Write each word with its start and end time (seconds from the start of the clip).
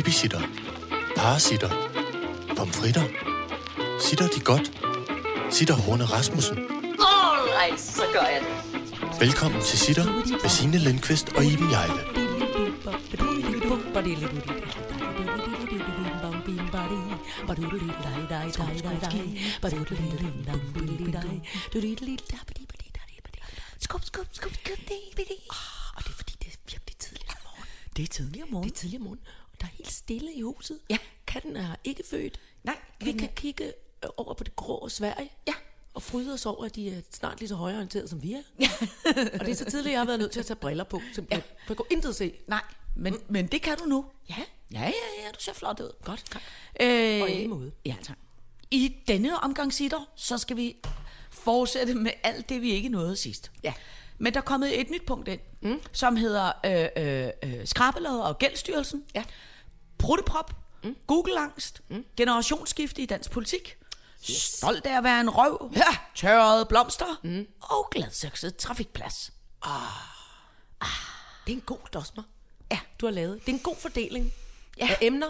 Babysitter. 0.00 0.40
Parasitter. 1.16 1.70
Pomfritter. 2.56 3.04
Sitter 4.00 4.28
de 4.28 4.40
godt? 4.40 4.66
Sitter 5.50 5.74
Horne 5.74 6.04
Rasmussen. 6.04 6.58
Alright, 6.58 7.80
så 7.80 8.02
gør 8.12 8.26
jeg 8.34 8.40
det. 8.40 9.20
Velkommen 9.20 9.62
til 9.62 9.78
Sitter 9.78 10.04
med 10.42 10.50
Signe 10.50 10.78
Lindqvist 10.78 11.28
og 11.36 11.44
Iben 11.44 11.70
Jejle. 11.70 12.02
Skub, 23.80 24.04
skub, 24.04 24.26
skub, 24.32 24.52
skub, 24.52 24.78
Ah, 25.50 25.96
Og 25.96 26.02
det 26.04 26.10
er 26.10 26.16
fordi, 26.16 26.34
det 26.42 26.48
er 26.52 26.56
virkelig 26.70 26.96
tidligt 26.98 27.30
om 27.30 27.36
morgenen. 27.44 27.68
Det 27.96 28.02
er 28.02 28.06
tidligere 28.08 28.46
morgen. 28.50 28.68
Det 28.68 28.74
er 28.74 28.80
tidligere 28.80 29.02
morgen, 29.02 29.18
og 29.18 29.39
der 29.60 29.66
er 29.66 29.70
helt 29.76 29.92
stille 29.92 30.32
i 30.34 30.42
huset. 30.42 30.78
Ja. 30.90 30.98
Katten 31.26 31.56
er 31.56 31.76
ikke 31.84 32.02
født. 32.10 32.40
Nej, 32.64 32.76
Vi 33.00 33.12
kan 33.12 33.28
er- 33.28 33.32
kigge 33.32 33.64
øh, 34.04 34.10
over 34.16 34.34
på 34.34 34.44
det 34.44 34.56
grå 34.56 34.88
Sverige. 34.88 35.30
Ja. 35.46 35.52
Og 35.94 36.02
fryde 36.02 36.32
os 36.32 36.46
over, 36.46 36.64
at 36.64 36.74
de 36.76 36.90
er 36.90 37.00
snart 37.10 37.38
lige 37.40 37.48
så 37.48 37.54
højorienterede, 37.54 38.08
som 38.08 38.22
vi 38.22 38.32
er. 38.32 38.42
og 39.40 39.40
det 39.40 39.48
er 39.48 39.54
så 39.54 39.64
tidligt, 39.64 39.92
jeg 39.92 40.00
har 40.00 40.04
været 40.06 40.18
nødt 40.18 40.32
til 40.32 40.40
at 40.40 40.46
tage 40.46 40.56
briller 40.56 40.84
på. 40.84 41.00
Simpelthen. 41.14 41.42
Ja. 41.48 41.64
For 41.66 41.72
jeg 41.72 41.76
kunne 41.76 41.86
intet 41.90 42.16
se. 42.16 42.34
Nej, 42.46 42.62
men, 42.96 43.16
men 43.28 43.46
det 43.46 43.62
kan 43.62 43.76
du 43.78 43.84
nu. 43.84 44.04
Ja. 44.28 44.34
Ja, 44.72 44.80
ja, 44.80 45.24
ja, 45.24 45.30
du 45.34 45.40
ser 45.40 45.52
flot 45.52 45.80
ud. 45.80 45.90
Godt. 46.04 46.24
tak. 46.32 46.42
Øh, 46.80 47.22
Og 47.22 47.30
i 47.30 47.46
måde. 47.46 47.72
Ja, 47.86 47.96
tak. 48.02 48.16
I 48.70 48.96
denne 49.08 49.36
omgang 49.40 49.72
sitter, 49.72 50.08
så 50.16 50.38
skal 50.38 50.56
vi 50.56 50.76
fortsætte 51.30 51.94
med 51.94 52.10
alt 52.22 52.48
det, 52.48 52.62
vi 52.62 52.70
ikke 52.72 52.88
nåede 52.88 53.16
sidst. 53.16 53.50
Ja. 53.62 53.72
Men 54.18 54.34
der 54.34 54.40
er 54.40 54.44
kommet 54.44 54.80
et 54.80 54.90
nyt 54.90 55.06
punkt 55.06 55.28
ind, 55.28 55.40
mm. 55.62 55.80
som 55.92 56.16
hedder 56.16 56.52
øh, 56.66 56.88
øh, 56.96 57.30
øh, 57.60 57.66
Skrabelod 57.66 58.20
og 58.20 58.38
Gældsstyrelsen, 58.38 59.04
Ja. 59.14 59.24
Prutteprop, 60.00 60.52
mm. 60.84 60.96
Google-angst, 61.06 61.80
mm. 61.88 62.04
generationsskifte 62.16 63.02
i 63.02 63.06
dansk 63.06 63.30
politik, 63.30 63.76
yes. 64.30 64.36
stolt 64.42 64.86
af 64.86 64.96
at 64.98 65.04
være 65.04 65.20
en 65.20 65.30
røv, 65.30 65.72
ja. 65.76 65.96
tørrede 66.14 66.66
blomster 66.66 67.20
mm. 67.22 67.46
og 67.62 67.88
gladsekset 67.90 68.56
trafikplads. 68.56 69.32
Det 71.46 71.52
er 71.52 71.56
en 71.56 71.60
god 71.60 71.78
dosmer, 71.94 72.22
Ja, 72.70 72.78
du 73.00 73.06
har 73.06 73.10
lavet. 73.12 73.40
Det 73.46 73.48
er 73.48 73.52
en 73.56 73.62
god 73.62 73.76
fordeling 73.76 74.32
Ja. 74.78 74.88
af 74.90 74.96
emner. 75.00 75.26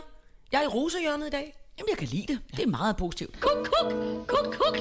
Jeg 0.52 0.58
er 0.58 0.64
i 0.64 0.66
rosehjørnet 0.66 1.26
i 1.26 1.30
dag. 1.30 1.56
Jamen, 1.78 1.88
jeg 1.91 1.98
kan 1.98 2.08
lide 2.08 2.26
det. 2.32 2.41
Det 2.56 2.62
er 2.62 2.66
meget 2.66 2.96
positivt. 2.96 3.41
Kuk, 3.41 3.50
kuk, 3.80 3.92
kuk, 4.26 4.54
kuk. 4.54 4.76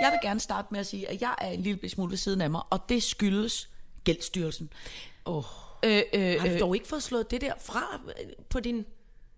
Jeg 0.00 0.10
vil 0.12 0.18
gerne 0.22 0.40
starte 0.40 0.68
med 0.70 0.80
at 0.80 0.86
sige, 0.86 1.08
at 1.08 1.20
jeg 1.20 1.34
er 1.38 1.48
en 1.50 1.62
lille 1.62 1.88
smule 1.88 2.10
ved 2.10 2.16
siden 2.18 2.40
af 2.40 2.50
mig, 2.50 2.62
og 2.70 2.88
det 2.88 3.02
skyldes 3.02 3.68
Gældsstyrelsen. 4.04 4.72
Oh. 5.24 5.44
Øh, 5.86 6.02
øh, 6.12 6.40
Har 6.40 6.46
du 6.48 6.52
øh, 6.54 6.60
dog 6.60 6.74
ikke 6.76 6.88
fået 6.88 7.02
slået 7.02 7.30
det 7.30 7.40
der 7.40 7.52
fra 7.60 8.00
øh, 8.06 8.26
på 8.48 8.60
din 8.60 8.86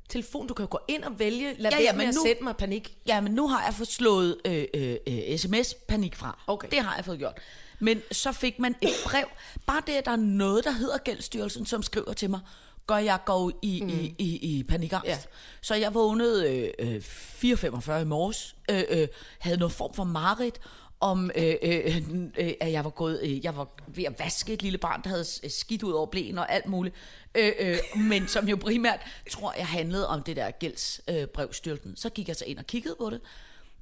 telefon? 0.09 0.47
Du 0.47 0.55
kan 0.55 0.63
jo 0.63 0.69
gå 0.71 0.79
ind 0.89 1.03
og 1.05 1.19
vælge, 1.19 1.55
lad 1.59 1.71
Ja, 1.71 1.81
ja, 1.83 1.93
men 1.93 2.07
nu- 2.09 2.23
sætte 2.27 2.45
mig 2.45 2.57
panik. 2.57 2.97
Ja, 3.07 3.21
men 3.21 3.33
nu 3.33 3.49
har 3.49 3.65
jeg 3.65 3.75
fået 3.75 3.89
slået 3.89 4.37
øh, 4.45 4.65
øh, 4.75 4.97
øh, 5.09 5.39
sms-panik 5.39 6.15
fra. 6.17 6.39
Okay. 6.47 6.69
Det 6.71 6.79
har 6.79 6.97
jeg 6.97 7.05
fået 7.05 7.19
gjort. 7.19 7.39
Men 7.81 8.03
så 8.13 8.33
fik 8.33 8.59
man 8.59 8.75
et 8.83 8.89
brev. 9.05 9.25
Bare 9.67 9.83
det, 9.87 9.93
at 9.93 10.05
der 10.05 10.11
er 10.13 10.17
noget, 10.17 10.65
der 10.65 10.71
hedder 10.71 10.99
Gældsstyrelsen, 10.99 11.67
som 11.67 11.83
skriver 11.83 12.13
til 12.13 12.31
mig, 12.31 12.41
gør 12.87 12.97
jeg 12.97 13.19
går 13.27 13.53
i, 13.63 13.81
mm. 13.83 13.89
i, 13.89 14.15
i, 14.19 14.59
i 14.59 14.63
panikangst. 14.63 15.09
Ja. 15.09 15.19
Så 15.61 15.75
jeg 15.75 15.95
vågnede 15.95 16.73
øh, 16.79 16.97
4.45 16.97 17.93
i 17.93 18.05
morges, 18.05 18.57
øh, 18.71 18.83
øh, 18.89 19.09
havde 19.39 19.57
noget 19.59 19.73
form 19.73 19.95
for 19.95 20.05
mareridt, 20.05 20.61
om 21.01 21.31
øh, 21.35 21.55
øh, 21.63 21.97
øh, 22.39 22.53
at 22.61 22.73
jeg 22.73 22.85
var 22.85 22.91
gået, 22.91 23.21
øh, 23.23 23.45
jeg 23.45 23.57
var 23.57 23.69
ved 23.87 24.05
at 24.05 24.19
vaske 24.19 24.53
et 24.53 24.63
lille 24.63 24.79
barn, 24.79 25.01
der 25.03 25.09
havde 25.09 25.25
s- 25.25 25.41
skidt 25.49 25.83
ud 25.83 25.93
over 25.93 26.07
blæen 26.07 26.39
og 26.39 26.53
alt 26.53 26.67
muligt. 26.67 26.95
Øh, 27.35 27.53
øh, 27.59 27.77
men 27.97 28.29
som 28.29 28.49
jo 28.49 28.57
primært, 28.57 29.01
tror 29.31 29.55
jeg, 29.57 29.67
handlede 29.67 30.09
om 30.09 30.23
det 30.23 30.37
der 30.37 30.51
gældsbrevstyrelsen. 30.51 31.91
Øh, 31.91 31.97
så 31.97 32.11
gik 32.11 32.29
jeg 32.29 32.37
så 32.37 32.45
ind 32.45 32.59
og 32.59 32.67
kiggede 32.67 32.95
på 33.01 33.11
det. 33.11 33.21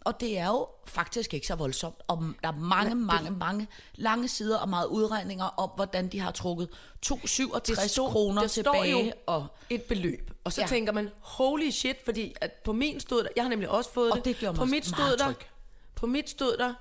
Og 0.00 0.20
det 0.20 0.39
er 0.39 0.47
jo 0.47 0.69
faktisk 0.87 1.34
ikke 1.34 1.47
så 1.47 1.55
voldsomt. 1.55 1.94
Og 2.09 2.25
der 2.43 2.49
er 2.49 2.53
mange, 2.56 2.94
mange, 2.94 3.31
mange 3.31 3.66
lange 3.94 4.28
sider 4.28 4.59
og 4.59 4.69
meget 4.69 4.87
udregninger 4.87 5.44
om, 5.44 5.71
hvordan 5.76 6.09
de 6.09 6.21
har 6.21 6.31
trukket 6.31 6.69
267 7.03 7.99
kroner 8.12 8.41
der 8.41 8.49
tilbage. 8.49 8.75
står 8.75 8.84
jo 8.84 9.12
og, 9.26 9.47
et 9.71 9.82
beløb. 9.82 10.31
Og 10.44 10.53
så 10.53 10.60
Ja. 10.60 10.66
tænker 10.66 10.93
man, 10.93 11.10
holy 11.21 11.71
shit, 11.71 11.97
fordi 12.05 12.34
at 12.41 12.53
på 12.53 12.72
min 12.72 13.00
stod 13.00 13.22
der, 13.22 13.28
jeg 13.37 13.44
har 13.44 13.49
nemlig 13.50 13.69
også 13.69 13.91
fået 13.93 14.10
Og 14.12 14.25
det. 14.25 14.41
det 14.41 14.55
på 14.55 14.65
mit 14.65 14.87
stod 14.87 15.16
der. 15.19 15.32
På 15.94 16.06
mit 16.06 16.31
stod 16.31 16.56
der, 16.56 16.75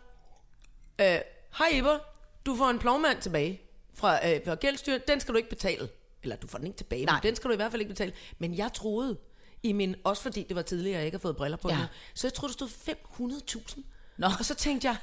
øh, 1.01 1.17
hej 1.57 1.67
Iber, 1.73 1.97
du 2.45 2.55
får 2.55 2.69
en 2.69 2.79
plovmand 2.79 3.21
tilbage 3.21 3.61
fra, 3.93 4.29
øh, 4.29 4.39
fra 4.45 4.55
gældsstyren, 4.55 5.01
den 5.07 5.19
skal 5.19 5.33
du 5.33 5.37
ikke 5.37 5.49
betale. 5.49 5.89
Eller 6.23 6.35
du 6.35 6.47
får 6.47 6.57
den 6.57 6.67
ikke 6.67 6.77
tilbage, 6.77 7.05
Nej. 7.05 7.15
men 7.15 7.23
den 7.23 7.35
skal 7.35 7.47
du 7.47 7.53
i 7.53 7.55
hvert 7.55 7.71
fald 7.71 7.81
ikke 7.81 7.93
betale. 7.93 8.13
Men 8.39 8.57
jeg 8.57 8.73
troede, 8.73 9.17
i 9.63 9.71
min, 9.71 9.95
også 10.03 10.21
fordi 10.23 10.43
det 10.47 10.55
var 10.55 10.61
tidligere, 10.61 10.97
jeg 10.97 11.05
ikke 11.05 11.17
har 11.17 11.21
fået 11.21 11.35
briller 11.37 11.57
på 11.57 11.69
Ja. 11.69 11.75
ja. 11.75 11.81
nu, 11.81 11.87
så 12.13 12.27
jeg 12.27 12.33
troede, 12.33 12.53
der 12.53 12.67
stod 12.67 12.95
500.000. 13.77 13.81
Nå. 14.17 14.27
Og 14.39 14.45
så 14.45 14.55
tænkte 14.55 14.87
jeg, 14.87 14.95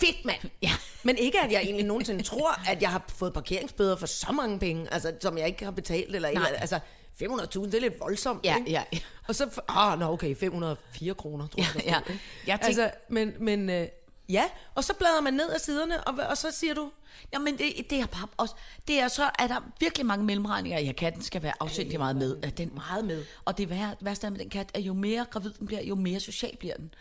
fedt 0.00 0.24
mand. 0.24 0.40
Ja. 0.62 0.70
Men 1.02 1.16
ikke, 1.16 1.40
at 1.40 1.52
jeg 1.52 1.60
egentlig 1.62 1.86
nogensinde 1.86 2.22
tror, 2.22 2.70
at 2.70 2.82
jeg 2.82 2.90
har 2.90 3.04
fået 3.08 3.32
parkeringsbøder 3.32 3.96
for 3.96 4.06
så 4.06 4.32
mange 4.32 4.58
penge, 4.58 4.92
altså, 4.94 5.12
som 5.20 5.38
jeg 5.38 5.46
ikke 5.46 5.64
har 5.64 5.70
betalt. 5.72 6.14
Eller, 6.16 6.28
eller 6.28 6.46
altså, 6.46 6.78
500.000, 7.22 7.60
det 7.64 7.74
er 7.74 7.80
lidt 7.80 8.00
voldsomt. 8.00 8.44
Ja, 8.44 8.56
ikke? 8.56 8.70
ja. 8.70 8.82
Og 9.28 9.34
så, 9.34 9.60
ah, 9.68 9.98
nå 9.98 10.12
okay, 10.12 10.36
504 10.36 11.14
kroner, 11.14 11.46
tror 11.46 11.60
jeg. 11.74 11.82
Ja, 11.84 11.90
ja. 11.90 12.00
Jeg 12.46 12.60
tænkte- 12.60 12.66
altså, 12.82 12.90
men, 13.08 13.34
men 13.40 13.70
øh, 13.70 13.86
ja, 14.28 14.44
og 14.74 14.84
så 14.84 14.94
bladrer 14.94 15.20
man 15.20 15.34
ned 15.34 15.50
ad 15.50 15.58
siderne, 15.58 16.04
og, 16.04 16.14
og 16.30 16.36
så 16.36 16.50
siger 16.50 16.74
du, 16.74 16.90
Jamen, 17.32 17.58
det, 17.58 17.90
det 17.90 18.00
er 18.00 18.06
bare 18.06 18.26
også, 18.36 18.54
det 18.88 19.00
er 19.00 19.08
så, 19.08 19.30
at 19.38 19.50
der 19.50 19.70
virkelig 19.80 20.06
mange 20.06 20.24
mellemregninger. 20.24 20.80
Ja, 20.80 20.92
katten 20.92 21.22
skal 21.22 21.42
være 21.42 21.52
afsindelig 21.60 21.98
meget 21.98 22.16
med. 22.16 22.36
Ja, 22.42 22.50
Den, 22.50 22.72
meget 22.74 23.04
med. 23.04 23.24
Og 23.44 23.58
det 23.58 23.70
værste 24.00 24.26
er 24.26 24.30
med 24.30 24.38
den 24.38 24.50
kat, 24.50 24.70
at 24.74 24.80
jo 24.80 24.94
mere 24.94 25.26
gravid 25.30 25.52
den 25.52 25.66
bliver, 25.66 25.82
jo 25.82 25.94
mere 25.94 26.20
social 26.20 26.56
bliver 26.56 26.76
den. 26.76 26.94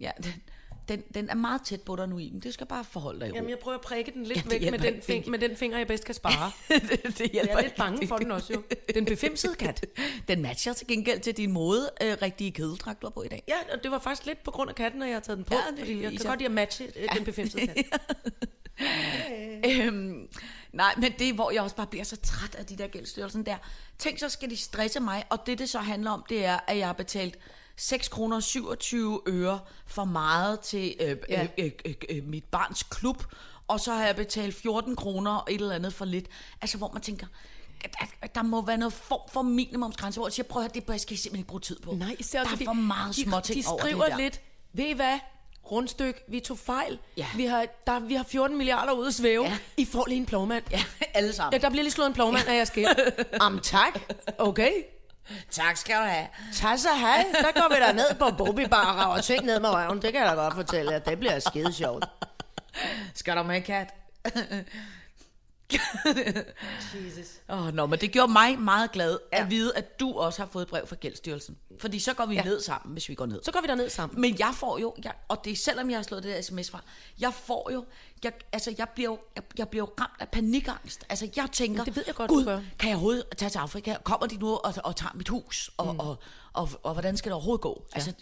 Ja, 0.00 0.10
den, 0.22 0.42
den, 0.88 1.02
den 1.14 1.30
er 1.30 1.34
meget 1.34 1.60
tæt 1.64 1.80
på 1.82 1.96
dig 1.96 2.08
nu 2.08 2.18
i 2.18 2.28
den. 2.28 2.40
Det 2.40 2.54
skal 2.54 2.66
bare 2.66 2.84
forholde 2.84 3.20
dig 3.20 3.28
i 3.28 3.30
ro. 3.30 3.34
jamen 3.34 3.50
jeg 3.50 3.58
prøver 3.58 3.78
at 3.78 3.84
prikke 3.84 4.10
den 4.14 4.24
lidt 4.24 4.36
Ja, 4.36 4.42
væk 4.42 4.50
med 4.50 4.60
hjælper 4.60 4.90
den, 4.90 5.02
fing, 5.02 5.28
med 5.30 5.38
den 5.38 5.56
finger, 5.56 5.78
jeg 5.78 5.86
bedst 5.86 6.04
kan 6.04 6.14
spare. 6.14 6.52
det, 6.68 7.18
det 7.18 7.30
Jeg 7.34 7.46
er 7.50 7.60
lidt 7.62 7.74
bange 7.76 8.08
for 8.08 8.16
den 8.16 8.30
også 8.30 8.52
jo. 8.52 8.62
Den 8.94 9.04
befimsede 9.04 9.54
kat. 9.54 9.86
Den 10.28 10.42
matcher 10.42 10.72
til 10.72 10.86
gengæld 10.86 11.20
til 11.20 11.36
din 11.36 11.52
mode 11.52 11.90
øh, 12.02 12.16
rigtige 12.22 12.52
kedeldragt, 12.52 13.02
du 13.02 13.06
har 13.06 13.10
på 13.10 13.22
i 13.22 13.28
dag. 13.28 13.42
Ja, 13.48 13.54
og 13.76 13.82
det 13.82 13.90
var 13.90 13.98
faktisk 13.98 14.26
lidt 14.26 14.42
på 14.44 14.50
grund 14.50 14.70
af 14.70 14.76
katten, 14.76 15.02
at 15.02 15.08
jeg 15.08 15.16
har 15.16 15.20
taget 15.20 15.36
den 15.36 15.44
på, 15.44 15.54
Ja, 15.54 15.60
det- 15.70 15.78
fordi 15.78 16.02
jeg 16.02 16.10
kan 16.12 16.20
godt 16.26 16.38
lide 16.38 16.46
at 16.48 16.52
matche 16.54 16.86
øh, 16.96 17.08
den 17.16 17.24
befimsede 17.24 17.66
kat. 17.66 17.86
Øhm, 19.70 20.28
nej, 20.72 20.94
men 20.96 21.12
det 21.18 21.28
er, 21.28 21.32
hvor 21.32 21.50
jeg 21.50 21.62
også 21.62 21.76
bare 21.76 21.86
bliver 21.86 22.04
så 22.04 22.16
træt 22.16 22.54
af 22.54 22.66
de 22.66 22.76
der 22.76 22.86
gældsstyrelsen 22.86 23.46
der. 23.46 23.56
Tænk, 23.98 24.18
så 24.18 24.28
skal 24.28 24.50
de 24.50 24.56
stresse 24.56 25.00
mig, 25.00 25.24
og 25.30 25.38
det, 25.46 25.58
det 25.58 25.68
så 25.68 25.78
handler 25.78 26.10
om, 26.10 26.24
det 26.28 26.44
er, 26.44 26.58
at 26.68 26.78
jeg 26.78 26.86
har 26.86 26.92
betalt 26.92 27.38
6 27.76 28.08
kroner 28.08 28.40
27 28.40 29.20
øre 29.28 29.60
for 29.86 30.04
meget 30.04 30.60
til 30.60 30.94
øh, 31.00 31.16
Ja. 31.28 31.42
øh, 31.42 31.48
øh, 31.58 31.70
øh, 31.84 31.94
øh, 32.08 32.24
mit 32.24 32.44
barns 32.44 32.82
klub, 32.82 33.24
og 33.68 33.80
så 33.80 33.92
har 33.92 34.06
jeg 34.06 34.16
betalt 34.16 34.54
14 34.54 34.96
kroner 34.96 35.30
og 35.36 35.52
et 35.52 35.60
eller 35.60 35.74
andet 35.74 35.94
for 35.94 36.04
lidt. 36.04 36.26
Altså, 36.60 36.78
hvor 36.78 36.90
man 36.92 37.02
tænker, 37.02 37.26
der, 37.82 38.26
der 38.34 38.42
må 38.42 38.62
være 38.62 38.76
noget 38.76 38.92
form 38.92 39.20
for 39.32 39.42
minimumsgrænse, 39.42 40.18
hvor 40.20 40.26
jeg 40.28 40.32
siger, 40.32 40.46
prøv 40.46 40.62
at 40.64 40.70
høre, 40.76 40.82
det 40.92 41.00
skal 41.00 41.14
jeg 41.14 41.18
simpelthen 41.18 41.38
ikke 41.38 41.48
bruge 41.48 41.60
tid 41.60 41.80
på. 41.80 41.92
Nej, 41.94 42.16
især 42.18 42.38
der 42.38 42.46
er 42.46 42.50
fordi 42.50 42.64
for 42.64 42.72
meget 42.72 43.16
de, 43.16 43.22
småting 43.22 43.64
de 43.64 43.68
over 43.68 43.78
skriver 43.80 44.02
det 44.04 44.12
der. 44.12 44.18
lidt, 44.18 44.40
ved 44.72 44.84
I 44.84 44.92
hvad, 44.92 45.18
rundstyk, 45.70 46.22
vi 46.28 46.40
tog 46.40 46.58
fejl. 46.58 46.98
Ja. 47.16 47.26
Vi, 47.36 47.44
har, 47.44 47.66
der, 47.86 48.00
vi 48.00 48.14
har 48.14 48.24
14 48.24 48.56
milliarder 48.56 48.92
ude 48.92 49.06
at 49.08 49.14
svæve. 49.14 49.44
Ja. 49.44 49.50
Ja. 49.50 49.58
I 49.76 49.84
får 49.84 50.04
lige 50.08 50.18
en 50.18 50.26
plovmand. 50.26 50.64
Ja, 50.70 50.84
alle 51.14 51.32
sammen. 51.32 51.52
Ja, 51.52 51.58
der 51.58 51.70
bliver 51.70 51.82
lige 51.82 51.92
slået 51.92 52.06
en 52.08 52.14
plovmand, 52.14 52.46
når 52.46 52.52
jeg 52.54 52.66
sker. 52.66 52.88
Am 53.40 53.60
tak. 53.60 54.00
Okay. 54.38 54.72
Tak 55.50 55.76
skal 55.76 55.96
du 55.96 56.02
have. 56.02 56.26
Tak 56.52 56.78
så 56.78 56.88
hej. 57.00 57.24
Der 57.32 57.60
går 57.60 57.74
vi 57.74 57.80
da 57.80 57.92
ned 57.92 58.14
på 58.18 58.30
Bobby 58.44 58.66
Bar 58.70 59.04
og 59.04 59.24
ting 59.24 59.44
ned 59.44 59.60
med 59.60 59.68
røven. 59.70 60.02
Det 60.02 60.12
kan 60.12 60.20
jeg 60.22 60.30
da 60.30 60.34
godt 60.34 60.54
fortælle 60.54 60.92
jer. 60.92 60.98
Det 60.98 61.18
bliver 61.18 61.38
skide 61.38 61.72
sjovt. 61.72 62.04
Skal 63.14 63.36
du 63.36 63.42
med, 63.42 63.60
kat? 63.62 63.94
Jesus. 66.94 67.26
Åh, 67.48 67.66
oh, 67.66 67.74
nå, 67.74 67.86
men 67.86 67.98
det 67.98 68.12
gjorde 68.12 68.32
mig 68.32 68.58
meget 68.58 68.92
glad 68.92 69.18
ja. 69.32 69.40
at 69.40 69.50
vide, 69.50 69.76
at 69.76 70.00
du 70.00 70.12
også 70.12 70.42
har 70.42 70.48
fået 70.52 70.62
et 70.62 70.68
brev 70.68 70.86
fra 70.86 70.96
Gældsstyrelsen. 70.96 71.58
Fordi 71.80 71.98
så 71.98 72.14
går 72.14 72.26
vi 72.26 72.34
ja. 72.34 72.42
Ned 72.44 72.60
sammen, 72.60 72.92
hvis 72.92 73.08
vi 73.08 73.14
går 73.14 73.26
ned. 73.26 73.40
Så 73.42 73.52
går 73.52 73.60
vi 73.60 73.66
derned 73.66 73.90
sammen. 73.90 74.20
Men 74.20 74.38
jeg 74.38 74.52
får 74.54 74.78
jo, 74.78 74.94
jeg, 75.04 75.12
og 75.28 75.44
det 75.44 75.52
er 75.52 75.56
selvom 75.56 75.90
jeg 75.90 75.98
har 75.98 76.02
slået 76.02 76.22
det 76.22 76.34
der 76.36 76.42
sms 76.42 76.70
fra, 76.70 76.80
jeg 77.20 77.34
får 77.34 77.70
jo, 77.72 77.84
jeg, 78.24 78.32
altså 78.52 78.74
jeg 78.78 78.88
bliver 78.88 79.10
jo, 79.10 79.18
jeg, 79.36 79.44
jeg 79.58 79.68
bliver 79.68 79.82
jo 79.82 79.92
ramt 80.00 80.20
af 80.20 80.28
panikangst. 80.28 81.04
Altså 81.08 81.28
jeg 81.36 81.48
tænker, 81.52 81.84
Men 81.84 81.86
det 81.86 81.96
ved 81.96 82.04
jeg 82.06 82.14
godt, 82.14 82.28
Gud, 82.28 82.44
du 82.44 82.50
gør." 82.50 82.60
kan 82.78 82.88
jeg 82.88 82.96
overhovedet 82.96 83.24
tage 83.36 83.50
til 83.50 83.58
Afrika? 83.58 83.96
Kommer 84.04 84.26
de 84.26 84.36
nu 84.36 84.50
og, 84.50 84.74
og 84.84 84.96
tager 84.96 85.12
mit 85.14 85.28
hus? 85.28 85.70
Og, 85.76 85.92
mm. 85.92 86.00
og, 86.00 86.08
og, 86.08 86.18
og, 86.52 86.68
og, 86.82 86.92
hvordan 86.92 87.16
skal 87.16 87.30
det 87.30 87.34
overhovedet 87.34 87.62
gå? 87.62 87.86
Ja. 87.92 87.94
Altså, 87.94 88.12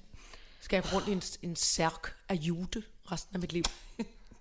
Skal 0.60 0.76
jeg 0.76 0.94
rundt 0.94 1.08
i 1.08 1.12
en, 1.12 1.50
en 1.50 1.56
særk 1.56 2.14
af 2.28 2.34
jude 2.34 2.82
resten 3.12 3.36
af 3.36 3.40
mit 3.40 3.52
liv? 3.52 3.64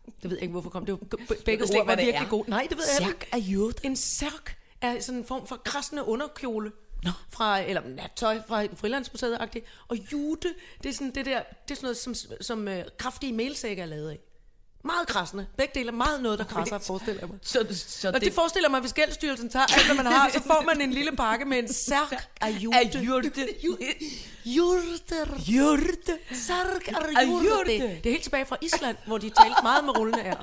Det 0.06 0.30
ved 0.30 0.32
jeg 0.32 0.42
ikke, 0.42 0.52
hvorfor 0.52 0.70
kom 0.70 0.86
det. 0.86 1.00
Var, 1.02 1.36
begge 1.46 1.64
ord 1.64 1.86
var 1.86 1.96
virkelig 1.96 2.26
er. 2.26 2.30
gode. 2.30 2.50
Nej, 2.50 2.68
det 2.70 2.78
ved 2.78 2.86
jeg 3.00 3.08
Særk 3.08 3.10
ikke. 3.10 3.28
af 3.32 3.38
jude? 3.38 3.74
En 3.84 3.96
særk 3.96 4.58
er 4.82 5.00
sådan 5.00 5.20
en 5.20 5.26
form 5.26 5.48
for 5.48 5.56
krassende 5.56 6.04
underkjole. 6.04 6.72
Nå. 7.04 7.12
Fra, 7.30 7.60
eller 7.60 7.88
nattøj 7.88 8.42
fra 8.48 8.64
frilandsmuseet-agtigt. 8.64 9.66
Og 9.88 9.98
jute, 10.14 10.54
det 10.84 10.90
er 10.90 10.94
sådan, 10.94 11.16
det 11.16 11.26
der, 11.26 11.42
det 11.68 11.72
er 11.72 11.76
sådan 11.76 11.86
noget, 11.86 11.98
som, 11.98 12.16
som 12.42 12.68
uh, 12.68 12.74
kraftige 12.98 13.34
melsække 13.34 13.82
er 13.82 13.86
lavet 13.86 14.10
af. 14.10 14.20
Meget 14.84 15.08
krassende. 15.08 15.46
Begge 15.58 15.72
dele 15.76 15.88
er 15.88 15.94
meget 15.94 16.22
noget, 16.24 16.40
der 16.40 16.46
krasser, 16.46 16.80
forestiller 16.92 17.20
jeg 17.22 17.30
mig. 17.30 17.38
Så, 17.42 17.66
så 17.88 18.08
Og 18.08 18.14
det, 18.14 18.22
det 18.22 18.34
forestiller 18.34 18.70
mig, 18.70 18.80
hvis 18.80 18.94
Gældsstyrelsen 18.94 19.50
tager 19.50 19.66
alt, 19.78 19.86
hvad 19.86 19.96
man 19.96 20.06
har, 20.06 20.30
så 20.30 20.42
får 20.44 20.64
man 20.66 20.82
en 20.82 20.92
lille 20.92 21.12
pakke 21.12 21.46
med 21.46 21.58
en 21.60 21.74
særk 21.90 22.30
af 22.42 22.50
jurde. 22.50 22.78
er 22.78 23.00
jurte. 23.04 23.32
Jurter. 24.46 25.26
Jurte. 25.48 26.18
Særk 26.34 26.88
af 26.88 26.94
Af 27.16 27.26
jurde. 27.26 27.66
Det, 27.66 28.06
er 28.06 28.10
helt 28.12 28.24
tilbage 28.24 28.46
fra 28.46 28.58
Island, 28.62 28.98
hvor 29.08 29.18
de 29.18 29.30
talte 29.30 29.56
meget 29.64 29.84
med 29.86 29.98
rullende 29.98 30.20
er. 30.22 30.36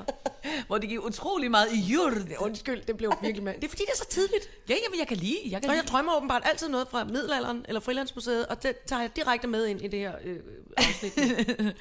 Hvor 0.67 0.77
det 0.77 0.89
giver 0.89 1.01
utrolig 1.05 1.51
meget 1.51 1.71
i 1.73 1.79
jurte. 1.79 2.25
Undskyld, 2.39 2.81
det 2.85 2.97
blev 2.97 3.13
virkelig 3.21 3.43
mand. 3.43 3.55
Det 3.61 3.63
er 3.65 3.69
fordi, 3.69 3.81
det 3.85 3.91
er 3.93 3.97
så 3.97 4.07
tidligt. 4.09 4.49
Ja, 4.69 4.75
jamen, 4.85 4.99
jeg 4.99 5.07
kan 5.07 5.17
lide. 5.17 5.37
Jeg 5.49 5.61
kan 5.61 5.69
Og 5.69 5.75
lide. 5.75 5.83
jeg 5.85 5.91
drømmer 5.91 6.15
åbenbart 6.17 6.41
altid 6.45 6.69
noget 6.69 6.87
fra 6.91 7.03
middelalderen 7.03 7.65
eller 7.67 7.81
frilandsmuseet, 7.81 8.45
og 8.45 8.63
det 8.63 8.73
tager 8.87 9.01
jeg 9.01 9.15
direkte 9.15 9.47
med 9.47 9.65
ind 9.67 9.81
i 9.81 9.87
det 9.87 9.99
her 9.99 10.11
øh, 10.25 10.37
afsnit. 10.77 11.13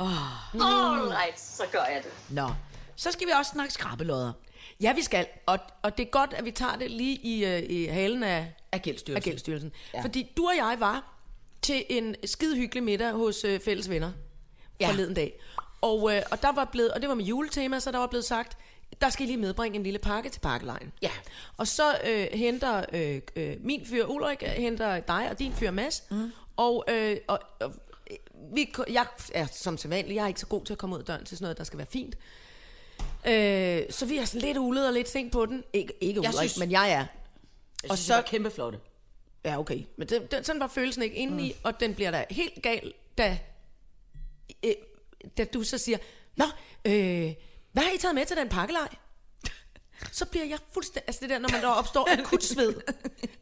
All 0.00 1.08
right, 1.08 1.40
så 1.40 1.62
gør 1.72 1.84
jeg 1.84 2.02
det. 2.04 2.34
Nå, 2.34 2.50
så 2.96 3.12
skal 3.12 3.26
vi 3.26 3.32
også 3.32 3.50
snakke 3.50 3.72
skrabelodder 3.72 4.32
ja, 4.80 4.92
vi 4.92 5.02
skal. 5.02 5.26
Og, 5.46 5.58
og 5.82 5.98
det 5.98 6.06
er 6.06 6.10
godt, 6.10 6.34
at 6.34 6.44
vi 6.44 6.50
tager 6.50 6.76
det 6.76 6.90
lige 6.90 7.16
i, 7.16 7.44
øh, 7.44 7.62
i 7.70 7.84
halen 7.86 8.22
af, 8.22 8.54
af 8.72 8.82
Gældsstyrelsen. 8.82 9.16
af 9.16 9.22
Gældsstyrelsen. 9.22 9.72
Ja. 9.94 10.02
Fordi 10.02 10.32
du 10.36 10.46
og 10.46 10.56
jeg 10.56 10.76
var 10.78 11.14
til 11.62 11.84
en 11.88 12.16
skide 12.24 12.56
hyggelig 12.56 12.82
middag 12.82 13.12
hos 13.12 13.44
øh, 13.44 13.60
Fælles 13.60 13.90
Venner 13.90 14.12
Ja. 14.80 14.88
forleden 14.88 15.14
dag. 15.14 15.40
Og, 15.80 16.16
øh, 16.16 16.22
og, 16.30 16.42
der 16.42 16.52
var 16.52 16.64
blevet, 16.64 16.92
og 16.92 17.00
det 17.00 17.08
var 17.08 17.14
med 17.14 17.24
juletema, 17.24 17.80
så 17.80 17.92
der 17.92 17.98
var 17.98 18.06
blevet 18.06 18.24
sagt, 18.24 18.56
der 19.00 19.10
skal 19.10 19.24
I 19.24 19.26
lige 19.26 19.36
medbringe 19.36 19.76
en 19.76 19.82
lille 19.82 19.98
pakke 19.98 20.28
til 20.28 20.40
pakkelejen. 20.40 20.92
Ja. 21.02 21.10
Og 21.56 21.66
så 21.66 21.98
øh, 22.06 22.26
henter 22.32 22.84
øh, 22.92 23.20
øh, 23.36 23.56
min 23.60 23.86
fyr 23.86 24.06
Ulrik, 24.06 24.42
øh, 24.42 24.48
henter 24.48 25.00
dig 25.00 25.28
og 25.30 25.38
din 25.38 25.52
fyr 25.52 25.70
Mads. 25.70 26.02
Mm. 26.10 26.32
Og, 26.56 26.84
øh, 26.88 27.16
og, 27.28 27.40
og 27.60 27.72
vi, 28.54 28.72
jeg 28.90 29.06
er 29.34 29.46
som 29.52 29.78
sædvanligt, 29.78 30.16
jeg 30.16 30.24
er 30.24 30.28
ikke 30.28 30.40
så 30.40 30.46
god 30.46 30.64
til 30.64 30.72
at 30.72 30.78
komme 30.78 30.94
ud 30.96 31.00
af 31.00 31.06
døren 31.06 31.24
til 31.24 31.36
sådan 31.36 31.44
noget, 31.44 31.58
der 31.58 31.64
skal 31.64 31.78
være 31.78 31.86
fint. 31.90 32.14
Øh, 33.26 33.82
så 33.90 34.06
vi 34.06 34.16
er 34.18 34.24
sådan 34.24 34.40
lidt 34.40 34.58
ulet 34.58 34.86
og 34.86 34.92
lidt 34.92 35.08
sent 35.08 35.32
på 35.32 35.46
den. 35.46 35.64
Ikke, 35.72 35.92
ikke 36.00 36.20
Ulrik, 36.20 36.34
synes- 36.34 36.58
men 36.58 36.70
jeg 36.70 36.92
er. 36.92 37.04
Jeg 37.82 37.90
Og 37.90 37.98
synes, 37.98 38.06
så- 38.06 38.12
det 38.16 38.22
var 38.22 38.28
kæmpe 38.28 38.50
flotte. 38.50 38.78
Ja, 39.44 39.58
okay. 39.58 39.82
Men 39.96 40.08
det, 40.08 40.30
det, 40.30 40.46
sådan 40.46 40.60
var 40.60 40.66
følelsen 40.68 41.02
ikke 41.02 41.16
indeni, 41.16 41.48
mm. 41.52 41.58
og 41.64 41.80
den 41.80 41.94
bliver 41.94 42.10
da 42.10 42.24
helt 42.30 42.62
gal, 42.62 42.92
da, 43.18 43.38
øh, 44.64 44.72
da 45.38 45.44
du 45.44 45.62
så 45.62 45.78
siger, 45.78 45.98
Nå, 46.36 46.44
øh, 46.84 47.34
hvad 47.72 47.82
har 47.82 47.90
I 47.94 47.98
taget 47.98 48.14
med 48.14 48.26
til 48.26 48.36
den 48.36 48.48
pakkelej? 48.48 48.88
Så 50.12 50.26
bliver 50.26 50.44
jeg 50.44 50.58
fuldstændig... 50.72 51.04
Altså 51.06 51.20
det 51.20 51.30
der, 51.30 51.38
når 51.38 51.48
man 51.48 51.62
der 51.62 51.68
opstår 51.68 52.08
akut 52.18 52.44
sved. 52.44 52.74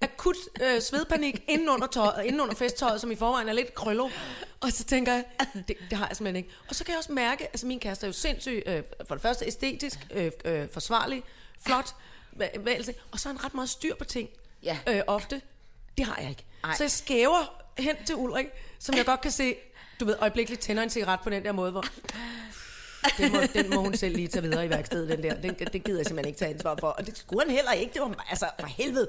Akut 0.00 0.36
øh, 0.62 0.82
svedpanik 0.82 1.44
inden 1.48 1.68
under, 1.68 1.86
tøjet, 1.86 2.24
inden 2.24 2.40
under 2.40 2.54
festtøjet, 2.54 3.00
som 3.00 3.10
i 3.10 3.16
forvejen 3.16 3.48
er 3.48 3.52
lidt 3.52 3.74
krøllo. 3.74 4.10
Og 4.60 4.72
så 4.72 4.84
tænker 4.84 5.12
jeg, 5.12 5.24
det, 5.68 5.76
det 5.90 5.98
har 5.98 6.06
jeg 6.08 6.16
simpelthen 6.16 6.36
ikke. 6.36 6.50
Og 6.68 6.74
så 6.74 6.84
kan 6.84 6.92
jeg 6.92 6.98
også 6.98 7.12
mærke, 7.12 7.46
altså 7.46 7.66
min 7.66 7.80
kæreste 7.80 8.06
er 8.06 8.08
jo 8.08 8.12
sindssygt, 8.12 8.68
øh, 8.68 8.82
for 9.08 9.14
det 9.14 9.22
første 9.22 9.46
æstetisk, 9.46 9.98
øh, 10.10 10.30
øh, 10.44 10.68
forsvarlig, 10.72 11.22
flot, 11.66 11.94
og 13.10 13.20
så 13.20 13.28
har 13.28 13.34
han 13.36 13.44
ret 13.44 13.54
meget 13.54 13.70
styr 13.70 13.94
på 13.94 14.04
ting. 14.04 14.28
Ja. 14.62 14.78
Øh, 14.88 15.02
ofte. 15.06 15.40
Det 15.98 16.06
har 16.06 16.16
jeg 16.20 16.30
ikke. 16.30 16.44
Ej. 16.64 16.74
Så 16.74 16.84
jeg 16.84 16.90
skæver 16.90 17.64
hen 17.78 17.96
til 18.06 18.16
Ulrik, 18.16 18.46
som 18.78 18.96
jeg 18.96 19.04
godt 19.04 19.20
kan 19.20 19.30
se, 19.30 19.54
du 20.00 20.04
ved, 20.04 20.16
øjeblikkeligt 20.20 20.62
tænder 20.62 20.82
en 20.82 20.90
cigaret 20.90 21.20
på 21.20 21.30
den 21.30 21.44
der 21.44 21.52
måde, 21.52 21.70
hvor... 21.70 21.84
Den 23.18 23.32
må, 23.32 23.38
den 23.54 23.70
må 23.70 23.76
hun 23.80 23.94
selv 23.96 24.16
lige 24.16 24.28
tage 24.28 24.42
videre 24.42 24.66
i 24.66 24.70
værkstedet, 24.70 25.08
den 25.08 25.22
der. 25.22 25.34
Den, 25.34 25.54
det 25.72 25.84
gider 25.84 25.98
jeg 25.98 26.06
simpelthen 26.06 26.28
ikke 26.28 26.38
tage 26.38 26.54
ansvar 26.54 26.76
for. 26.80 26.86
Og 26.88 27.06
det 27.06 27.18
skulle 27.18 27.42
han 27.44 27.50
heller 27.54 27.72
ikke. 27.72 27.92
Det 27.92 28.02
var, 28.02 28.26
altså, 28.30 28.46
for 28.60 28.66
helvede. 28.66 29.08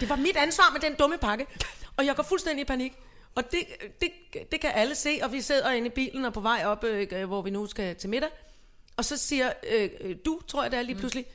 Det 0.00 0.08
var 0.08 0.16
mit 0.16 0.36
ansvar 0.36 0.70
med 0.72 0.80
den 0.80 0.94
dumme 0.98 1.18
pakke. 1.18 1.46
Og 1.96 2.06
jeg 2.06 2.16
går 2.16 2.22
fuldstændig 2.22 2.62
i 2.62 2.64
panik. 2.66 2.92
Og 3.34 3.44
det, 3.50 3.60
det, 4.00 4.10
det 4.52 4.60
kan 4.60 4.70
alle 4.74 4.94
se, 4.94 5.18
og 5.22 5.32
vi 5.32 5.40
sidder 5.40 5.70
inde 5.70 5.86
i 5.86 5.90
bilen 5.90 6.24
og 6.24 6.32
på 6.32 6.40
vej 6.40 6.62
op, 6.64 6.84
øh, 6.84 7.24
hvor 7.28 7.42
vi 7.42 7.50
nu 7.50 7.66
skal 7.66 7.96
til 7.96 8.10
middag. 8.10 8.28
Og 8.96 9.04
så 9.04 9.16
siger 9.16 9.52
øh, 9.72 9.90
øh, 10.00 10.16
du, 10.24 10.40
tror 10.48 10.62
jeg 10.62 10.70
det 10.70 10.78
er 10.78 10.82
lige 10.82 10.96
pludselig, 10.98 11.26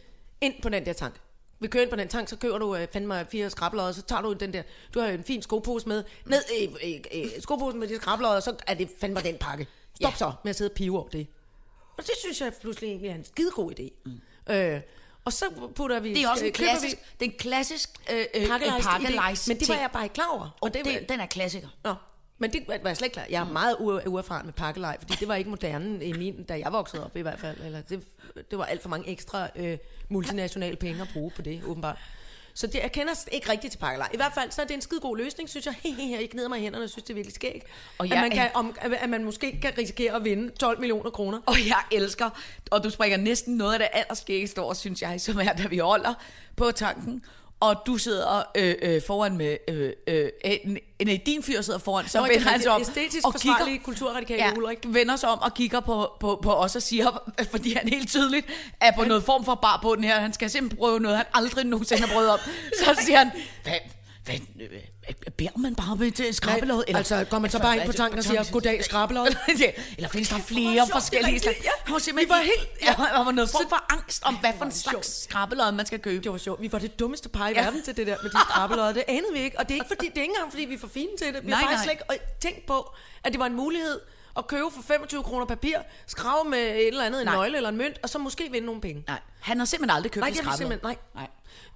ind 0.42 0.54
på 0.62 0.70
den 0.70 0.86
der 0.86 0.94
tank. 0.94 1.14
Vi 1.60 1.68
kører 1.68 1.84
ind 1.84 1.90
på 1.92 1.96
den 1.98 2.08
tank, 2.08 2.30
så 2.30 2.36
køber 2.36 2.58
du 2.58 2.76
øh, 2.76 2.88
fandme 2.94 3.26
fire 3.32 3.50
skrablodder, 3.50 3.88
og 3.88 3.96
så 3.96 4.02
tager 4.02 4.22
du 4.22 4.34
den 4.34 4.54
der, 4.54 4.62
du 4.94 5.00
har 5.00 5.08
jo 5.08 5.14
en 5.14 5.24
fin 5.24 5.42
skopose 5.42 5.88
med, 5.88 6.04
ned 6.26 6.42
i 6.62 6.66
øh, 7.14 7.24
øh, 7.36 7.42
skoposen 7.42 7.80
med 7.80 7.88
de 7.88 7.96
skrablodder, 7.96 8.36
og 8.36 8.44
så 8.44 8.56
er 8.68 8.74
det 8.74 8.90
fandme 9.00 9.20
den 9.22 9.38
pakke. 9.38 9.68
Stop 9.96 10.12
Ja. 10.12 10.18
så 10.18 10.32
med 10.44 10.50
at 10.50 10.56
sidde 10.56 10.72
og 10.72 10.76
pive 10.76 11.00
over 11.00 11.08
det. 11.08 11.28
Og 11.98 12.04
det 12.04 12.12
synes 12.20 12.42
jeg 12.42 12.54
pludselig 12.62 12.88
egentlig 12.90 13.10
er 13.10 13.16
en 13.16 13.26
skidegod 13.26 13.72
idé. 13.80 13.90
Mm. 14.06 14.54
Øh, 14.54 14.82
og 15.26 15.34
så 15.34 15.46
putter 15.76 16.00
vi... 16.00 16.14
Det 16.14 16.24
er 16.24 16.30
også 16.30 16.44
en 16.46 16.48
øh, 16.48 16.54
klassisk, 16.54 16.98
det 17.20 17.26
er 17.28 17.32
en 17.32 17.38
klassisk 17.38 17.90
øh, 18.14 18.26
øh, 18.36 18.48
pakkelejs 18.48 18.86
pakkelejs 18.86 19.48
Men 19.48 19.60
det 19.60 19.70
var 19.70 19.76
jeg 19.76 19.90
bare 19.94 20.04
ikke 20.04 20.14
klar 20.14 20.30
over. 20.34 20.58
Og 20.62 20.74
det, 20.74 20.86
det, 20.86 21.10
den 21.10 21.20
er 21.20 21.26
klassiker. 21.26 21.68
Nå, 21.84 21.94
men 22.38 22.54
det 22.54 22.64
var 22.68 22.80
jeg 22.86 22.98
slet 22.98 23.06
ikke 23.06 23.14
klar. 23.14 23.26
Jeg 23.30 23.42
er 23.42 23.52
meget 23.52 23.76
u- 23.76 24.08
uerfaren 24.08 24.46
med 24.46 24.54
pakkelej, 24.54 24.98
fordi 25.00 25.14
det 25.20 25.28
var 25.28 25.36
ikke 25.36 25.50
moderne 25.50 26.06
i 26.06 26.14
min, 26.14 26.44
da 26.44 26.60
jeg 26.60 26.72
voksede 26.72 27.06
op 27.06 27.18
i 27.18 27.22
hvert 27.22 27.40
fald. 27.40 27.58
Eller 27.66 27.82
det, 27.82 28.04
det 28.52 28.58
var 28.58 28.66
alt 28.66 28.82
for 28.82 28.90
mange 28.90 29.10
ekstra 29.10 29.48
øh, 29.56 29.78
multinationale 30.10 30.76
penge 30.76 31.02
at 31.02 31.08
bruge 31.14 31.32
på 31.36 31.42
det, 31.42 31.62
åbenbart. 31.66 31.98
Så 32.58 32.68
det, 32.68 32.76
jeg 32.76 32.92
kender 32.92 33.14
ikke 33.32 33.52
rigtigt 33.52 33.72
til 33.72 33.78
pakkelej. 33.78 34.10
I 34.14 34.16
hvert 34.16 34.32
fald 34.34 34.52
så 34.52 34.62
er 34.62 34.66
det 34.66 34.74
en 34.74 34.82
skide 34.82 35.00
god 35.00 35.18
løsning, 35.18 35.50
synes 35.50 35.66
jeg. 35.66 35.76
jeg 36.20 36.30
gnider 36.32 36.50
mig 36.50 36.60
i 36.60 36.62
hænderne 36.62 36.86
og 36.86 36.90
synes, 36.90 37.04
det 37.04 37.10
er 37.10 37.14
virkelig 37.14 37.36
skægt. 37.36 37.66
Og 37.98 38.10
jeg 38.10 38.18
at, 38.18 38.22
man 38.22 38.32
kan, 38.32 38.50
om, 38.54 38.76
at 38.82 39.10
man 39.10 39.24
måske 39.24 39.60
kan 39.62 39.72
risikere 39.78 40.14
at 40.16 40.24
vinde 40.24 40.50
12 40.50 40.80
millioner 40.80 41.10
kroner. 41.10 41.40
Og 41.46 41.56
jeg 41.68 41.84
elsker, 41.92 42.30
og 42.72 42.84
du 42.84 42.90
springer 42.90 43.18
næsten 43.18 43.58
noget 43.58 43.74
af 43.74 43.80
det 43.80 43.88
allerskæggeste 43.94 44.60
over, 44.60 44.74
synes 44.74 45.02
jeg, 45.02 45.22
som 45.22 45.40
er, 45.40 45.54
da 45.54 45.68
vi 45.68 45.78
holder 45.78 46.14
på 46.56 46.72
tanken, 46.72 47.24
og 47.70 47.76
du 47.86 47.98
sidder 47.98 48.44
øh, 48.56 48.76
øh, 48.82 49.02
foran 49.08 49.38
med, 49.38 49.58
øh, 49.68 49.94
øh, 50.08 50.30
en, 50.44 50.78
en, 51.00 51.20
din 51.26 51.44
fyr 51.44 51.62
sidder 51.62 51.80
foran, 51.80 52.08
så 52.08 52.18
Nå, 52.18 52.24
vender 52.24 52.48
er 52.48 52.52
han 52.52 52.62
sig 52.62 52.72
om 52.72 52.82
og 53.24 53.34
forsvarlige 53.34 53.80
kulturradikale 53.80 54.44
ja, 54.44 54.52
Ulrik. 54.58 54.78
vender 54.86 55.16
sig 55.16 55.30
om 55.30 55.40
og 55.40 55.54
kigger 55.54 55.80
på, 55.80 56.12
på, 56.20 56.40
på 56.44 56.54
os 56.54 56.76
og 56.76 56.82
siger, 56.82 57.24
fordi 57.52 57.74
han 57.74 57.90
helt 57.90 58.10
tydeligt 58.10 58.48
er 58.82 58.92
på 58.96 59.04
noget 59.04 59.24
form 59.24 59.46
for 59.46 59.56
bar 59.56 59.80
på 59.84 59.96
den 59.96 60.04
her, 60.04 60.20
han 60.20 60.34
skal 60.34 60.50
simpelthen 60.50 60.78
prøve 60.78 61.00
noget, 61.00 61.18
han 61.18 61.26
aldrig 61.34 61.66
nogensinde 61.66 62.08
har 62.08 62.14
prøvet 62.14 62.30
om, 62.30 62.40
så 62.80 63.02
siger 63.06 63.18
han, 63.18 63.32
hvad, 63.64 63.74
hvad, 64.26 65.15
øh, 65.36 65.38
beder 65.38 65.58
man 65.58 65.76
bare 65.76 65.96
med 65.96 66.12
til 66.12 66.34
skrabelod? 66.34 66.84
Nej, 66.90 66.98
altså, 66.98 67.26
går 67.30 67.40
man 67.40 67.52
så 67.52 67.60
bare 67.60 67.78
ind 67.78 67.86
på 67.86 67.94
tanken 67.94 68.18
og 68.18 68.24
siger, 68.24 68.44
"Goddag, 68.52 68.84
skrabelod"? 68.86 69.28
Eller 69.98 70.10
findes 70.10 70.30
der 70.30 70.38
flere 70.38 70.88
forskellige 70.92 71.40
slags? 71.40 71.58
Han 71.84 71.94
var 71.94 72.00
simpelthen 72.00 72.30
Vi 72.30 72.40
var 72.40 72.42
helt... 72.42 72.70
Ja, 72.82 73.04
der 73.18 73.24
var 73.24 73.32
noget 73.32 73.50
form 73.50 73.70
for 73.70 73.94
angst 73.94 74.24
om, 74.26 74.36
hvad 74.36 74.52
for 74.58 74.66
en 74.66 74.72
slags 74.72 74.92
sjovt. 74.94 75.06
skrabelod, 75.06 75.72
man 75.72 75.86
skal 75.86 76.00
købe. 76.00 76.24
Det 76.24 76.32
var 76.32 76.38
sjovt. 76.38 76.62
Vi 76.62 76.72
var 76.72 76.80
det 76.80 77.00
dummeste 77.00 77.30
par 77.30 77.50
i 77.50 77.56
verden 77.56 77.84
til 77.84 77.98
det 77.98 78.08
der 78.08 78.16
med 78.24 78.30
de 78.32 78.38
skrabelodder. 78.50 78.94
Det 78.94 79.04
anede 79.08 79.34
vi 79.34 79.40
ikke. 79.40 79.60
Og 79.60 79.70
det 79.70 79.72
er 79.72 79.76
ikke, 79.76 79.88
fordi, 79.96 80.10
det 80.10 80.18
er 80.18 80.22
ikke 80.22 80.32
engang, 80.36 80.52
fordi 80.52 80.66
vi 80.66 80.74
er 80.74 80.80
for 80.80 80.88
fine 80.88 81.10
til 81.18 81.34
det. 81.34 81.46
Vi 81.46 81.52
har 81.52 81.62
faktisk 81.62 81.84
slet 81.84 81.92
ikke 81.92 82.24
tænkt 82.42 82.66
på, 82.66 82.94
at 83.24 83.32
det 83.32 83.40
var 83.40 83.46
en 83.46 83.56
mulighed 83.56 84.00
at 84.38 84.48
købe 84.48 84.66
for 84.76 84.82
25 84.82 85.24
kroner 85.24 85.46
papir, 85.46 85.78
skrave 86.08 86.50
med 86.50 86.60
et 86.60 86.88
eller 86.88 87.04
andet, 87.04 87.22
en 87.22 87.26
Nej. 87.26 87.36
nøgle 87.36 87.58
eller 87.58 87.70
en 87.70 87.78
mønt, 87.78 88.00
og 88.04 88.10
så 88.10 88.20
måske 88.20 88.52
vinde 88.52 88.66
nogle 88.66 88.82
penge. 88.82 89.04
Nej, 89.08 89.20
han 89.42 89.58
har 89.60 89.66
simpelthen 89.66 89.96
aldrig 89.96 90.12
købt 90.12 90.22
Nej, 90.22 90.28
en 90.30 90.36
det 90.36 90.58
simpelthen, 90.58 90.80
nej. 90.84 90.98
nej. 91.16 91.28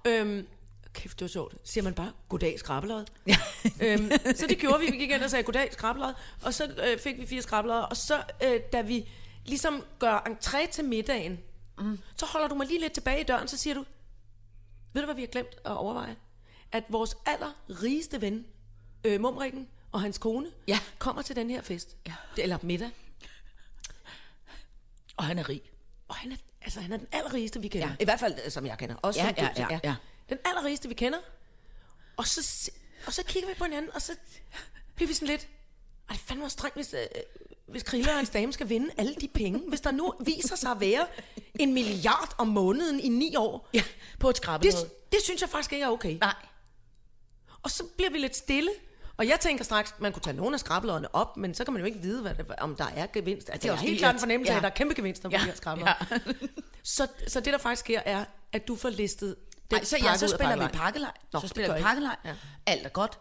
Øhm, 0.04 0.46
kæft, 0.92 1.18
det 1.18 1.24
var 1.24 1.28
sjovt. 1.28 1.54
Siger 1.64 1.84
man 1.84 1.94
bare, 1.94 2.12
goddag 2.28 2.58
skrabelod. 2.58 3.04
øhm, 3.82 4.10
så 4.34 4.46
det 4.48 4.58
gjorde 4.58 4.80
vi. 4.80 4.90
Vi 4.90 4.96
gik 4.96 5.10
ind 5.10 5.22
og 5.22 5.30
sagde, 5.30 5.42
goddag 5.42 5.72
skrabelod. 5.72 6.12
Og 6.42 6.54
så 6.54 6.74
øh, 6.86 6.98
fik 6.98 7.18
vi 7.18 7.26
fire 7.26 7.42
skrabelodder. 7.42 7.82
Og 7.82 7.96
så, 7.96 8.22
øh, 8.44 8.60
da 8.72 8.80
vi 8.80 9.08
ligesom 9.46 9.84
gør 9.98 10.18
entré 10.18 10.70
til 10.70 10.84
middagen, 10.84 11.38
mm. 11.78 11.98
så 12.16 12.26
holder 12.26 12.48
du 12.48 12.54
mig 12.54 12.66
lige 12.66 12.80
lidt 12.80 12.92
tilbage 12.92 13.20
i 13.20 13.24
døren, 13.24 13.48
så 13.48 13.56
siger 13.56 13.74
du, 13.74 13.84
ved 14.92 15.02
du, 15.02 15.06
hvad 15.06 15.14
vi 15.14 15.22
har 15.22 15.28
glemt 15.28 15.54
at 15.64 15.72
overveje? 15.76 16.16
At 16.72 16.84
vores 16.88 17.16
allerrigeste 17.26 18.20
ven, 18.20 18.46
øh, 19.04 19.20
Mumrikken 19.20 19.68
og 19.92 20.00
hans 20.00 20.18
kone, 20.18 20.46
Ja. 20.68 20.78
kommer 20.98 21.22
til 21.22 21.36
den 21.36 21.50
her 21.50 21.62
fest. 21.62 21.96
Ja. 22.06 22.14
Eller 22.38 22.58
middag. 22.62 22.90
Og 25.16 25.24
han 25.24 25.38
er 25.38 25.48
rig. 25.48 25.62
Og 26.08 26.14
han 26.16 26.32
er, 26.32 26.36
altså, 26.62 26.80
han 26.80 26.92
er 26.92 26.96
den 26.96 27.06
allerrigeste, 27.12 27.60
vi 27.60 27.68
kender. 27.68 27.86
Ja. 27.88 27.92
Ja. 27.98 28.02
I 28.02 28.04
hvert 28.04 28.20
fald, 28.20 28.34
øh, 28.44 28.50
som 28.50 28.66
jeg 28.66 28.78
kender. 28.78 28.94
Også 29.02 29.20
Ja, 29.20 29.32
ja, 29.36 29.48
ja, 29.56 29.80
ja. 29.84 29.94
Den 30.30 30.38
allerrigeste, 30.44 30.88
vi 30.88 30.94
kender. 30.94 31.18
Og 32.16 32.26
så, 32.26 32.70
og 33.06 33.12
så 33.12 33.22
kigger 33.24 33.48
vi 33.48 33.54
på 33.54 33.64
hinanden, 33.64 33.90
og 33.94 34.02
så 34.02 34.12
bliver 34.94 35.08
vi 35.08 35.14
sådan 35.14 35.28
lidt... 35.28 35.40
Ej, 36.08 36.14
det 36.16 36.22
er 36.22 36.26
fandme 36.26 36.50
strengt, 36.50 36.76
hvis, 36.76 36.94
øh, 36.94 37.06
hvis 37.66 37.82
Kriller 37.82 38.10
og 38.10 38.16
hans 38.16 38.30
dame 38.30 38.52
skal 38.52 38.68
vinde 38.68 38.90
alle 38.98 39.14
de 39.14 39.28
penge. 39.28 39.62
Hvis 39.68 39.80
der 39.80 39.90
nu 39.90 40.14
viser 40.20 40.56
sig 40.56 40.70
at 40.70 40.80
være 40.80 41.06
en 41.58 41.74
milliard 41.74 42.34
om 42.38 42.48
måneden 42.48 43.00
i 43.00 43.08
ni 43.08 43.36
år. 43.36 43.68
Ja, 43.74 43.82
på 44.18 44.28
et 44.28 44.34
Det, 44.36 44.42
skrabelod. 44.42 44.88
det 45.12 45.22
synes 45.24 45.40
jeg 45.40 45.48
faktisk 45.48 45.72
ikke 45.72 45.84
er 45.84 45.88
okay. 45.88 46.16
Nej. 46.20 46.34
Og 47.62 47.70
så 47.70 47.84
bliver 47.96 48.10
vi 48.10 48.18
lidt 48.18 48.36
stille. 48.36 48.70
Og 49.16 49.28
jeg 49.28 49.40
tænker 49.40 49.64
straks, 49.64 49.94
man 49.98 50.12
kunne 50.12 50.22
tage 50.22 50.36
nogle 50.36 50.54
af 50.54 50.60
skrabloderne 50.60 51.14
op, 51.14 51.36
men 51.36 51.54
så 51.54 51.64
kan 51.64 51.72
man 51.72 51.80
jo 51.80 51.86
ikke 51.86 51.98
vide, 51.98 52.22
hvad 52.22 52.34
det, 52.34 52.46
om 52.58 52.76
der 52.76 52.86
er 52.96 53.06
gevinst. 53.06 53.50
Altså, 53.50 53.68
det 53.68 53.74
er 53.74 53.80
helt 53.80 53.98
klart 53.98 54.14
en 54.14 54.20
fornemmelse 54.20 54.50
af, 54.52 54.54
Ja. 54.54 54.58
at 54.58 54.62
der 54.62 54.68
er 54.68 54.74
kæmpe 54.74 54.94
gevinster 54.94 55.28
på 55.28 55.32
Ja, 55.32 55.38
de 55.40 55.44
her 55.44 55.54
skrablodder. 55.54 55.94
ja. 56.10 56.18
Så, 56.82 57.06
så 57.28 57.40
det, 57.40 57.52
der 57.52 57.58
faktisk 57.58 57.80
sker, 57.80 58.00
er, 58.04 58.24
at 58.52 58.68
du 58.68 58.76
får 58.76 58.88
listet 58.88 59.36
Nej, 59.70 59.84
så, 59.84 59.96
ja, 60.02 60.16
så 60.16 60.28
spiller 60.28 60.56
vi 60.56 60.66
pakkelej. 60.72 61.12
Nå, 61.32 61.40
så 61.40 61.48
spiller 61.48 61.74
vi 61.76 61.82
pakkelej. 61.82 62.16
Ja. 62.24 62.34
Alt 62.66 62.86
er 62.86 62.90
godt. 62.90 63.18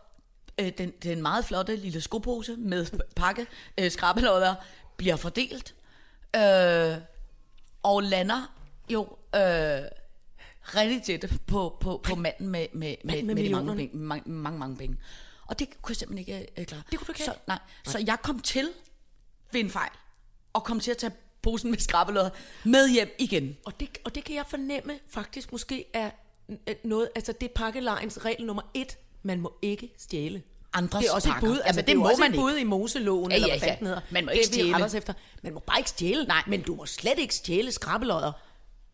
Øh, 0.59 0.71
Den, 0.77 0.91
den 1.03 1.21
meget 1.21 1.45
flotte 1.45 1.75
lille 1.75 2.01
skopose 2.01 2.55
med 2.57 2.85
pakke 3.15 3.47
øh, 3.77 3.91
skrabelodder 3.91 4.55
bliver 4.97 5.15
fordelt. 5.15 5.75
Øh, 6.35 6.97
og 7.83 8.03
lander 8.03 8.53
jo 8.89 9.01
øh, 9.35 9.81
rigtig 10.75 11.03
tæt 11.03 11.31
på, 11.47 11.77
på, 11.81 12.01
på 12.03 12.15
manden 12.15 12.47
med, 12.47 12.67
med, 12.73 12.95
med, 13.03 13.23
med 13.23 13.35
med, 13.35 13.43
de 13.43 13.49
mange, 13.49 13.75
penge, 13.75 13.97
mange, 13.97 14.31
mange, 14.31 14.59
mange 14.59 14.77
penge. 14.77 14.97
Og 15.45 15.59
det 15.59 15.81
kunne 15.81 15.91
jeg 15.91 15.97
simpelthen 15.97 16.35
ikke 16.35 16.51
øh, 16.57 16.65
klare. 16.65 16.83
Det 16.91 16.99
kunne 16.99 17.05
du 17.05 17.11
ikke 17.11 17.23
så, 17.23 17.31
have? 17.31 17.39
nej. 17.47 17.59
så 17.85 18.03
jeg 18.07 18.17
kom 18.23 18.39
til 18.39 18.69
ved 19.51 19.59
en 19.59 19.69
fejl, 19.69 19.91
og 20.53 20.63
kom 20.63 20.79
til 20.79 20.91
at 20.91 20.97
tage 20.97 21.13
posen 21.41 21.71
med 21.71 21.79
skrabelodder 21.79 22.29
med 22.63 22.89
hjem 22.89 23.15
igen. 23.19 23.57
Og 23.65 23.79
det, 23.79 23.97
og 24.05 24.15
det 24.15 24.23
kan 24.23 24.35
jeg 24.35 24.45
fornemme 24.49 24.99
faktisk 25.09 25.51
måske 25.51 25.85
er 25.93 26.09
noget, 26.83 27.09
altså 27.15 27.31
det 27.31 27.49
er 27.49 27.53
pakkelejens 27.55 28.25
regel 28.25 28.45
nummer 28.45 28.63
et, 28.73 28.97
man 29.23 29.41
må 29.41 29.53
ikke 29.61 29.93
stjæle. 29.97 30.41
Andres 30.73 31.01
det 31.03 31.09
er 31.09 31.13
også 31.15 31.29
pakker. 31.29 31.47
et 31.47 31.51
bud, 31.53 31.59
altså 31.65 31.79
Jamen, 31.79 31.85
det, 31.85 31.91
er 31.91 31.97
må 31.97 32.09
også 32.09 32.19
man 32.21 32.29
et 32.31 32.33
ikke. 32.33 32.41
bud 32.41 32.55
i 32.57 32.63
Moseloven, 32.63 33.31
Ja, 33.31 33.35
eller 33.35 33.47
ja, 33.47 33.57
hvad 33.59 33.67
ja. 33.67 33.73
fanden 33.73 33.87
hedder. 33.87 34.01
Man 34.11 34.25
må 34.25 34.29
Det, 34.31 34.37
ikke 34.37 34.47
vi 34.49 34.53
stjæle. 34.53 34.97
Efter. 34.97 35.13
Man 35.43 35.53
må 35.53 35.59
bare 35.59 35.77
ikke 35.79 35.89
stjæle, 35.89 36.23
Nej. 36.25 36.43
men 36.47 36.61
du 36.61 36.75
må 36.75 36.85
slet 36.85 37.19
ikke 37.19 37.35
stjæle 37.35 37.71
skrabelodder 37.71 38.31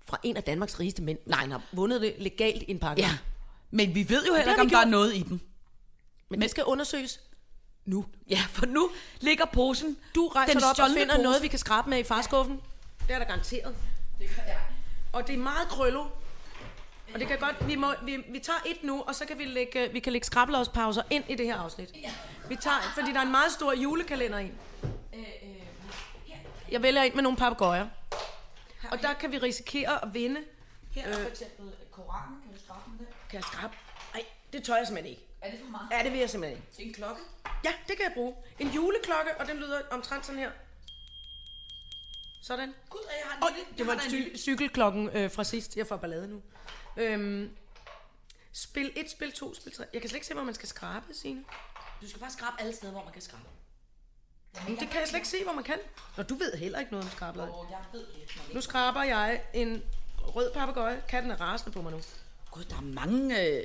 fra 0.06 0.18
en 0.24 0.38
af 0.38 0.44
Danmarks 0.44 0.80
rigeste 0.80 1.02
mænd, 1.02 1.18
Nej. 1.26 1.40
han 1.40 1.52
har 1.52 1.62
vundet 1.72 2.02
det 2.02 2.16
legalt 2.20 2.62
i 2.64 2.72
en 2.72 2.80
pakke. 2.80 3.02
Ja. 3.02 3.18
Men 3.72 3.96
vi 3.96 4.10
ved 4.10 4.26
jo 4.26 4.32
det 4.34 4.38
heller 4.38 4.52
ikke, 4.54 4.62
om 4.62 4.70
der 4.70 4.78
er 4.80 4.86
noget 4.86 5.16
i 5.16 5.22
dem. 5.24 5.40
Men 6.30 6.42
det 6.42 6.50
skal 6.52 6.64
undersøges 6.64 7.20
nu. 7.86 8.06
Ja, 8.30 8.42
for 8.52 8.66
nu 8.66 8.90
ligger 9.22 9.46
posen. 9.54 9.98
Du 10.16 10.28
rejser 10.28 10.60
op 10.70 10.80
og 10.80 10.86
finder 10.98 11.16
pose. 11.16 11.24
noget, 11.24 11.42
vi 11.42 11.48
kan 11.48 11.60
skrabe 11.60 11.90
med 11.90 12.00
i 12.00 12.04
farskuffen. 12.04 12.60
Det 13.08 13.14
er 13.14 13.20
der 13.20 13.26
garanteret. 13.26 13.76
Det 14.20 14.28
kan 14.28 14.44
jeg. 14.48 14.58
Og 15.14 15.28
det 15.28 15.34
er 15.34 15.40
meget 15.40 15.68
krøllo. 15.68 16.06
Og 17.16 17.22
det 17.22 17.28
kan 17.28 17.40
godt, 17.40 17.68
vi, 17.68 17.76
må, 17.76 17.94
vi, 18.04 18.16
vi 18.30 18.40
tager 18.40 18.60
et 18.66 18.84
nu, 18.84 19.02
og 19.02 19.16
så 19.16 19.26
kan 19.26 19.38
vi 19.38 19.44
lægge, 19.46 19.90
vi 19.92 20.00
kan 20.00 20.14
lægge 20.14 20.26
skrabelodspauser 20.26 21.02
ind 21.10 21.24
i 21.30 21.36
det 21.36 21.46
her 21.46 21.56
afsnit. 21.56 21.90
Vi 22.50 22.56
tager, 22.56 22.92
fordi 22.96 23.12
der 23.12 23.18
er 23.18 23.22
en 23.24 23.32
meget 23.32 23.52
stor 23.52 23.74
julekalender 23.74 24.40
i. 24.40 24.52
Jeg 26.72 26.82
vælger 26.82 27.04
ind 27.04 27.14
med 27.14 27.24
nogle 27.24 27.38
papegøjer. 27.38 27.88
Og 28.92 29.02
der 29.02 29.14
kan 29.14 29.32
vi 29.32 29.38
risikere 29.38 30.06
at 30.06 30.14
vinde. 30.14 30.42
Her 30.92 31.08
er 31.08 31.14
for 31.14 31.30
eksempel 31.30 31.72
Koranen. 31.92 32.38
Kan 32.42 32.54
du 32.54 32.60
skrabe 32.66 32.82
den 32.90 33.00
der? 33.00 33.06
Kan 33.30 33.36
jeg 33.38 33.44
skrabe? 33.44 33.74
Nej, 34.14 34.24
det 34.54 34.64
tør 34.64 34.76
jeg 34.76 34.88
simpelthen 34.88 35.12
ikke. 35.12 35.28
Er 35.42 35.52
det 35.52 35.60
for 35.60 35.72
meget? 35.72 35.88
Ja, 35.92 36.04
det 36.04 36.12
vil 36.12 36.20
jeg 36.20 36.30
simpelthen 36.30 36.58
ikke. 36.58 36.68
Det 36.78 36.84
er 36.84 36.88
en 36.88 36.94
klokke. 36.94 37.22
Ja, 37.66 37.74
det 37.88 37.98
kan 37.98 38.06
jeg 38.06 38.12
bruge. 38.14 38.36
En 38.60 38.68
juleklokke, 38.68 39.32
og 39.40 39.48
den 39.48 39.58
lyder 39.58 39.82
omtrent 39.92 40.26
sådan 40.26 40.40
her. 40.40 40.52
Sådan. 42.44 42.74
Gud, 42.90 43.00
jeg 43.08 43.32
har 43.32 43.48
en 43.48 43.56
lille... 43.56 43.70
det 43.72 43.80
jeg 43.80 43.88
var 43.88 43.96
cy- 43.96 44.38
cykelklokken 44.38 45.10
øh, 45.10 45.32
fra 45.32 45.44
sidst. 45.44 45.78
Jeg 45.78 45.88
får 45.88 45.98
ballade 45.98 46.28
nu. 46.28 46.42
Øhm, 46.98 47.50
spil 48.54 48.92
1, 48.96 49.10
spil 49.12 49.32
2, 49.32 49.54
spil 49.54 49.72
3. 49.74 49.84
Jeg 49.94 50.02
kan 50.02 50.10
slet 50.10 50.16
ikke 50.18 50.28
se, 50.28 50.34
hvor 50.34 50.44
man 50.44 50.54
skal 50.54 50.68
skrabe, 50.70 51.06
Signe. 51.14 51.44
Du 52.02 52.10
skal 52.10 52.20
bare 52.22 52.32
skrabe 52.32 52.56
alle 52.62 52.76
steder, 52.76 52.92
hvor 52.92 53.04
man 53.04 53.14
kan 53.14 53.22
skrabe. 53.22 53.44
Men 54.68 54.80
det 54.80 54.90
kan 54.90 55.00
jeg 55.00 55.08
slet 55.08 55.18
ikke 55.18 55.28
se, 55.28 55.44
hvor 55.44 55.54
man 55.54 55.64
kan. 55.64 55.78
Nå, 56.18 56.24
du 56.24 56.36
ved 56.36 56.54
heller 56.58 56.80
ikke 56.80 56.92
noget 56.92 57.06
om 57.06 57.12
skrabelod. 57.12 57.48
Og 57.48 57.68
jeg 57.72 57.80
ved 57.94 58.06
det. 58.46 58.54
Nu 58.54 58.62
skraber 58.62 59.04
jeg 59.04 59.42
en 59.54 59.84
rød 60.18 60.52
papegøje. 60.54 61.04
Katten 61.10 61.32
er 61.32 61.42
rasende 61.42 61.72
på 61.72 61.82
mig 61.82 61.92
nu. 61.92 62.02
Gud, 62.52 62.64
der 62.64 62.76
er 62.78 62.82
mange... 62.82 63.42
Øh... 63.48 63.64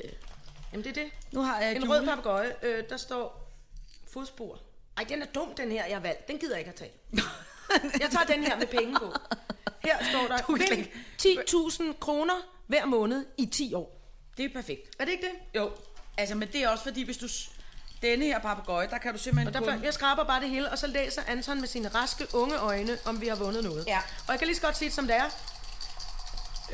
Jamen, 0.72 0.84
det 0.84 0.98
er 0.98 1.02
det. 1.04 1.12
Nu 1.32 1.42
har 1.42 1.60
jeg 1.60 1.76
En 1.76 1.82
jule- 1.82 1.88
rød 1.90 2.04
papegøje. 2.06 2.54
Øh, 2.62 2.84
der 2.88 2.96
står 2.96 3.50
fodspor. 4.12 4.58
Ej, 4.96 5.04
den 5.08 5.22
er 5.22 5.26
dum, 5.26 5.54
den 5.54 5.72
her, 5.72 5.86
jeg 5.86 5.96
har 5.96 6.00
valgt. 6.02 6.28
Den 6.28 6.38
gider 6.38 6.52
jeg 6.52 6.58
ikke 6.60 6.68
at 6.70 6.74
tage. 6.76 6.92
Jeg 8.00 8.10
tager 8.10 8.24
den 8.26 8.44
her 8.44 8.56
med 8.56 8.66
penge 8.66 8.98
på. 8.98 9.12
Her 9.82 10.04
står 10.10 10.26
der, 10.28 10.38
Du 10.38 10.56
kan 10.56 10.66
vind 10.76 11.92
10.000 11.94 11.98
kroner 11.98 12.34
hver 12.70 12.84
måned 12.84 13.26
i 13.38 13.46
10 13.46 13.74
år. 13.74 14.00
Det 14.36 14.44
er 14.44 14.48
perfekt. 14.54 14.80
Er 14.98 15.04
det 15.04 15.12
ikke 15.12 15.24
det? 15.24 15.60
Jo. 15.60 15.70
Altså, 16.18 16.34
men 16.34 16.48
det 16.52 16.62
er 16.62 16.68
også 16.68 16.84
fordi, 16.84 17.02
hvis 17.04 17.16
du... 17.16 17.28
s- 17.28 17.50
Denne 18.02 18.24
her 18.24 18.38
papegøje, 18.38 18.88
der 18.90 18.98
kan 18.98 19.12
du 19.12 19.18
simpelthen 19.18 19.46
Og 19.46 19.54
derfor, 19.54 19.76
kun... 19.76 19.84
jeg 19.84 19.94
skraber 19.94 20.24
bare 20.24 20.40
det 20.40 20.48
hele, 20.50 20.70
og 20.70 20.78
så 20.78 20.86
læser 20.86 21.22
Anton 21.26 21.60
med 21.60 21.68
sine 21.68 21.88
raske 21.88 22.26
unge 22.34 22.56
øjne, 22.58 22.98
om 23.06 23.20
vi 23.20 23.28
har 23.28 23.36
vundet 23.36 23.64
noget. 23.64 23.86
Ja. 23.86 23.98
Og 24.26 24.32
jeg 24.32 24.38
kan 24.38 24.46
lige 24.46 24.56
så 24.56 24.62
godt 24.62 24.76
sige 24.76 24.86
det, 24.88 24.94
som 24.94 25.06
det 25.06 25.16
er. 25.16 25.24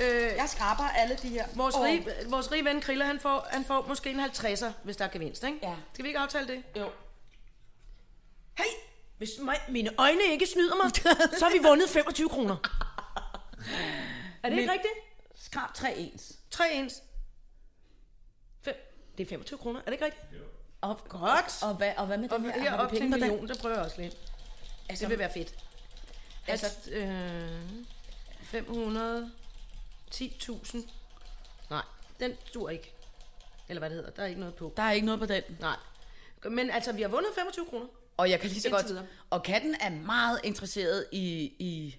Øh, 0.01 0.23
Jeg 0.37 0.45
skraber 0.49 0.89
alle 0.89 1.19
de 1.23 1.29
her. 1.29 1.47
vores, 1.55 1.75
Åh. 1.75 1.83
rige, 1.85 2.07
vores 2.27 2.53
rige 2.53 2.65
ven 2.65 2.81
Krille, 2.81 3.05
han 3.05 3.21
får, 3.21 3.47
han 3.51 3.65
får 3.65 3.85
måske 3.89 4.11
en 4.11 4.21
50'er, 4.21 4.67
hvis 4.83 4.97
der 4.97 5.05
er 5.05 5.09
gevinst, 5.09 5.45
ikke? 5.45 5.59
Ja. 5.63 5.75
Skal 5.93 6.03
vi 6.03 6.09
ikke 6.09 6.19
aftale 6.21 6.47
det? 6.49 6.63
Jo. 6.77 6.91
Hey, 8.59 8.65
hvis 9.19 9.31
mig, 9.41 9.57
mine 9.69 9.91
øjne 9.99 10.23
ikke 10.31 10.47
snyder 10.47 10.77
mig, 10.85 10.91
så 11.39 11.45
har 11.45 11.53
vi 11.53 11.69
vundet 11.69 11.91
25 11.91 12.29
kroner. 12.29 12.57
Er 14.43 14.49
det 14.51 14.59
ikke 14.59 14.67
Men- 14.67 14.71
rigtigt? 14.73 14.95
Skrab 15.47 15.75
tre 15.75 15.97
ens. 15.97 16.39
3 16.51 16.73
ens. 16.75 17.03
Fem. 18.63 18.75
Det 19.19 19.25
er 19.25 19.29
25 19.29 19.59
kroner, 19.59 19.81
er 19.81 19.85
det 19.85 19.93
ikke 19.93 20.05
rigtigt? 20.05 20.25
Og, 20.81 21.01
Godt. 21.09 21.63
Og 21.63 21.75
hvad, 21.75 21.93
og 21.97 22.07
hvad 22.07 22.19
med 22.19 22.31
Og 22.31 22.39
den 22.39 22.51
her? 22.51 22.61
her 22.61 22.75
op 22.75 22.93
til 22.93 23.03
en 23.03 23.11
million, 23.11 23.49
der 23.49 23.55
prøver 23.61 23.75
jeg 23.77 23.85
også 23.85 24.01
lidt. 24.03 24.17
Altså, 24.89 25.05
det 25.05 25.11
vil 25.11 25.19
være 25.19 25.33
fedt. 25.33 25.55
Altså, 26.47 26.91
øh, 26.91 27.85
500, 28.43 29.31
10.000. 30.15 30.77
Nej, 31.71 31.83
den 32.21 32.37
dur 32.55 32.69
ikke. 32.71 32.95
Eller 33.69 33.81
hvad 33.81 33.91
det 33.91 33.97
hedder, 33.97 34.11
der 34.11 34.23
er 34.23 34.27
ikke 34.27 34.41
noget 34.41 34.55
på. 34.55 34.73
Der 34.77 34.83
er 34.83 34.93
ikke 34.93 35.07
noget 35.07 35.21
på 35.21 35.27
den. 35.27 35.43
Nej. 35.61 35.77
Men 36.45 36.71
altså, 36.71 36.93
vi 36.93 37.03
har 37.03 37.09
vundet 37.09 37.31
25 37.35 37.67
kroner 37.67 37.87
Og 38.17 38.31
jeg 38.31 38.41
kan 38.41 38.51
lige 38.51 38.61
så 38.61 38.71
godt... 38.71 38.87
Og 39.31 39.43
katten 39.43 39.77
er 39.81 39.91
meget 39.91 40.41
interesseret 40.45 41.07
i... 41.13 41.53
i 41.59 41.97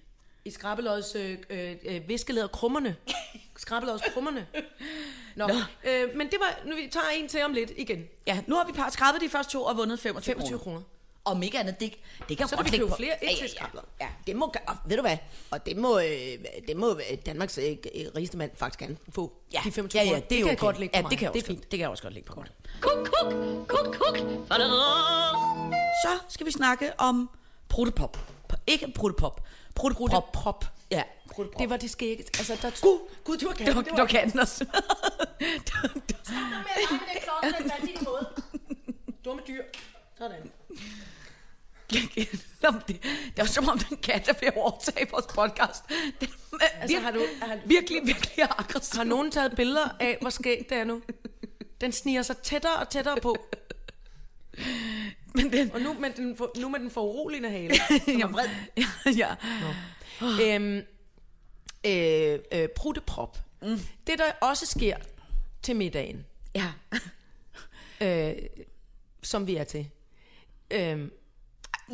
i 0.48 0.50
skrabelåds 0.50 1.14
øh, 1.14 1.38
øh, 1.50 1.76
øh, 1.84 2.08
viskelæder 2.08 2.46
krummerne. 2.46 2.96
Skrabelåds 3.56 4.02
krummerne. 4.12 4.46
Nå, 5.36 5.46
Nå. 5.46 5.54
Øh, 5.84 6.16
men 6.16 6.26
det 6.26 6.36
var, 6.40 6.68
nu 6.70 6.76
vi 6.76 6.88
tager 6.92 7.06
en 7.16 7.28
til 7.28 7.42
om 7.44 7.52
lidt 7.52 7.72
igen. 7.76 8.04
ja, 8.26 8.40
nu 8.46 8.54
har 8.54 8.66
vi 8.66 8.72
par 8.72 8.90
skrabet 8.90 9.20
de 9.20 9.28
første 9.28 9.52
to 9.52 9.64
og 9.64 9.76
vundet 9.76 10.00
25, 10.00 10.34
25 10.34 10.58
kroner. 10.58 10.78
kroner. 10.78 10.80
Om 11.24 11.42
ikke 11.42 11.58
andet, 11.58 11.80
det, 11.80 11.92
det 12.28 12.38
kan 12.38 12.48
Så 12.48 12.56
godt 12.56 12.70
købe 12.70 12.88
på. 12.88 12.96
flere 12.96 13.14
Ja, 13.22 13.26
et 13.26 13.32
ja, 13.32 13.36
til 13.36 13.50
ja. 13.54 13.58
skrabler. 13.58 13.82
Ja. 14.00 14.08
Det 14.26 14.36
må, 14.36 14.52
og 14.66 14.76
ved 14.86 14.96
du 14.96 15.02
hvad? 15.02 15.16
Og 15.50 15.66
det 15.66 15.76
må, 15.76 15.98
øh, 15.98 16.04
det 16.68 16.76
må 16.76 16.90
øh, 16.94 17.18
Danmarks 17.26 17.58
øh, 17.58 17.76
rigeste 18.16 18.36
mand 18.36 18.50
faktisk 18.54 18.78
gerne 18.78 18.96
få. 19.14 19.32
Ja, 19.52 19.60
de 19.64 19.72
25 19.72 20.02
ja, 20.02 20.08
ja, 20.10 20.20
det, 20.30 20.38
er 20.40 20.42
kan 20.44 20.52
okay. 20.52 20.56
godt 20.56 20.78
lægge 20.78 20.92
på 20.92 20.96
ja, 20.96 21.02
mig. 21.02 21.10
det 21.10 21.18
kan 21.18 21.32
det 21.32 21.42
også 21.42 21.52
er 21.52 21.54
godt. 21.54 21.62
Det 21.62 21.70
kan 21.70 21.80
jeg 21.80 21.88
også 21.88 22.02
godt 22.02 22.14
lægge 22.14 22.26
på 22.26 22.34
mig. 22.40 22.48
Kuk, 22.80 23.08
kuk, 23.12 23.32
kuk, 23.68 23.94
kuk. 23.94 24.18
Så 26.04 26.18
skal 26.28 26.46
vi 26.46 26.50
snakke 26.50 26.92
om 26.98 27.30
pruttepop. 27.68 28.37
Ikke 28.68 28.92
pruttepop. 28.94 29.46
Pruttepop. 29.74 30.32
Prop. 30.32 30.64
Ja. 30.90 31.02
Det 31.58 31.70
var 31.70 31.76
det 31.76 31.90
skægge. 31.90 32.24
Altså, 32.24 32.58
der... 32.62 32.70
Gud, 32.82 32.98
Gud, 33.24 33.36
det 33.36 33.48
var 33.48 33.54
det 33.54 33.76
var, 33.76 33.82
det 33.82 33.92
var 33.92 34.06
katten 34.06 34.40
også. 34.40 34.66
Dumme 39.24 39.42
dyr. 39.48 39.62
Sådan. 40.18 40.50
Nå, 42.62 42.70
det, 42.88 43.02
det 43.02 43.36
er 43.36 43.42
jo 43.42 43.46
som 43.46 43.68
om 43.68 43.78
den 43.78 43.96
kat, 43.96 44.26
der 44.26 44.32
vil 44.40 44.52
overtage 44.56 45.10
vores 45.10 45.26
podcast. 45.26 45.82
Den 46.20 46.28
Altså, 46.80 46.98
har 47.00 47.10
du, 47.10 47.22
har, 47.42 47.58
virkelig, 47.66 48.06
virkelig 48.06 48.44
aggressiv. 48.58 48.96
har 48.96 49.04
nogen 49.04 49.30
taget 49.30 49.56
billeder 49.56 49.88
af, 50.00 50.18
hvor 50.20 50.30
skægt 50.30 50.70
det 50.70 50.78
er 50.78 50.84
nu? 50.84 51.02
Den 51.80 51.92
sniger 51.92 52.22
sig 52.22 52.36
tættere 52.36 52.76
og 52.76 52.88
tættere 52.88 53.16
på. 53.22 53.36
Men 55.34 55.52
den, 55.52 55.70
Og 55.72 55.80
nu 55.80 55.92
med 55.92 56.10
den, 56.16 56.36
for, 56.36 56.52
nu 56.60 56.68
med 56.68 56.80
den 56.80 56.90
foruroligende 56.90 57.50
hale. 57.50 57.74
Som 58.04 58.20
er 58.20 58.26
vred. 58.28 58.48
ja. 59.22 59.34
øhm, 60.56 60.82
øh, 61.86 62.38
øh, 62.62 62.68
prutteprop. 62.76 63.38
Mm. 63.62 63.78
Det, 64.06 64.18
der 64.18 64.24
også 64.40 64.66
sker 64.66 64.96
til 65.62 65.76
middagen, 65.76 66.26
ja. 66.54 66.66
øh, 68.30 68.36
som 69.22 69.46
vi 69.46 69.56
er 69.56 69.64
til. 69.64 69.90
Øh, 70.70 71.08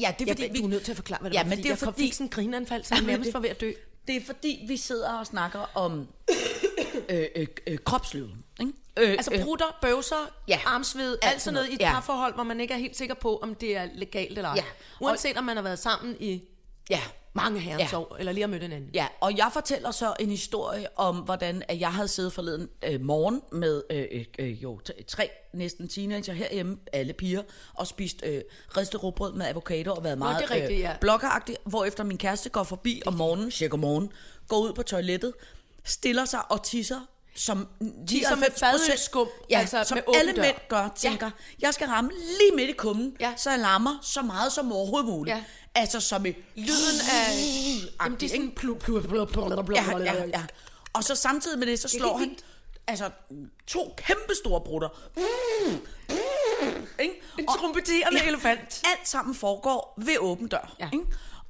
Ja, 0.01 0.15
det 0.19 0.29
er 0.29 0.33
fordi, 0.33 0.43
jeg, 0.43 0.53
vi, 0.53 0.59
du 0.59 0.65
er 0.65 0.69
nødt 0.69 0.83
til 0.85 0.93
at 0.93 0.97
forklare, 0.97 1.21
hvad 1.21 1.31
det 1.31 1.37
Ja, 1.37 1.43
var, 1.43 1.49
men 1.49 1.59
det 1.59 1.67
er 1.67 1.71
jeg 1.71 1.79
fordi- 1.79 2.03
fik 2.03 2.13
sådan 2.13 2.27
en 2.27 2.31
grinanfald, 2.31 2.85
så 2.85 2.95
jeg 2.95 3.05
nærmest 3.05 3.27
det- 3.27 3.35
var 3.35 3.41
ved 3.41 3.49
at 3.49 3.61
dø. 3.61 3.73
det 4.09 4.17
er 4.17 4.21
fordi, 4.27 4.65
vi 4.69 4.77
sidder 4.77 5.13
og 5.19 5.27
snakker 5.27 5.59
om 5.75 6.09
øh, 7.09 7.25
øh, 7.37 7.47
øh, 7.67 7.79
kropslyde. 7.79 8.31
Ikke? 8.61 8.73
Øh, 8.99 9.11
Altså 9.11 9.41
prutter, 9.45 9.79
bøvser, 9.83 10.31
Ja. 10.49 10.61
armsved, 10.67 11.19
Alt 11.23 11.43
sådan 11.43 11.55
noget 11.55 11.69
i 11.71 11.75
et 11.75 11.81
ja. 11.81 11.93
parforhold, 11.93 12.35
hvor 12.35 12.43
man 12.45 12.61
ikke 12.61 12.75
er 12.75 12.79
helt 12.79 12.97
sikker 12.97 13.15
på, 13.15 13.37
om 13.43 13.55
det 13.55 13.77
er 13.77 13.89
legalt 13.95 14.39
eller 14.39 14.49
ej. 14.49 14.55
Ja. 14.57 14.65
Uanset 15.01 15.37
om 15.37 15.45
man 15.45 15.57
har 15.57 15.63
været 15.63 15.79
sammen 15.79 16.17
i 16.21 16.43
ja. 16.91 17.01
mange 17.33 17.61
herrens 17.61 17.93
Ja. 17.93 17.99
år, 17.99 18.17
eller 18.19 18.33
lige 18.33 18.43
har 18.43 18.49
mødt 18.49 18.63
hinanden. 18.63 18.91
Ja, 18.95 19.07
og 19.21 19.37
jeg 19.37 19.51
fortæller 19.53 19.91
så 19.91 20.15
en 20.21 20.31
historie 20.31 20.87
om, 20.99 21.17
hvordan 21.17 21.63
at 21.69 21.81
jeg 21.81 21.93
havde 21.93 22.09
siddet 22.09 22.33
forleden 22.33 22.69
øh, 22.85 23.01
morgen 23.01 23.43
med 23.53 23.83
øh, 23.91 24.07
øh, 24.13 24.25
øh, 24.39 24.63
jo, 24.63 24.81
tre 25.09 25.31
næsten 25.55 25.89
teenager 25.89 26.33
herhjemme, 26.33 26.77
alle 26.93 27.13
piger, 27.13 27.43
og 27.75 27.87
spist 27.87 28.17
øh, 28.27 28.41
ristet 28.77 29.03
råbrød 29.03 29.33
med 29.33 29.47
avocado 29.47 29.93
og 29.95 30.05
været 30.05 30.19
meget 30.19 30.43
det 30.43 30.51
er 30.51 30.55
rigtigt, 30.55 30.81
ja. 30.81 30.97
blokkeragtig, 31.01 31.57
hvorefter 31.65 32.05
min 32.05 32.19
kæreste 32.19 32.49
går 32.49 32.63
forbi 32.63 33.03
om 33.07 33.13
morgenen, 33.15 33.51
cirka 33.51 33.77
morgen, 33.77 34.13
går 34.49 34.59
ud 34.59 34.73
på 34.73 34.83
toilettet, 34.83 35.33
stiller 35.85 36.25
sig 36.25 36.41
og 36.51 36.63
tisser 36.63 37.01
som 37.37 37.69
Tisser 38.09 38.37
med 38.37 38.47
99%, 38.49 38.59
fadølsskum, 38.61 39.29
ja, 39.51 39.59
altså 39.59 39.85
som 39.85 39.97
med 40.07 40.17
alle 40.19 40.33
dør. 40.33 40.43
mænd 40.43 40.57
gør, 40.69 40.89
tænker, 40.97 41.31
jeg 41.61 41.75
skal 41.75 41.87
ramme 41.87 42.11
lige 42.11 42.57
midt 42.57 42.71
i 42.71 42.73
kummen, 42.73 43.17
Ja. 43.21 43.33
så 43.37 43.51
jeg 43.51 43.59
lammer 43.59 43.99
så 44.03 44.23
meget 44.23 44.53
som 44.53 44.73
overhovedet 44.73 45.09
muligt. 45.11 45.37
Ja. 45.37 45.43
Altså 45.75 46.01
som 46.01 46.27
et 46.27 46.37
Lyden 46.57 47.01
af... 47.13 47.33
Jamen, 48.05 48.21
det 48.21 48.27
er 48.27 48.31
sådan... 48.31 48.53
Plu, 48.57 48.75
plu, 48.75 49.01
plu, 49.01 49.25
plu, 49.25 49.47
plu, 49.63 49.75
Ja, 49.75 49.99
ja, 49.99 50.25
ja. 50.25 50.43
Og 50.93 51.05
så 51.05 51.15
samtidig 51.15 51.59
med 51.59 51.67
det, 51.67 51.79
så 51.81 51.89
slår 51.89 52.19
helt 52.19 52.31
han 52.31 52.39
altså 52.89 53.11
to 53.67 53.95
kæmpe 53.97 54.35
store 54.45 54.61
brutter. 54.61 54.89
Ikke? 57.01 57.15
En 57.39 57.49
Og 57.49 57.59
trompeterende 57.59 58.25
elefant. 58.27 58.83
alt 58.85 59.09
sammen 59.09 59.35
foregår 59.35 59.95
ved 59.99 60.17
åben 60.19 60.49
dør. 60.49 60.75
Ja. 60.81 60.89
Ikke? 60.93 61.05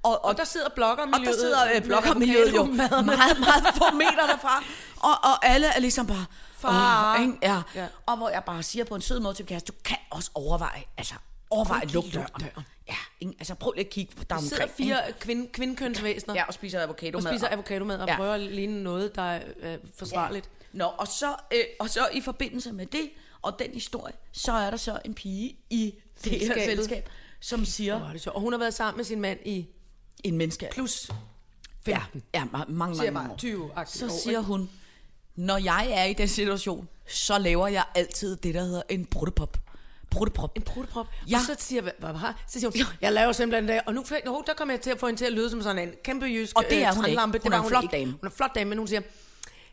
Og, 0.05 0.25
Og 0.25 0.37
der 0.37 0.45
sidder 0.45 0.69
bloggermiljøet. 0.75 1.29
og 1.29 1.35
der 1.35 1.41
sidder 1.41 1.65
øh, 1.67 1.75
med 1.75 1.81
blokkermiljøet 1.83 2.55
jo 2.55 2.65
meget, 2.65 3.07
meget 3.39 3.67
få 3.77 3.85
meter 3.95 4.27
derfra. 4.31 4.65
Og, 5.01 5.11
og 5.31 5.47
alle 5.47 5.67
er 5.67 5.81
ligesom 5.81 6.07
bare... 6.07 6.25
Far. 6.59 7.21
Ikke? 7.21 7.33
Ja. 7.43 7.63
Ja. 7.75 7.87
Og 8.07 8.17
hvor 8.17 8.29
jeg 8.29 8.43
bare 8.47 8.63
siger 8.63 8.85
på 8.85 8.95
en 8.95 9.01
sød 9.01 9.21
måde 9.21 9.35
til 9.35 9.43
min 9.43 9.49
kæreste, 9.49 9.73
du 9.73 9.77
kan 9.85 9.97
også 10.11 10.31
overveje, 10.35 10.83
altså 10.97 11.15
overvej 11.51 11.81
at 11.83 11.93
lukke 11.93 12.11
døren. 12.11 12.51
Ja, 12.89 12.95
ikke? 13.21 13.35
altså 13.39 13.55
prøv 13.55 13.73
lige 13.73 13.85
at 13.87 13.91
kigge 13.93 14.13
der 14.17 14.35
Der 14.37 14.43
sidder 14.43 14.63
omkring. 14.63 14.77
fire 14.89 14.99
kvind, 15.21 15.49
kvindkønsvæsener 15.49 16.35
Ja, 16.35 16.45
og 16.45 16.55
spiser 16.55 16.83
avocado 16.83 17.17
og 17.17 17.23
spiser 17.23 17.49
avocado 17.51 17.85
med 17.85 17.99
og 17.99 18.09
Ja. 18.09 18.17
prøver 18.17 18.35
at 18.35 18.41
ligne 18.41 18.83
noget, 18.83 19.15
der 19.15 19.23
er 19.23 19.41
øh, 19.63 19.79
forsvarligt. 19.99 20.49
Nå, 20.73 20.85
og 20.85 21.09
så, 21.09 21.35
øh, 21.53 21.61
og 21.81 21.91
så 21.91 22.09
i 22.13 22.21
forbindelse 22.21 22.73
med 22.73 22.87
det, 22.87 23.11
og 23.43 23.59
den 23.59 23.71
historie, 23.75 24.15
så 24.33 24.53
er 24.53 24.71
der 24.71 24.77
så 24.77 24.99
en 25.05 25.15
pige 25.15 25.57
i 25.71 25.95
det 26.25 26.33
her 26.33 26.65
selskab, 26.65 27.09
som 27.41 27.65
siger, 27.65 28.09
er 28.09 28.13
det. 28.13 28.27
Og 28.29 28.41
hun 28.41 28.53
har 28.53 28.59
været 28.59 28.75
sammen 28.75 28.97
med 28.97 29.05
sin 29.05 29.21
mand 29.21 29.39
i 29.45 29.67
en 30.25 30.37
menneske, 30.37 30.69
plus 30.73 31.11
ja, 31.87 31.99
15. 31.99 32.23
ja, 32.35 32.43
ma- 32.43 32.47
mange, 32.53 32.75
mange, 32.75 32.97
Siger 32.97 33.11
mange 33.11 33.33
år. 33.33 33.37
20 33.37 33.71
Så 33.87 34.21
siger 34.25 34.41
hun, 34.41 34.71
når 35.37 35.57
jeg 35.59 35.91
er 35.91 36.05
i 36.05 36.13
den 36.13 36.29
situation, 36.29 36.89
så 37.09 37.39
laver 37.39 37.69
jeg 37.69 37.85
altid 37.95 38.37
det, 38.37 38.55
der 38.55 38.63
hedder 38.63 38.83
en 38.89 39.07
bruttepop. 39.07 39.59
Brutteprop. 40.11 40.53
En 40.57 40.63
prutteprop. 40.63 41.07
Ja. 41.27 41.31
Ja. 41.31 41.37
Og 41.37 41.43
så 41.45 41.57
siger, 41.59 41.83
jeg, 41.83 41.93
hvad, 41.99 42.11
hvad, 42.11 42.21
så 42.49 42.61
siger 42.61 42.71
hun, 42.85 42.95
jeg 43.01 43.13
laver 43.13 43.33
simpelthen 43.33 43.69
det. 43.69 43.81
Og 43.87 43.95
nu 43.95 44.05
oh, 44.27 44.43
der 44.47 44.55
kom 44.57 44.71
jeg 44.71 44.81
til 44.81 44.91
at 44.91 45.01
få 45.01 45.07
hende 45.07 45.21
til 45.21 45.25
at 45.25 45.33
lyde 45.33 45.51
som 45.51 45.63
sådan 45.63 45.89
en 45.89 45.95
kæmpe 46.05 46.27
jysk 46.27 46.59
Og 46.59 46.65
det 46.71 46.83
er 46.83 46.93
hun 46.95 47.07
ikke. 47.07 47.21
Hun 47.23 47.33
Det 47.33 47.45
er 47.53 47.61
en 47.63 47.69
flot 47.69 47.83
ikke. 47.83 47.93
dame. 47.97 48.11
Hun 48.11 48.19
er 48.23 48.27
en 48.31 48.37
flot 48.37 48.55
dame, 48.55 48.69
men 48.69 48.79
hun 48.79 48.89
siger, 48.89 49.01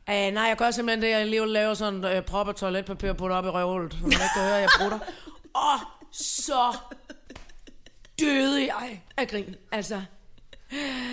"Ah, 0.07 0.33
nej, 0.33 0.43
jeg 0.43 0.57
gør 0.57 0.71
simpelthen 0.71 1.01
det, 1.01 1.09
jeg 1.09 1.27
lige 1.27 1.47
laver 1.47 1.73
sådan 1.73 2.05
øh, 2.05 2.21
prop 2.25 2.47
og 2.47 2.55
toiletpapir 2.55 3.09
og 3.09 3.17
putter 3.17 3.35
op 3.35 3.45
i 3.45 3.49
røvhullet. 3.49 3.93
Hun 3.93 4.11
kan 4.11 4.19
ikke 4.21 4.33
høre, 4.35 4.53
jeg 4.55 4.69
brutter. 4.79 4.99
Og 5.53 5.79
så 6.11 6.77
døde 8.19 8.65
jeg 8.65 9.01
af 9.17 9.27
grin. 9.27 9.55
Altså, 9.71 10.01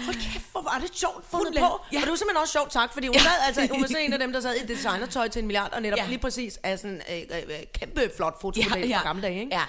Hold 0.04 0.14
kæft, 0.32 0.52
hvor 0.52 0.62
var 0.62 0.78
det 0.82 0.90
sjovt 0.98 1.24
fundet 1.30 1.54
på. 1.54 1.58
ja. 1.58 1.66
Ja. 1.92 1.98
Og 1.98 2.02
det 2.02 2.10
var 2.10 2.16
simpelthen 2.16 2.36
også 2.36 2.52
sjovt 2.52 2.72
sagt, 2.72 2.92
fordi 2.92 3.06
hun, 3.06 3.14
sad, 3.18 3.30
altså, 3.46 3.68
hun 3.72 3.80
var 3.82 3.88
så 3.88 3.98
en 3.98 4.12
af 4.12 4.18
dem, 4.18 4.32
der 4.32 4.40
sad 4.40 4.54
i 4.54 4.66
designertøj 4.74 5.28
til 5.28 5.40
en 5.40 5.46
milliard, 5.46 5.72
og 5.72 5.82
netop 5.82 5.96
Ja. 5.96 6.02
ja. 6.02 6.08
lige 6.08 6.18
præcis 6.18 6.58
er 6.62 6.76
sådan 6.76 7.02
øh, 7.10 7.16
øh, 7.18 7.42
øh, 7.48 7.66
kæmpe 7.74 8.10
flot 8.16 8.40
fotomodel 8.40 8.72
Ja, 8.72 8.78
ja, 8.80 8.86
ja. 8.86 8.98
fra 8.98 9.02
gamle 9.02 9.22
dage. 9.22 9.40
Ikke? 9.40 9.54
Ja. 9.56 9.62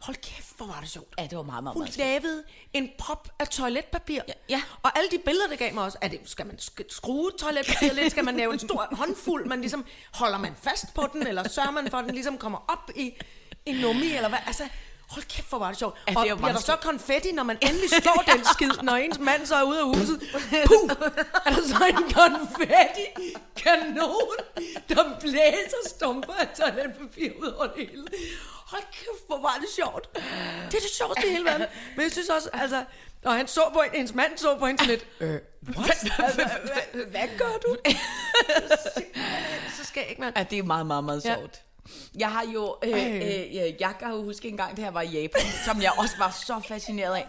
Hold 0.00 0.16
kæft, 0.16 0.56
hvor 0.56 0.66
var 0.66 0.78
det 0.80 0.90
sjovt. 0.90 1.14
Ja, 1.18 1.22
det 1.26 1.36
var 1.38 1.42
meget, 1.42 1.62
meget, 1.62 1.74
Hun 1.74 1.82
meget 1.82 1.96
lavede 1.96 2.42
en 2.72 2.88
prop 2.98 3.28
af 3.38 3.48
toiletpapir. 3.48 4.20
Ja, 4.28 4.32
ja. 4.48 4.62
Og 4.82 4.98
alle 4.98 5.10
de 5.10 5.18
billeder, 5.24 5.48
det 5.48 5.58
gav 5.58 5.74
mig 5.74 5.84
også, 5.84 5.98
er 6.00 6.08
det, 6.08 6.20
skal 6.24 6.46
man 6.46 6.56
sk- 6.60 6.86
skrue 6.96 7.30
toiletpapir 7.38 7.92
lidt? 7.92 8.10
Skal 8.10 8.24
man 8.24 8.36
lave 8.36 8.52
en 8.52 8.58
stor 8.58 8.88
håndfuld? 8.92 9.46
Man 9.46 9.60
ligesom, 9.60 9.84
holder 10.14 10.38
man 10.38 10.54
fast 10.62 10.94
på 10.94 11.06
den, 11.12 11.26
eller 11.26 11.48
sørger 11.48 11.70
man 11.70 11.90
for, 11.90 11.98
at 11.98 12.04
den 12.04 12.14
ligesom 12.14 12.38
kommer 12.38 12.58
op 12.68 12.90
i 12.96 13.12
en 13.66 13.76
nummi, 13.76 14.12
eller 14.16 14.28
hvad? 14.28 14.38
Altså, 14.46 14.64
hold 15.10 15.24
kæft, 15.24 15.48
hvor 15.48 15.58
var 15.58 15.68
det 15.68 15.78
sjovt. 15.78 15.98
Ja, 16.08 16.12
det 16.12 16.28
er 16.28 16.32
og 16.32 16.38
bliver 16.38 16.52
der 16.52 16.60
så 16.60 16.76
konfetti, 16.76 17.32
når 17.32 17.42
man 17.42 17.58
endelig 17.62 17.90
slår 17.90 18.24
den 18.32 18.44
skid, 18.54 18.70
når 18.82 18.96
ens 18.96 19.18
mand 19.18 19.46
så 19.46 19.54
er 19.54 19.62
ude 19.62 19.78
af 19.80 19.86
huset? 19.86 20.20
Puh! 20.68 20.90
Er 21.46 21.50
der 21.54 21.62
så 21.72 21.84
en 21.88 22.12
konfetti 22.20 23.06
kanon, 23.56 24.36
der 24.88 25.04
blæser 25.20 25.82
stumper 25.86 26.32
af 26.32 26.48
toiletpapir 26.56 27.30
ud 27.42 27.46
over 27.46 27.66
det 27.66 27.88
hele? 27.88 28.06
Hold 28.72 28.82
kæft, 28.92 29.26
hvor 29.26 29.40
var 29.40 29.58
det 29.60 29.68
sjovt. 29.76 30.14
Det 30.70 30.74
er 30.74 30.80
det 30.80 30.90
sjoveste 30.98 31.26
i 31.28 31.30
hele 31.30 31.44
verden. 31.44 31.66
Men 31.96 32.02
jeg 32.02 32.12
synes 32.12 32.28
også, 32.28 32.48
altså, 32.52 32.84
når 33.24 33.30
han 33.30 33.48
så 33.48 33.60
på 33.72 33.80
hende, 33.82 33.96
hendes 33.96 34.14
mand 34.14 34.38
så 34.38 34.56
på 34.58 34.66
hende 34.66 34.84
sådan 34.84 34.94
lidt, 34.94 35.06
øh, 35.20 35.38
hvad, 35.60 37.06
hvad 37.10 37.28
gør 37.38 37.58
du? 37.66 37.76
så 39.76 39.84
skal 39.84 40.00
jeg 40.00 40.10
ikke, 40.10 40.20
mand. 40.20 40.34
Ja, 40.36 40.42
det 40.42 40.58
er 40.58 40.62
meget, 40.62 40.86
meget, 40.86 41.04
meget 41.04 41.22
sjovt. 41.22 41.62
Jeg 42.18 42.28
har 42.32 42.44
jo, 42.54 42.76
øh, 42.84 43.14
øh, 43.14 43.80
jeg 43.80 43.94
kan 44.00 44.10
jo 44.10 44.22
huske 44.22 44.48
en 44.48 44.56
gang, 44.56 44.76
da 44.76 44.82
jeg 44.82 44.94
var 44.94 45.02
i 45.02 45.08
Japan, 45.08 45.42
som 45.64 45.82
jeg 45.82 45.92
også 45.98 46.14
var 46.18 46.30
så 46.46 46.60
fascineret 46.68 47.14
af. 47.14 47.26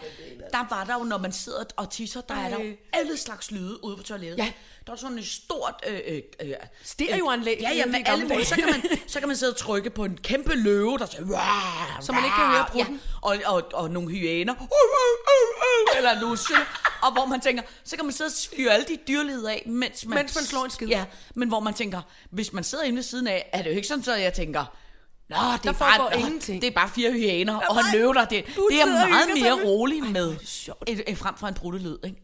Der 0.52 0.66
var 0.70 0.84
der 0.84 0.94
jo, 0.94 1.04
når 1.04 1.18
man 1.18 1.32
sidder 1.32 1.64
og 1.76 1.90
tisser, 1.90 2.22
der 2.22 2.36
er 2.36 2.50
der 2.50 2.60
jo 2.64 2.70
Ej. 2.70 2.78
alle 2.94 3.18
slags 3.18 3.52
lyde 3.52 3.84
ude 3.84 3.98
på 3.98 4.04
toilettet. 4.04 4.38
Ja. 4.38 4.52
Der 4.88 4.94
er 4.94 4.98
sådan 4.98 5.18
et 5.20 5.28
stort... 5.28 5.74
Øh, 5.88 6.00
øh, 6.08 6.22
øh, 6.42 6.54
Stereoanlæg, 6.84 7.58
Ja, 7.62 7.70
ja, 7.74 7.82
som 7.82 7.92
med 7.92 8.00
alle 8.06 8.28
mulige. 8.28 8.46
Så 8.46 8.56
kan, 8.56 8.66
man, 8.66 9.00
så 9.08 9.20
kan 9.20 9.28
man 9.28 9.38
sidde 9.38 9.52
og 9.52 9.58
trykke 9.58 9.90
på 9.90 10.06
en 10.06 10.18
kæmpe 10.18 10.56
løve, 10.56 10.98
der 10.98 11.06
siger... 11.06 11.24
"Wah, 11.24 12.04
Så 12.04 12.12
man 12.12 12.24
ikke 12.24 12.36
kan 12.36 12.46
høre 12.46 12.58
wah." 12.60 12.70
prutten. 12.72 12.96
Ja, 12.96 13.28
og, 13.28 13.38
og, 13.46 13.64
og 13.74 13.92
nogle 13.92 14.10
hyæner. 14.10 14.54
"Uh, 14.54 14.62
uh, 14.62 14.68
uh, 14.68 15.92
uh," 15.94 15.98
Eller 15.98 16.36
sø. 16.36 16.54
Og 17.02 17.12
hvor 17.14 17.26
man 17.26 17.42
tænker, 17.42 17.64
så 17.84 17.96
kan 17.96 18.06
man 18.06 18.14
sidde 18.14 18.28
og 18.28 18.56
fyre 18.58 18.72
alle 18.74 18.86
de 18.88 18.98
dyrlyd 19.08 19.44
af, 19.44 19.64
mens 19.66 20.06
man, 20.06 20.18
Mens 20.18 20.36
man 20.36 20.44
slår 20.46 20.64
en 20.66 20.72
skid. 20.72 20.88
Ja, 20.88 21.06
men 21.36 21.48
hvor 21.48 21.60
man 21.60 21.74
tænker, 21.74 22.02
hvis 22.32 22.54
man 22.54 22.64
sidder 22.64 22.84
inde 22.84 22.96
ved 22.96 23.04
siden 23.04 23.28
af, 23.28 23.50
er 23.54 23.62
det 23.62 23.70
jo 23.70 23.76
ikke 23.76 23.88
sådan, 23.88 24.04
så 24.04 24.16
jeg 24.16 24.34
tænker, 24.34 24.66
Nå, 25.30 25.36
det 25.38 25.44
er, 25.44 25.58
Der 25.58 25.72
bare, 25.74 25.96
foregår 25.98 26.10
nå, 26.20 26.26
ingenting. 26.26 26.62
det 26.62 26.68
er 26.68 26.72
bare 26.72 26.90
fire 26.90 27.12
hyæner 27.12 27.56
og 27.60 27.80
en 27.80 27.86
løve 27.94 28.14
der. 28.14 28.26
Det, 28.26 28.46
det 28.46 28.82
er 28.82 28.86
meget 28.86 29.30
mere 29.42 29.56
sig 29.56 30.12
med- 30.12 30.38
er 31.08 31.16
frem 31.16 31.38
for 31.38 31.48
en 31.48 31.54
bruttelyd, 31.54 31.98
ikke? 32.04 32.18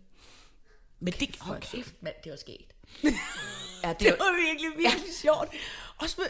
Men 0.99 1.13
det, 1.13 1.35
hold 1.39 1.61
kæft, 1.61 1.93
mand, 2.01 2.15
det 2.23 2.31
var 2.31 2.37
sket. 2.37 2.73
ja, 3.83 3.89
det, 3.89 3.99
Det 3.99 4.15
var, 4.19 4.47
virkelig, 4.47 4.69
virkelig 4.77 5.07
ja. 5.07 5.13
sjovt. 5.21 5.49
Også 5.97 6.15
med, 6.17 6.27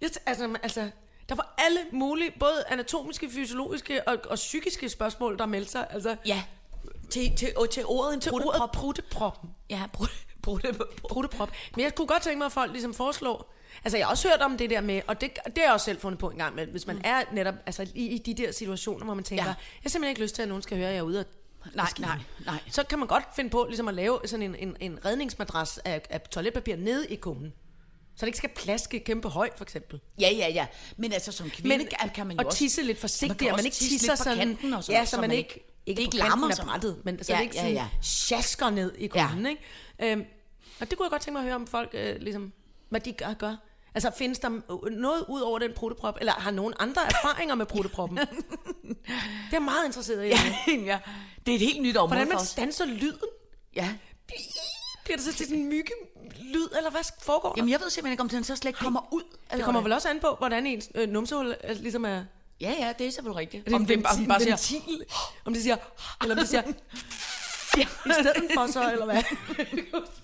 jeg, 0.00 0.10
altså, 0.26 0.56
altså, 0.62 0.90
der 1.28 1.34
var 1.34 1.54
alle 1.58 1.80
mulige, 1.92 2.30
både 2.40 2.64
anatomiske, 2.68 3.30
fysiologiske 3.30 4.08
og, 4.08 4.18
og 4.24 4.34
psykiske 4.34 4.88
spørgsmål, 4.88 5.38
der 5.38 5.46
meldte 5.46 5.70
sig. 5.70 5.86
Altså, 5.90 6.16
ja, 6.26 6.42
til, 7.10 7.36
til, 7.36 7.52
og 7.56 7.70
til 7.70 7.86
ordet 7.86 8.22
til 8.22 8.30
brutteprop. 8.30 8.60
ordet 8.60 8.70
prutteproppen. 8.70 9.50
Ja, 9.70 9.82
brutte, 9.92 10.14
brutte, 10.42 10.74
Prutteprop. 11.08 11.50
Men 11.76 11.84
jeg 11.84 11.94
kunne 11.94 12.06
godt 12.06 12.22
tænke 12.22 12.38
mig, 12.38 12.46
at 12.46 12.52
folk 12.52 12.72
ligesom 12.72 12.94
foreslår, 12.94 13.54
altså 13.84 13.96
jeg 13.96 14.06
har 14.06 14.10
også 14.10 14.28
hørt 14.28 14.40
om 14.40 14.56
det 14.56 14.70
der 14.70 14.80
med, 14.80 15.02
og 15.06 15.20
det, 15.20 15.30
det 15.46 15.52
har 15.56 15.64
jeg 15.64 15.72
også 15.72 15.84
selv 15.84 16.00
fundet 16.00 16.18
på 16.18 16.30
en 16.30 16.38
gang 16.38 16.54
med, 16.54 16.66
hvis 16.66 16.86
man 16.86 16.96
mm. 16.96 17.02
er 17.04 17.22
netop 17.32 17.54
altså, 17.66 17.86
i, 17.94 18.06
i 18.06 18.18
de 18.18 18.34
der 18.34 18.52
situationer, 18.52 19.04
hvor 19.04 19.14
man 19.14 19.24
tænker, 19.24 19.44
ja. 19.44 19.48
jeg 19.48 19.56
har 19.82 19.90
simpelthen 19.90 20.10
ikke 20.10 20.22
lyst 20.22 20.34
til, 20.34 20.42
at 20.42 20.48
nogen 20.48 20.62
skal 20.62 20.76
høre, 20.76 20.88
at 20.88 20.94
jeg 20.94 20.98
er 20.98 21.02
ude 21.02 21.20
og 21.20 21.26
Nej, 21.74 21.86
skide." 21.90 22.06
nej, 22.06 22.18
nej. 22.46 22.60
Så 22.70 22.82
kan 22.82 22.98
man 22.98 23.08
godt 23.08 23.24
finde 23.36 23.50
på 23.50 23.64
ligesom 23.68 23.88
at 23.88 23.94
lave 23.94 24.20
sådan 24.24 24.42
en, 24.42 24.54
en, 24.54 24.76
en 24.80 25.04
redningsmadras 25.04 25.78
af, 25.78 26.02
af 26.10 26.20
toiletpapir 26.20 26.76
nede 26.76 27.08
i 27.08 27.16
kummen. 27.16 27.52
Så 28.16 28.26
det 28.26 28.28
ikke 28.28 28.38
skal 28.38 28.50
plaske 28.56 29.00
kæmpe 29.00 29.28
højt, 29.28 29.52
for 29.56 29.64
eksempel. 29.64 30.00
Ja, 30.20 30.30
ja, 30.30 30.48
ja. 30.48 30.66
Men 30.96 31.12
altså 31.12 31.32
som 31.32 31.50
kvinde 31.50 31.78
Men, 31.78 31.88
kan, 32.14 32.26
man 32.26 32.36
jo 32.36 32.40
og 32.40 32.46
også... 32.46 32.58
tisse 32.58 32.82
lidt 32.82 32.96
Man 32.96 33.00
forsigtigt, 33.00 33.38
kan 33.38 33.48
at 33.48 33.56
man 33.56 33.64
ikke 33.64 33.74
tisse 33.74 33.98
tisser 33.98 34.14
sådan, 34.14 34.38
kanten 34.38 34.74
og 34.74 34.84
sådan 34.84 34.92
ja, 34.94 34.98
noget, 34.98 35.08
så, 35.08 35.20
man 35.20 35.30
ikke, 35.30 35.64
ikke, 35.86 36.02
ikke 36.02 36.16
på 36.16 36.22
kanten 36.22 36.40
lammer 36.40 36.54
sig. 36.54 36.64
brættet, 36.64 37.00
men 37.04 37.24
så 37.24 37.32
Ja, 37.32 37.38
det 37.38 37.44
ikke 37.44 37.54
ja, 37.56 37.60
sådan 37.60 37.74
ja. 37.74 37.88
sjasker 38.02 38.70
ned 38.70 38.94
i 38.98 39.06
kummen, 39.06 39.46
ikke? 39.46 39.62
Øhm, 39.98 40.24
og 40.80 40.90
det 40.90 40.98
kunne 40.98 41.04
jeg 41.04 41.10
godt 41.10 41.22
tænke 41.22 41.32
mig 41.32 41.40
at 41.40 41.44
høre 41.44 41.54
om 41.54 41.66
folk, 41.66 41.90
øh, 41.92 42.16
ligesom, 42.20 42.52
hvad 42.88 43.00
de 43.00 43.12
gør. 43.12 43.34
gør. 43.34 43.56
Altså, 43.94 44.10
findes 44.18 44.38
der 44.38 44.48
noget 44.90 45.24
ud 45.28 45.40
over 45.40 45.58
den 45.58 45.72
prutteprop, 45.72 46.16
eller 46.20 46.32
har 46.32 46.50
nogen 46.50 46.74
andre 46.78 47.02
erfaringer 47.02 47.54
med 47.54 47.66
prutteproppen? 47.66 48.18
det 49.50 49.56
er 49.56 49.60
meget 49.60 49.86
interesseret 49.86 50.24
i. 50.24 50.28
Ja, 50.28 50.38
Ja. 50.92 50.98
Det 51.46 51.52
er 51.52 51.56
et 51.56 51.60
helt 51.60 51.82
nyt 51.82 51.96
område 51.96 52.16
Hvordan 52.16 52.36
man 52.36 52.46
stanser 52.46 52.84
lyden? 52.84 53.28
Ja. 53.76 53.94
Bliver 55.04 55.16
det 55.16 55.24
så 55.24 55.32
til 55.32 55.46
sådan 55.46 55.58
en 55.58 55.68
mygge 55.68 55.92
lyd, 56.40 56.68
eller 56.76 56.90
hvad 56.90 57.00
foregår 57.22 57.48
der? 57.48 57.54
Jamen, 57.56 57.70
jeg 57.70 57.80
ved 57.80 57.90
simpelthen 57.90 58.12
ikke, 58.12 58.22
om 58.22 58.28
den 58.28 58.44
så 58.44 58.56
slet 58.56 58.68
ikke 58.68 58.78
kommer 58.78 59.14
ud. 59.14 59.22
det 59.52 59.64
kommer 59.64 59.80
vel 59.80 59.92
også 59.92 60.08
an 60.08 60.20
på, 60.20 60.34
hvordan 60.38 60.66
ens 60.66 60.88
øh, 60.94 61.08
numsehul 61.08 61.56
øh, 61.64 61.76
ligesom 61.76 62.04
er... 62.04 62.24
Ja, 62.60 62.74
ja, 62.78 62.92
det 62.98 63.06
er 63.06 63.10
selvfølgelig 63.10 63.40
rigtigt. 63.40 63.60
Er 63.60 63.64
det 63.64 63.74
om 63.74 63.86
det 63.86 64.02
bare, 64.02 64.26
bare 64.28 64.40
siger, 64.40 64.80
ventil? 64.80 65.04
Om 65.44 65.52
det 65.54 65.62
siger... 65.62 65.76
Eller 66.22 66.34
om 66.34 66.38
det 66.38 66.48
siger... 66.48 66.62
Ja, 67.76 67.82
i 67.82 68.12
stedet 68.12 68.50
for 68.54 68.66
så, 68.72 68.92
eller 68.92 69.04
hvad? 69.04 69.22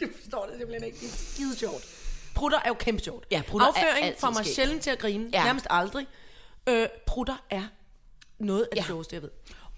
jeg 0.00 0.08
forstår 0.20 0.46
det 0.46 0.54
simpelthen 0.58 0.84
ikke. 0.84 0.98
Det 1.00 1.06
er 1.06 1.16
skide 1.16 1.56
sjovt. 1.56 1.84
Prutter 2.36 2.58
er 2.64 2.68
jo 2.68 2.74
kæmpe 2.74 3.02
sjovt. 3.02 3.26
Ja, 3.30 3.42
prutter 3.48 3.66
er 3.66 3.70
Afføring 3.72 4.04
altid 4.04 4.20
får 4.20 4.30
mig 4.30 4.44
skægt. 4.44 4.54
sjældent 4.56 4.82
til 4.82 4.90
at 4.90 4.98
grine. 4.98 5.30
Ja. 5.32 5.44
Nærmest 5.44 5.66
aldrig. 5.70 6.06
Øh, 6.68 6.86
prutter 7.06 7.36
er 7.50 7.62
noget 8.38 8.62
af 8.62 8.68
det 8.72 8.76
Ja. 8.78 8.84
sjoveste, 8.86 9.14
jeg 9.14 9.22
ved. 9.22 9.30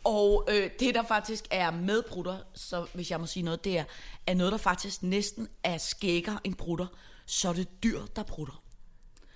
Og 0.04 0.48
øh, 0.50 0.70
det, 0.80 0.94
der 0.94 1.02
faktisk 1.02 1.44
er 1.50 1.70
med 1.70 2.02
brutter, 2.02 2.38
så 2.54 2.86
hvis 2.94 3.10
jeg 3.10 3.20
må 3.20 3.26
sige 3.26 3.42
noget, 3.42 3.64
det 3.64 3.78
er, 3.78 3.84
er 4.26 4.34
noget, 4.34 4.52
der 4.52 4.58
faktisk 4.58 5.02
næsten 5.02 5.48
er 5.64 5.78
skækker 5.78 6.36
en 6.44 6.54
brutter, 6.54 6.86
så 7.26 7.48
er 7.48 7.52
det 7.52 7.82
dyr, 7.82 8.00
der 8.16 8.22
brutter. 8.22 8.62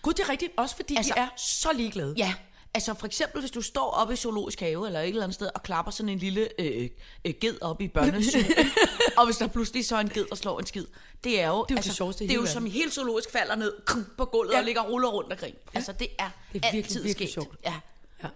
Gud, 0.02 0.12
det 0.12 0.20
er 0.24 0.28
rigtigt. 0.28 0.52
Også 0.56 0.76
fordi 0.76 0.96
Altså- 0.96 1.14
de 1.16 1.20
er 1.20 1.28
så 1.36 1.68
ligeglade. 1.72 2.14
Ja, 2.16 2.34
altså 2.74 2.94
for 2.94 3.06
eksempel, 3.06 3.40
hvis 3.40 3.50
du 3.50 3.62
står 3.62 3.90
oppe 3.90 4.14
i 4.14 4.16
zoologisk 4.16 4.60
have 4.60 4.86
eller 4.86 5.00
et 5.00 5.08
eller 5.08 5.22
andet 5.22 5.34
sted 5.34 5.50
og 5.54 5.62
klapper 5.62 5.92
sådan 5.92 6.08
en 6.08 6.18
lille 6.18 6.48
øh, 6.60 6.88
øh, 7.24 7.34
ged 7.40 7.58
op 7.62 7.80
i 7.80 7.88
børnesyg, 7.88 8.44
og 9.18 9.24
hvis 9.24 9.36
der 9.36 9.46
pludselig 9.46 9.86
så 9.86 9.96
er 9.96 10.00
en 10.00 10.08
ged, 10.08 10.26
der 10.30 10.34
slår 10.36 10.58
en 10.58 10.66
skid, 10.66 10.86
det 11.24 11.40
er 11.40 11.48
jo, 11.48 11.66
det 11.68 11.76
altså, 11.76 11.94
sjoveste 11.94 12.24
i 12.24 12.26
det 12.28 12.34
er 12.34 12.40
jo 12.40 12.46
som 12.46 12.66
helt 12.66 12.92
zoologisk 12.94 13.30
falder 13.30 13.54
ned 13.54 13.72
krum, 13.86 14.06
på 14.16 14.24
gulvet 14.24 14.50
ja. 14.52 14.56
Ja. 14.56 14.60
og 14.60 14.64
ligger 14.64 14.80
og 14.82 14.90
ruller 14.90 15.08
rundt 15.08 15.32
og 15.32 15.38
grin. 15.38 15.54
Ja. 15.54 15.78
Altså 15.78 15.92
det 15.92 16.08
er, 16.18 16.30
Det 16.52 16.64
er 16.64 16.72
virkelig, 16.72 16.78
altid 16.84 17.02
virkelig 17.02 17.28
sket. 17.28 17.34
sjovt. 17.34 17.56
Ja. 17.64 17.74
Ja. 18.22 18.28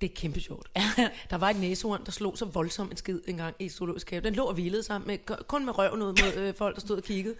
Det 0.00 0.10
er 0.10 0.14
kæmpe 0.14 0.40
sjovt. 0.40 0.68
Der 1.30 1.36
var 1.36 1.50
et 1.50 1.56
næsehorn, 1.56 2.04
der 2.06 2.12
slog 2.12 2.38
så 2.38 2.44
voldsomt 2.44 2.90
en 2.90 2.96
skid 2.96 3.20
engang 3.26 3.56
i 3.58 3.68
zoologisk 3.68 4.10
have. 4.10 4.20
Den 4.24 4.34
lå 4.34 4.44
og 4.44 4.54
hvilede 4.54 4.82
sig, 4.82 5.00
med, 5.06 5.18
kun 5.46 5.64
med 5.64 5.78
røven 5.78 6.02
ud 6.02 6.06
mod 6.22 6.34
øh, 6.42 6.54
folk, 6.54 6.74
der 6.74 6.80
stod 6.80 6.96
og 6.96 7.02
kiggede. 7.02 7.34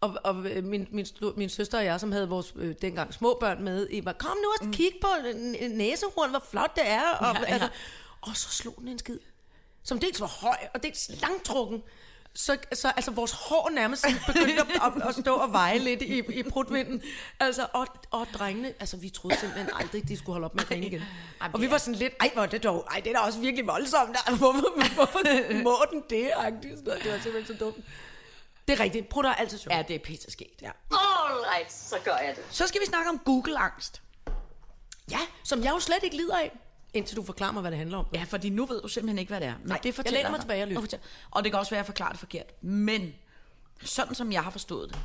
Og, 0.00 0.16
og 0.24 0.46
øh, 0.46 0.64
min, 0.64 0.88
min, 0.90 1.06
min 1.36 1.48
søster 1.48 1.78
og 1.78 1.84
jeg, 1.84 2.00
som 2.00 2.12
havde 2.12 2.28
vores 2.28 2.52
øh, 2.56 2.74
dengang 2.82 3.14
små 3.14 3.36
børn 3.40 3.62
med, 3.64 3.86
I 3.90 4.04
var, 4.04 4.12
kom 4.12 4.36
nu 4.36 4.66
og 4.66 4.72
kig 4.72 4.92
på 5.00 5.08
en 5.26 5.54
en 5.54 5.70
næsehorn, 5.70 6.30
hvor 6.30 6.44
flot 6.50 6.76
det 6.76 6.86
er. 6.88 7.10
Og, 7.10 7.34
Ja, 7.34 7.40
ja. 7.40 7.46
Altså, 7.46 7.68
og 8.20 8.36
så 8.36 8.48
slog 8.50 8.74
den 8.78 8.88
en 8.88 8.98
skid, 8.98 9.18
som 9.82 9.98
dels 9.98 10.20
var 10.20 10.26
høj, 10.26 10.56
og 10.74 10.82
dels 10.82 11.10
langtrukken. 11.22 11.82
Så, 12.34 12.56
så 12.72 12.88
altså, 12.96 13.10
vores 13.10 13.32
hår 13.32 13.70
nærmest 13.70 14.06
begyndte 14.26 14.60
at, 14.60 14.68
at, 14.96 15.08
at, 15.08 15.14
stå 15.14 15.34
og 15.34 15.52
veje 15.52 15.78
lidt 15.78 16.02
i, 16.02 16.38
i 16.38 16.42
prutvinden. 16.42 17.02
Altså, 17.40 17.66
og, 17.72 17.86
og 18.10 18.26
drengene, 18.34 18.74
altså 18.80 18.96
vi 18.96 19.08
troede 19.08 19.36
simpelthen 19.36 19.70
aldrig, 19.80 20.08
de 20.08 20.16
skulle 20.16 20.34
holde 20.34 20.44
op 20.44 20.54
med 20.54 20.62
at 20.62 20.68
grine 20.68 20.86
igen. 20.86 21.02
Ej, 21.40 21.48
Og 21.52 21.60
vi 21.60 21.70
var 21.70 21.78
sådan 21.78 21.94
lidt, 21.94 22.12
ej, 22.20 22.30
hvor 22.34 22.42
er 22.42 22.46
det 22.46 22.62
dog, 22.62 22.86
ej, 22.90 23.00
det 23.00 23.10
er 23.12 23.18
da 23.18 23.18
også 23.26 23.38
virkelig 23.40 23.66
voldsomt. 23.66 24.16
Altså, 24.26 24.36
Hvorfor, 24.36 24.94
hvorfor 24.94 25.62
må 25.62 25.84
den 25.90 26.02
det? 26.10 26.30
agtigt? 26.36 26.76
Det 26.84 27.12
var 27.12 27.18
simpelthen 27.22 27.46
så 27.46 27.64
dumt. 27.64 27.76
Det 28.68 28.80
er 28.80 28.84
rigtigt. 28.84 29.08
Prutter 29.08 29.30
er 29.30 29.34
altid 29.34 29.58
sjovt. 29.58 29.76
ja, 29.76 29.82
det 29.88 29.96
er 29.96 30.00
pisse 30.04 30.30
sket. 30.30 30.46
Ja. 30.62 30.70
All 30.90 31.40
right, 31.54 31.72
så 31.72 31.96
gør 32.04 32.16
jeg 32.16 32.34
det. 32.36 32.44
Så 32.50 32.66
skal 32.66 32.80
vi 32.80 32.86
snakke 32.86 33.10
om 33.10 33.18
Google-angst. 33.18 34.02
ja, 35.10 35.18
som 35.44 35.64
jeg 35.64 35.70
jo 35.70 35.78
slet 35.80 36.02
ikke 36.02 36.16
lider 36.16 36.36
af. 36.38 36.58
Indtil 36.94 37.16
du 37.16 37.24
forklarer 37.24 37.52
mig, 37.52 37.60
hvad 37.60 37.70
det 37.70 37.78
handler 37.78 37.98
om. 37.98 38.06
Ja, 38.14 38.24
fordi 38.28 38.48
nu 38.48 38.66
ved 38.66 38.82
du 38.82 38.88
simpelthen 38.88 39.18
ikke, 39.18 39.30
hvad 39.30 39.40
det 39.40 39.48
er. 39.48 39.54
Men 39.58 39.68
Nej, 39.68 39.76
det 39.76 39.84
jeg 39.84 39.94
fortæller 39.94 40.18
læner 40.18 40.30
mig 40.30 40.40
tilbage 40.40 40.62
og 40.62 40.68
lytter. 40.68 40.98
Og 41.30 41.44
det 41.44 41.52
kan 41.52 41.58
også 41.58 41.70
være, 41.70 41.78
at 41.78 41.82
jeg 41.82 41.86
forklarer 41.86 42.10
det 42.10 42.20
forkert. 42.20 42.62
Men 42.62 43.14
sådan 43.82 44.14
som 44.14 44.32
jeg 44.32 44.44
har 44.44 44.50
forstået 44.50 44.88
det, 44.88 44.98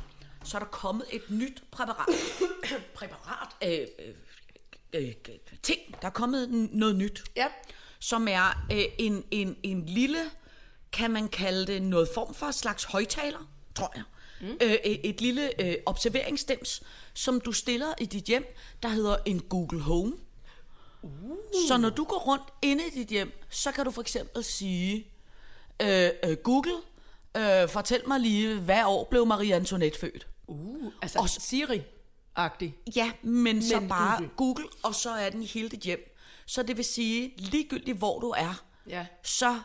så 0.44 0.56
er 0.56 0.58
der 0.58 0.66
kommet 0.66 1.06
et 1.12 1.22
nyt 1.28 1.62
præparat. 1.70 2.06
præparat? 2.94 3.48
Øh, 3.64 3.86
øh, 3.98 5.02
øh, 5.02 5.14
øh, 5.28 5.34
ting. 5.62 5.80
Der 6.02 6.06
er 6.06 6.12
kommet 6.12 6.50
noget 6.72 6.96
nyt. 6.96 7.24
Ja. 7.36 7.46
Som 7.98 8.28
er 8.28 8.66
øh, 8.72 8.84
en, 8.98 9.24
en, 9.30 9.56
en 9.62 9.86
lille, 9.86 10.18
kan 10.92 11.10
man 11.10 11.28
kalde 11.28 11.66
det, 11.66 11.82
noget 11.82 12.08
form 12.14 12.34
for 12.34 12.50
slags 12.50 12.84
højtaler, 12.84 13.50
tror 13.74 13.92
jeg. 13.94 14.02
Mm. 14.40 14.56
Øh, 14.62 14.72
et 14.84 15.08
et 15.08 15.20
lille 15.20 15.62
øh, 15.62 15.74
observeringsstems, 15.86 16.82
som 17.14 17.40
du 17.40 17.52
stiller 17.52 17.94
i 18.00 18.06
dit 18.06 18.24
hjem, 18.24 18.56
der 18.82 18.88
hedder 18.88 19.16
en 19.26 19.40
Google 19.40 19.80
Home. 19.80 20.12
Så 21.68 21.76
når 21.76 21.90
du 21.90 22.04
går 22.04 22.18
rundt 22.18 22.44
inde 22.62 22.84
i 22.86 22.90
dit 22.90 23.08
hjem, 23.08 23.32
så 23.50 23.72
kan 23.72 23.84
du 23.84 23.90
for 23.90 24.00
eksempel 24.02 24.44
sige, 24.44 25.06
øh, 25.82 26.10
øh, 26.24 26.36
Google, 26.36 26.72
øh, 27.36 27.68
fortæl 27.68 28.08
mig 28.08 28.20
lige, 28.20 28.60
hvad 28.60 28.84
år 28.84 29.04
blev 29.10 29.26
Marie 29.26 29.54
Antoinette 29.54 29.98
født? 29.98 30.26
Uh, 30.46 30.92
altså 31.02 31.18
Og 31.18 31.28
så- 31.28 31.40
Siri-agtig. 31.40 32.74
Ja, 32.96 33.12
men, 33.22 33.62
så 33.62 33.80
Men 33.80 33.88
bare 33.88 34.16
Google. 34.16 34.30
Google. 34.36 34.54
Google, 34.64 34.68
og 34.82 34.94
så 34.94 35.10
er 35.10 35.30
den 35.30 35.42
i 35.42 35.46
hele 35.46 35.68
dit 35.68 35.80
hjem. 35.80 36.14
Så 36.46 36.62
det 36.62 36.76
vil 36.76 36.84
sige, 36.84 37.34
ligegyldigt 37.38 37.98
hvor 37.98 38.18
du 38.20 38.30
er, 38.30 38.62
Ja. 38.88 39.06
så 39.22 39.60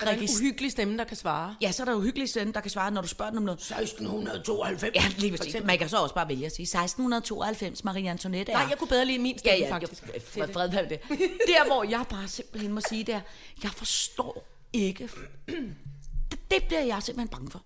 Der 0.00 0.06
er 0.06 0.16
en 0.16 0.28
uhyggelig 0.36 0.72
stemme, 0.72 0.98
der 0.98 1.04
kan 1.04 1.16
svare. 1.16 1.56
Ja, 1.60 1.72
så 1.72 1.82
er 1.82 1.84
der 1.84 1.92
jo 1.92 2.00
hyggelige 2.00 2.28
stemme, 2.28 2.52
der 2.52 2.60
kan 2.60 2.70
svare, 2.70 2.90
når 2.90 3.02
du 3.02 3.08
spørger 3.08 3.30
dem 3.30 3.38
om 3.38 3.42
noget. 3.42 3.58
1692. 3.58 4.94
Ja, 4.94 5.02
lige 5.18 5.36
præcis. 5.36 5.56
Man 5.64 5.78
kan 5.78 5.88
så 5.88 5.96
også 5.96 6.14
bare 6.14 6.28
vælge 6.28 6.46
at 6.46 6.52
sige 6.52 6.62
1692, 6.62 7.84
Marie 7.84 8.10
Antoinette 8.10 8.52
er. 8.52 8.56
Nej, 8.56 8.66
jeg 8.70 8.78
kunne 8.78 8.88
bedre 8.88 9.04
lide 9.04 9.18
min 9.18 9.38
stemme, 9.38 9.58
ja, 9.58 9.64
ja, 9.66 9.74
faktisk. 9.74 10.02
Jeg, 10.02 10.46
det. 10.46 10.54
fred 10.54 10.70
med 10.70 10.88
det. 10.88 11.00
Der, 11.48 11.66
hvor 11.66 11.84
jeg 11.84 12.04
bare 12.10 12.28
simpelthen 12.28 12.72
må 12.72 12.80
sige, 12.88 13.04
det 13.04 13.14
er, 13.14 13.20
jeg 13.62 13.70
forstår 13.70 14.46
ikke. 14.72 15.08
Det, 16.30 16.50
det 16.50 16.62
bliver 16.66 16.82
jeg 16.82 17.02
simpelthen 17.02 17.28
bange 17.28 17.50
for. 17.50 17.62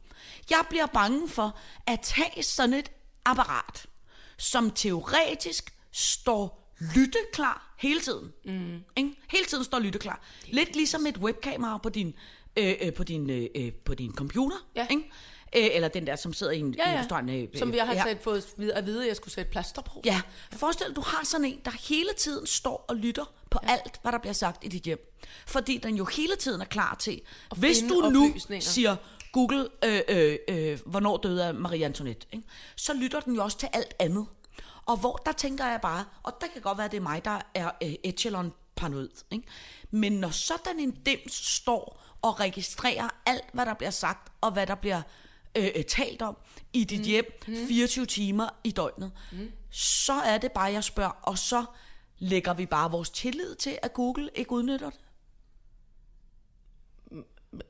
Jeg 0.50 0.64
bliver 0.68 0.86
bange 0.86 1.28
for 1.28 1.58
at 1.86 2.00
tage 2.00 2.42
sådan 2.42 2.74
et 2.74 2.90
apparat, 3.24 3.86
som 4.36 4.70
teoretisk 4.70 5.74
står 5.92 6.74
lytteklar 6.94 7.69
hele 7.80 8.00
tiden. 8.00 8.32
Mm. 8.44 8.80
Ikke? 8.96 9.10
Hele 9.30 9.44
tiden 9.44 9.64
står 9.64 9.78
lytteklar. 9.78 10.20
Lidt 10.46 10.76
ligesom 10.76 11.06
et 11.06 11.16
webkamera 11.18 11.78
på 11.78 11.88
din, 11.88 12.14
øh, 12.56 12.74
øh, 12.80 12.92
på 12.92 13.04
din, 13.04 13.30
øh, 13.30 13.46
øh, 13.54 13.72
på 13.72 13.94
din 13.94 14.14
computer. 14.14 14.56
Ja. 14.76 14.86
Ikke? 14.90 15.02
Øh, 15.56 15.68
eller 15.72 15.88
den 15.88 16.06
der, 16.06 16.16
som 16.16 16.32
sidder 16.32 16.52
i 16.52 16.58
en, 16.58 16.74
Ja, 16.74 16.84
i 16.84 16.88
en 16.88 16.94
ja. 16.94 17.00
restaurant. 17.00 17.30
Øh, 17.30 17.48
Som 17.58 17.72
vi 17.72 17.78
har 17.78 17.94
ja. 17.94 18.02
sat, 18.02 18.22
fået 18.22 18.44
at 18.74 18.86
vide, 18.86 19.02
at 19.02 19.08
jeg 19.08 19.16
skulle 19.16 19.34
sætte 19.34 19.50
plaster 19.50 19.82
på. 19.82 20.02
Ja, 20.04 20.20
forestil 20.52 20.86
dig, 20.86 20.96
du 20.96 21.00
har 21.00 21.24
sådan 21.24 21.44
en, 21.44 21.60
der 21.64 21.70
hele 21.88 22.10
tiden 22.18 22.46
står 22.46 22.84
og 22.88 22.96
lytter 22.96 23.24
på 23.50 23.58
ja. 23.62 23.72
alt, 23.72 23.98
hvad 24.02 24.12
der 24.12 24.18
bliver 24.18 24.32
sagt 24.32 24.64
i 24.64 24.68
dit 24.68 24.82
hjem. 24.82 25.16
Fordi 25.46 25.76
den 25.78 25.96
jo 25.96 26.04
hele 26.04 26.36
tiden 26.36 26.60
er 26.60 26.64
klar 26.64 26.96
til, 27.00 27.20
hvis 27.56 27.78
finde 27.78 27.94
du 27.94 28.10
nu 28.10 28.34
siger, 28.60 28.96
Google, 29.32 29.68
øh, 29.84 30.00
øh, 30.08 30.36
øh, 30.48 30.78
hvornår 30.86 31.16
døde 31.16 31.52
Marie 31.52 31.84
Antoinette, 31.84 32.26
ikke? 32.32 32.44
så 32.76 32.94
lytter 32.94 33.20
den 33.20 33.34
jo 33.34 33.44
også 33.44 33.58
til 33.58 33.68
alt 33.72 33.94
andet. 33.98 34.26
Og 34.90 34.96
hvor 34.96 35.16
der 35.16 35.32
tænker 35.32 35.66
jeg 35.66 35.80
bare, 35.80 36.04
og 36.22 36.32
der 36.40 36.46
kan 36.52 36.62
godt 36.62 36.78
være, 36.78 36.84
at 36.84 36.90
det 36.90 36.96
er 36.96 37.02
mig, 37.02 37.24
der 37.24 37.40
er 37.54 37.70
øh, 37.82 37.94
echelon 38.04 38.52
paranoid, 38.76 39.08
ikke? 39.30 39.46
men 39.90 40.12
når 40.12 40.30
sådan 40.30 40.78
en 40.78 40.90
dims 40.90 41.32
står 41.32 42.02
og 42.22 42.40
registrerer 42.40 43.08
alt, 43.26 43.44
hvad 43.52 43.66
der 43.66 43.74
bliver 43.74 43.90
sagt, 43.90 44.32
og 44.40 44.52
hvad 44.52 44.66
der 44.66 44.74
bliver 44.74 45.02
øh, 45.56 45.68
øh, 45.74 45.84
talt 45.84 46.22
om 46.22 46.36
i 46.72 46.84
dit 46.84 46.98
mm. 46.98 47.04
hjem 47.04 47.40
24 47.68 48.06
timer 48.06 48.48
i 48.64 48.70
døgnet, 48.70 49.12
mm. 49.32 49.52
så 49.70 50.12
er 50.12 50.38
det 50.38 50.52
bare, 50.52 50.72
jeg 50.72 50.84
spørger, 50.84 51.10
og 51.22 51.38
så 51.38 51.64
lægger 52.18 52.54
vi 52.54 52.66
bare 52.66 52.90
vores 52.90 53.10
tillid 53.10 53.54
til, 53.54 53.78
at 53.82 53.92
Google 53.92 54.30
ikke 54.34 54.52
udnytter 54.52 54.90
det. 54.90 55.00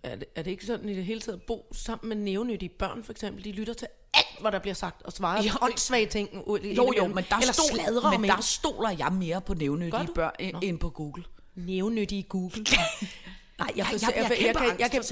Er 0.02 0.16
det, 0.16 0.24
er 0.36 0.42
det 0.42 0.50
ikke 0.50 0.66
sådan 0.66 0.88
i 0.88 0.94
det 0.96 1.04
hele 1.04 1.20
taget 1.20 1.36
at 1.36 1.42
bo 1.42 1.66
sammen 1.72 2.08
med 2.08 2.16
nævnyttige 2.16 2.68
børn, 2.68 3.04
for 3.04 3.12
eksempel? 3.12 3.44
De 3.44 3.52
lytter 3.52 3.74
til 3.74 3.88
alt, 4.14 4.26
hvad 4.40 4.52
der 4.52 4.58
bliver 4.58 4.74
sagt, 4.74 5.02
og 5.02 5.12
svarer 5.12 5.42
Ja, 5.42 5.52
på 5.52 5.58
åndssvage 5.62 6.06
ting. 6.06 6.42
ud- 6.46 6.60
Jo, 6.60 6.92
jo, 6.96 7.06
men 7.06 7.24
der, 7.30 7.36
Eller 7.36 7.52
stol, 7.52 8.10
men 8.10 8.24
en. 8.24 8.30
der 8.30 8.40
stoler 8.40 8.90
jeg 8.90 9.12
mere 9.12 9.40
på 9.40 9.54
nævnyttige 9.54 10.08
børn 10.14 10.32
end, 10.38 10.56
end 10.62 10.78
på 10.78 10.90
Google. 10.90 11.24
nævnyttige 11.54 12.22
Google. 12.22 12.64
Nej, 12.64 13.68
jeg, 13.68 13.76
jeg 13.76 13.86
forstår, 13.86 14.10
bliver 14.10 14.22
jeg, 14.22 14.30
jeg, 14.30 14.38
kæmpe 14.38 14.58
kan, 14.70 14.80
jeg 14.80 14.90
kan, 14.90 15.02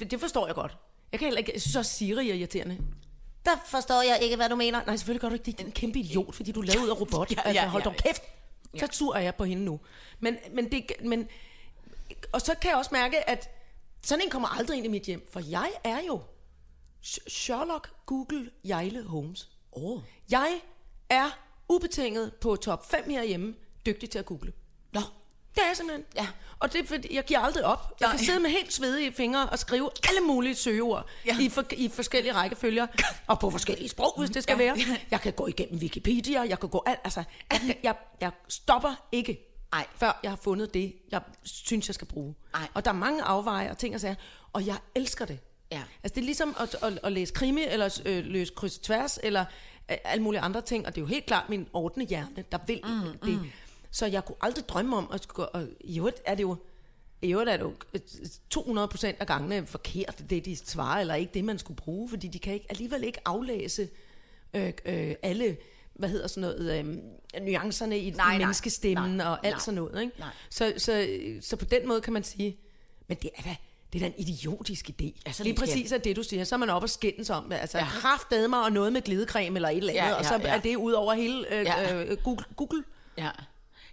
det, 0.00 0.10
det 0.10 0.20
forstår 0.20 0.46
jeg 0.46 0.54
godt. 0.54 0.76
Jeg 1.12 1.18
kan 1.20 1.26
heller 1.26 1.38
ikke, 1.38 1.52
jeg 1.54 1.60
synes 1.60 1.76
også 1.76 1.92
Siri 1.92 2.30
er 2.30 2.34
irriterende. 2.34 2.78
Der 3.44 3.50
forstår 3.66 4.02
jeg 4.02 4.18
ikke, 4.22 4.36
hvad 4.36 4.48
du 4.48 4.56
mener. 4.56 4.84
Nej, 4.86 4.96
selvfølgelig 4.96 5.20
gør 5.20 5.28
du 5.28 5.34
ikke 5.34 5.44
det. 5.46 5.56
Det 5.58 5.62
er 5.62 5.66
en 5.66 5.72
kæmpe 5.72 5.98
idiot, 5.98 6.34
fordi 6.34 6.52
du 6.52 6.60
er 6.60 6.64
lavet 6.64 6.84
ud 6.84 6.88
af 6.90 7.00
robot. 7.00 7.30
Ja, 7.30 7.36
ja, 7.36 7.48
altså, 7.48 7.62
ja, 7.62 7.68
hold 7.68 7.82
ja, 7.82 7.88
dog 7.90 7.96
kæft. 7.96 8.22
Så 8.78 8.88
sur 8.92 9.14
er 9.14 9.20
jeg 9.20 9.34
på 9.34 9.44
hende 9.44 9.64
nu. 9.64 9.80
Men, 10.20 10.36
men, 10.54 10.72
det, 10.72 10.92
men, 11.04 11.28
og 12.32 12.40
så 12.40 12.54
kan 12.60 12.70
jeg 12.70 12.78
også 12.78 12.90
mærke, 12.92 13.30
at 13.30 13.50
sådan 14.04 14.24
en 14.24 14.30
kommer 14.30 14.48
aldrig 14.48 14.76
ind 14.76 14.86
i 14.86 14.88
mit 14.88 15.02
hjem. 15.02 15.28
For 15.32 15.40
jeg 15.40 15.70
er 15.84 15.98
jo 16.06 16.20
Sh- 17.04 17.28
Sherlock 17.28 17.90
Google 18.06 18.50
Jejle 18.64 19.04
Holmes. 19.04 19.48
Oh. 19.72 20.00
Jeg 20.30 20.60
er 21.10 21.30
ubetinget 21.68 22.32
på 22.40 22.56
top 22.56 22.90
5 22.90 23.10
herhjemme 23.10 23.54
dygtig 23.86 24.10
til 24.10 24.18
at 24.18 24.26
google. 24.26 24.52
Nå, 24.92 25.00
Det 25.54 25.62
er 25.62 25.66
jeg 25.66 25.76
simpelthen. 25.76 26.04
Ja. 26.16 26.28
Og 26.58 26.72
det 26.72 26.80
er 26.80 26.86
fordi, 26.86 27.14
jeg 27.14 27.24
giver 27.24 27.40
aldrig 27.40 27.64
op. 27.64 27.78
Jeg 28.00 28.08
Nej. 28.08 28.16
kan 28.16 28.26
sidde 28.26 28.40
med 28.40 28.50
helt 28.50 28.72
svedige 28.72 29.12
fingre 29.12 29.48
og 29.48 29.58
skrive 29.58 29.90
alle 30.08 30.20
mulige 30.20 30.54
søgeord 30.54 31.06
Ja. 31.26 31.38
i, 31.40 31.48
for, 31.48 31.64
i 31.72 31.88
forskellige 31.88 32.34
rækkefølger. 32.34 32.86
Og 33.26 33.38
på 33.38 33.50
forskellige 33.50 33.88
sprog, 33.88 34.18
hvis 34.18 34.30
det 34.30 34.42
skal 34.42 34.52
Ja. 34.60 34.64
være. 34.64 34.76
Jeg 35.10 35.20
kan 35.20 35.32
gå 35.32 35.46
igennem 35.46 35.78
Wikipedia, 35.80 36.40
jeg 36.40 36.60
kan 36.60 36.68
gå 36.68 36.82
alt. 36.86 37.00
Altså, 37.04 37.22
jeg, 37.52 37.76
jeg, 37.82 37.96
jeg 38.20 38.30
stopper 38.48 39.08
ikke, 39.12 39.51
Ej. 39.72 39.86
før 39.96 40.20
jeg 40.22 40.30
har 40.30 40.36
fundet 40.36 40.74
det, 40.74 40.94
jeg 41.10 41.20
synes, 41.42 41.88
jeg 41.88 41.94
skal 41.94 42.06
bruge. 42.06 42.34
Ej. 42.54 42.68
Og 42.74 42.84
der 42.84 42.90
er 42.90 42.94
mange 42.94 43.22
afveje 43.22 43.70
og 43.70 43.78
ting 43.78 43.94
og 43.94 44.00
sager. 44.00 44.14
Og 44.52 44.66
jeg 44.66 44.76
elsker 44.94 45.24
det. 45.24 45.38
Ja. 45.72 45.82
Altså, 46.02 46.14
det 46.14 46.20
er 46.20 46.24
ligesom 46.24 46.56
at, 46.60 46.76
at, 46.82 46.98
at 47.02 47.12
læse 47.12 47.34
krimi, 47.34 47.62
eller 47.62 48.00
øh, 48.06 48.24
løse 48.24 48.52
kryds 48.54 48.78
tværs, 48.78 49.18
eller 49.22 49.44
øh, 49.90 49.96
alle 50.04 50.22
mulige 50.22 50.40
andre 50.40 50.60
ting. 50.60 50.86
Og 50.86 50.94
det 50.94 51.00
er 51.00 51.02
jo 51.02 51.08
helt 51.08 51.26
klart 51.26 51.48
min 51.48 51.68
ordne 51.72 52.04
hjerne, 52.04 52.44
der 52.52 52.58
vil 52.66 52.80
mm, 52.84 53.18
det. 53.28 53.40
Mm. 53.40 53.46
Så 53.90 54.06
jeg 54.06 54.24
kunne 54.24 54.36
aldrig 54.40 54.68
drømme 54.68 54.96
om 54.96 55.10
at 55.12 55.22
skulle... 55.22 55.48
Og 55.48 55.66
i 55.80 55.98
øvrigt 55.98 56.22
er 56.24 56.34
det 56.34 56.42
jo... 56.42 56.56
I 57.22 57.32
øvrigt 57.32 57.50
er 57.50 57.56
det 57.56 57.64
jo 57.64 57.74
øh, 57.94 58.00
200 58.50 58.88
procent 58.88 59.16
af 59.20 59.26
gangene 59.26 59.66
forkert, 59.66 60.22
det 60.30 60.44
de 60.44 60.56
svarer, 60.56 61.00
eller 61.00 61.14
ikke 61.14 61.34
det, 61.34 61.44
man 61.44 61.58
skulle 61.58 61.76
bruge, 61.76 62.08
fordi 62.08 62.28
de 62.28 62.38
kan 62.38 62.54
ikke, 62.54 62.66
alligevel 62.70 63.04
ikke 63.04 63.20
aflæse 63.24 63.88
øh, 64.54 64.72
øh, 64.84 65.14
alle, 65.22 65.56
hvad 65.94 66.08
hedder 66.08 66.26
sådan 66.28 66.40
noget, 66.40 66.78
øh, 66.78 67.42
nuancerne 67.42 67.98
i, 67.98 68.10
Nej, 68.10 68.16
nej, 68.16 68.26
nej. 68.28 68.38
menneskestemmen 68.38 69.10
Nej, 69.10 69.26
og 69.26 69.38
alt 69.46 69.52
nej. 69.54 69.58
sådan 69.60 69.74
noget. 69.74 70.02
Ikke? 70.02 70.12
Nej. 70.18 70.28
Så, 70.50 70.72
så, 70.78 71.06
så 71.40 71.56
på 71.56 71.64
den 71.64 71.88
måde 71.88 72.00
kan 72.00 72.12
man 72.12 72.24
sige, 72.24 72.56
men 73.08 73.16
det 73.22 73.30
er 73.38 73.42
da, 73.42 73.56
det 73.92 73.98
er 74.02 74.08
da 74.08 74.14
en 74.18 74.26
idiotisk 74.26 74.90
idé. 74.90 75.20
Ja, 75.26 75.32
så 75.32 75.42
Lige 75.42 75.56
skal- 75.56 75.66
præcis 75.68 75.92
er 75.92 75.98
det, 75.98 76.16
du 76.16 76.22
siger. 76.22 76.44
Så 76.44 76.54
er 76.54 76.58
man 76.58 76.70
oppe 76.70 76.86
og 76.86 76.90
skændes 76.90 77.30
om 77.30 77.44
det. 77.50 77.56
Altså, 77.56 77.78
Ja. 77.78 77.84
ja. 77.84 77.90
kraftedeme 77.90 78.48
mig 78.48 78.62
og 78.64 78.72
noget 78.72 78.92
med 78.92 79.02
glidecreme 79.02 79.56
eller 79.56 79.68
et 79.68 79.76
eller 79.76 79.92
andet, 79.92 80.02
Ja, 80.02 80.08
ja, 80.08 80.14
og 80.18 80.24
så 80.24 80.34
ja, 80.34 80.40
ja. 80.40 80.54
er 80.56 80.60
det 80.60 80.76
ud 80.76 80.92
over 80.92 81.14
hele 81.14 81.54
øh, 81.54 81.64
Ja. 81.64 81.80
ja. 81.80 82.04
øh, 82.04 82.16
Google. 82.24 82.44
Google. 82.56 82.84
ja. 83.18 83.30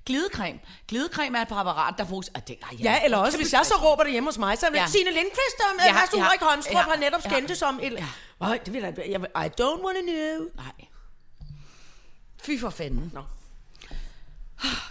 Glidecreme. 0.05 0.59
Glidecreme 0.87 1.37
er 1.37 1.41
et 1.41 1.47
præparat, 1.47 1.95
der 1.97 2.05
bruges... 2.05 2.31
Ah, 2.35 2.41
det, 2.47 2.55
ej, 2.61 2.77
Ja, 2.83 2.99
eller 3.05 3.17
også, 3.17 3.37
hvis 3.37 3.53
jeg 3.53 3.61
så 3.65 3.73
råber 3.83 4.03
det 4.03 4.11
hjemme 4.11 4.27
hos 4.27 4.37
mig, 4.37 4.57
så 4.57 4.65
er 4.65 4.69
det 4.69 4.77
Ja. 4.77 4.81
ja. 4.81 4.87
Signe 4.87 5.09
Lindqvist 5.11 5.59
og 5.59 5.65
Ja, 5.79 5.85
ja, 5.85 5.93
Mads 5.93 6.09
ja, 6.13 6.17
Ulrik 6.17 6.39
Holmstrup 6.41 6.75
ja, 6.75 6.81
har 6.81 6.95
netop 6.95 7.21
ja. 7.25 7.29
skændtes 7.29 7.61
om 7.61 7.79
et... 7.83 7.93
Ja. 8.41 8.57
det 8.65 8.73
vil 8.73 8.81
jeg, 8.81 8.93
jeg, 8.97 9.21
I 9.45 9.61
don't 9.61 9.83
want 9.85 9.97
to 9.97 10.03
know. 10.07 10.47
Nej. 10.55 10.87
Fy 12.41 12.59
for 12.59 12.69
fanden. 12.69 13.11
Nå. 13.13 13.21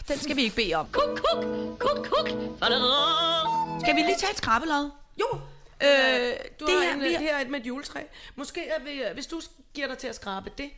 Den 0.09 0.19
skal 0.19 0.37
vi 0.37 0.43
ikke 0.43 0.57
bede 0.57 0.75
om. 0.75 0.87
Kuk, 0.93 1.19
kuk, 1.19 1.45
kuk, 1.79 2.07
kuk. 2.07 2.29
Skal 3.81 3.97
vi 3.97 4.01
lige 4.01 4.17
tage 4.19 4.31
et 4.31 4.37
skrabbelod? 4.37 4.91
Jo, 5.21 5.27
Øh, 5.83 5.89
du 6.61 6.67
det 6.67 6.75
har 6.75 6.83
her, 6.83 6.93
en, 6.95 7.01
vi 7.01 7.09
vi 7.09 7.15
har- 7.15 7.21
her 7.21 7.37
er 7.37 7.41
et 7.41 7.51
med 7.51 7.61
et 7.61 7.67
juletræ. 7.67 8.01
Måske 8.37 8.69
er 8.69 8.81
vi, 8.85 9.03
hvis 9.15 9.27
du 9.27 9.41
giver 9.75 9.87
dig 9.87 9.99
til 9.99 10.07
at 10.09 10.15
skrabe 10.15 10.51
det, 10.59 10.71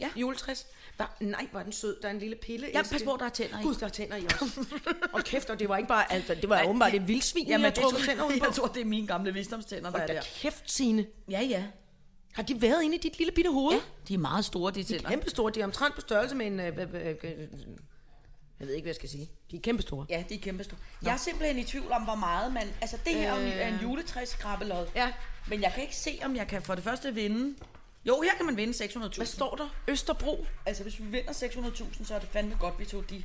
Ja. 0.00 0.08
juletræs. 0.16 0.66
Der, 0.98 1.06
nej, 1.20 1.46
hvor 1.50 1.60
er 1.60 1.64
den 1.64 1.72
sød. 1.72 1.96
Der 2.02 2.08
er 2.08 2.12
en 2.12 2.18
lille 2.18 2.36
pille. 2.36 2.68
Ja, 2.74 2.82
pas 2.82 3.02
på, 3.02 3.16
der 3.20 3.24
er 3.26 3.28
tænder 3.30 3.60
i. 3.60 3.62
Gud, 3.62 3.74
der 3.74 3.86
er 3.86 3.90
tænder 3.90 4.16
i 4.16 4.24
også. 4.24 4.64
og 5.12 5.20
kæft, 5.30 5.50
og 5.50 5.58
det 5.58 5.68
var 5.68 5.76
ikke 5.76 5.88
bare, 5.88 6.12
altså, 6.12 6.34
det 6.34 6.48
var 6.48 6.56
ja, 6.58 6.66
åbenbart 6.68 6.94
et 6.94 7.08
vildsvin, 7.08 7.46
Jamen, 7.46 7.64
jeg 7.64 7.76
det 7.76 7.82
trukket 7.82 8.00
tror, 8.00 8.06
tænder 8.06 8.24
ud 8.24 8.38
på. 8.40 8.44
jeg 8.46 8.54
tror, 8.54 8.66
det 8.66 8.80
er 8.80 8.84
mine 8.84 9.06
gamle 9.06 9.32
visdomstænder, 9.32 9.90
der 9.90 9.98
er 9.98 10.02
Hold 10.06 10.16
der. 10.16 10.22
kæft, 10.40 10.70
Signe. 10.72 11.06
Ja, 11.30 11.40
ja. 11.40 11.64
Har 12.32 12.42
de 12.42 12.62
været 12.62 12.82
inde 12.82 12.96
i 12.96 12.98
dit 12.98 13.18
lille 13.18 13.32
bitte 13.32 13.52
hoved? 13.52 13.74
Ja, 13.74 13.80
de 14.08 14.14
er 14.14 14.18
meget 14.18 14.44
store, 14.44 14.72
de 14.72 14.82
tænder. 14.82 15.08
Kæmpe 15.08 15.30
store. 15.30 15.52
De 15.54 15.60
er 15.60 15.64
omtrent 15.64 15.94
på 15.94 16.00
størrelse 16.00 16.34
med 16.36 16.46
en... 16.46 16.60
Øh, 16.60 16.78
øh, 16.78 16.94
øh, 16.94 17.14
øh, 17.22 17.48
jeg 18.60 18.68
ved 18.68 18.74
ikke, 18.74 18.84
hvad 18.84 18.90
jeg 18.90 18.94
skal 18.94 19.08
sige. 19.08 19.30
De 19.50 19.56
er 19.56 19.60
kæmpe 19.60 19.82
store. 19.82 20.06
Ja, 20.08 20.24
de 20.28 20.34
er 20.34 20.38
kæmpe 20.38 20.64
store. 20.64 20.78
Jeg 21.02 21.12
er 21.12 21.16
simpelthen 21.16 21.58
i 21.58 21.64
tvivl 21.64 21.92
om, 21.92 22.02
hvor 22.02 22.14
meget 22.14 22.52
man... 22.52 22.68
Altså, 22.80 22.96
det 23.04 23.14
her 23.14 23.36
øh... 23.36 23.48
er 23.48 23.68
en 23.68 23.78
juletræskrabbelod. 23.82 24.86
Ja. 24.94 25.12
Men 25.48 25.62
jeg 25.62 25.72
kan 25.74 25.82
ikke 25.82 25.96
se, 25.96 26.18
om 26.24 26.36
jeg 26.36 26.48
kan 26.48 26.62
for 26.62 26.74
det 26.74 26.84
første 26.84 27.14
vinde... 27.14 27.54
Jo, 28.04 28.20
her 28.20 28.30
kan 28.36 28.46
man 28.46 28.56
vinde 28.56 28.84
600.000. 28.84 29.16
Hvad 29.16 29.26
står 29.26 29.56
der? 29.56 29.68
Østerbro. 29.88 30.46
Altså, 30.66 30.82
hvis 30.82 30.98
vi 30.98 31.04
vinder 31.04 31.32
600.000, 31.32 32.04
så 32.04 32.14
er 32.14 32.18
det 32.18 32.28
fandme 32.28 32.56
godt, 32.60 32.78
vi 32.78 32.84
tog 32.84 33.10
de 33.10 33.22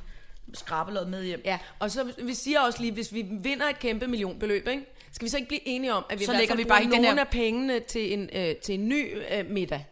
skrabbelod 0.54 1.06
med 1.06 1.24
hjem. 1.24 1.42
Ja, 1.44 1.58
og 1.78 1.90
så 1.90 2.12
vi 2.22 2.34
siger 2.34 2.60
også 2.60 2.80
lige, 2.80 2.92
hvis 2.92 3.12
vi 3.12 3.22
vinder 3.22 3.68
et 3.68 3.78
kæmpe 3.78 4.06
millionbeløb, 4.06 4.68
ikke? 4.68 4.86
Skal 5.16 5.24
vi 5.24 5.30
så 5.30 5.36
ikke 5.36 5.48
blive 5.48 5.68
enige 5.68 5.94
om, 5.94 6.04
at 6.10 6.18
vi 6.20 6.24
Så 6.24 6.30
i 6.32 6.34
hvert 6.34 6.40
lægger 6.40 6.54
fald 6.54 6.64
vi 6.64 6.68
bare 6.68 6.82
bruger 6.82 6.96
nogle 6.96 7.14
her- 7.14 7.20
af 7.24 7.28
pengene 7.28 7.80
til 7.80 8.12
en, 8.12 8.30
øh, 8.32 8.56
til 8.56 8.74
en 8.74 8.88
ny 8.88 9.22
øh, 9.32 9.50
middag? 9.50 9.86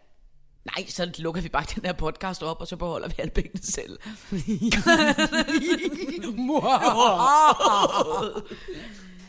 Nej, 0.76 0.86
så 0.88 1.10
lukker 1.18 1.40
vi 1.40 1.48
bare 1.48 1.64
den 1.74 1.84
her 1.84 1.92
podcast 1.92 2.42
op, 2.42 2.60
og 2.60 2.66
så 2.68 2.76
beholder 2.76 3.08
vi 3.08 3.14
alle 3.18 3.30
pengene 3.30 3.62
selv. 3.62 3.98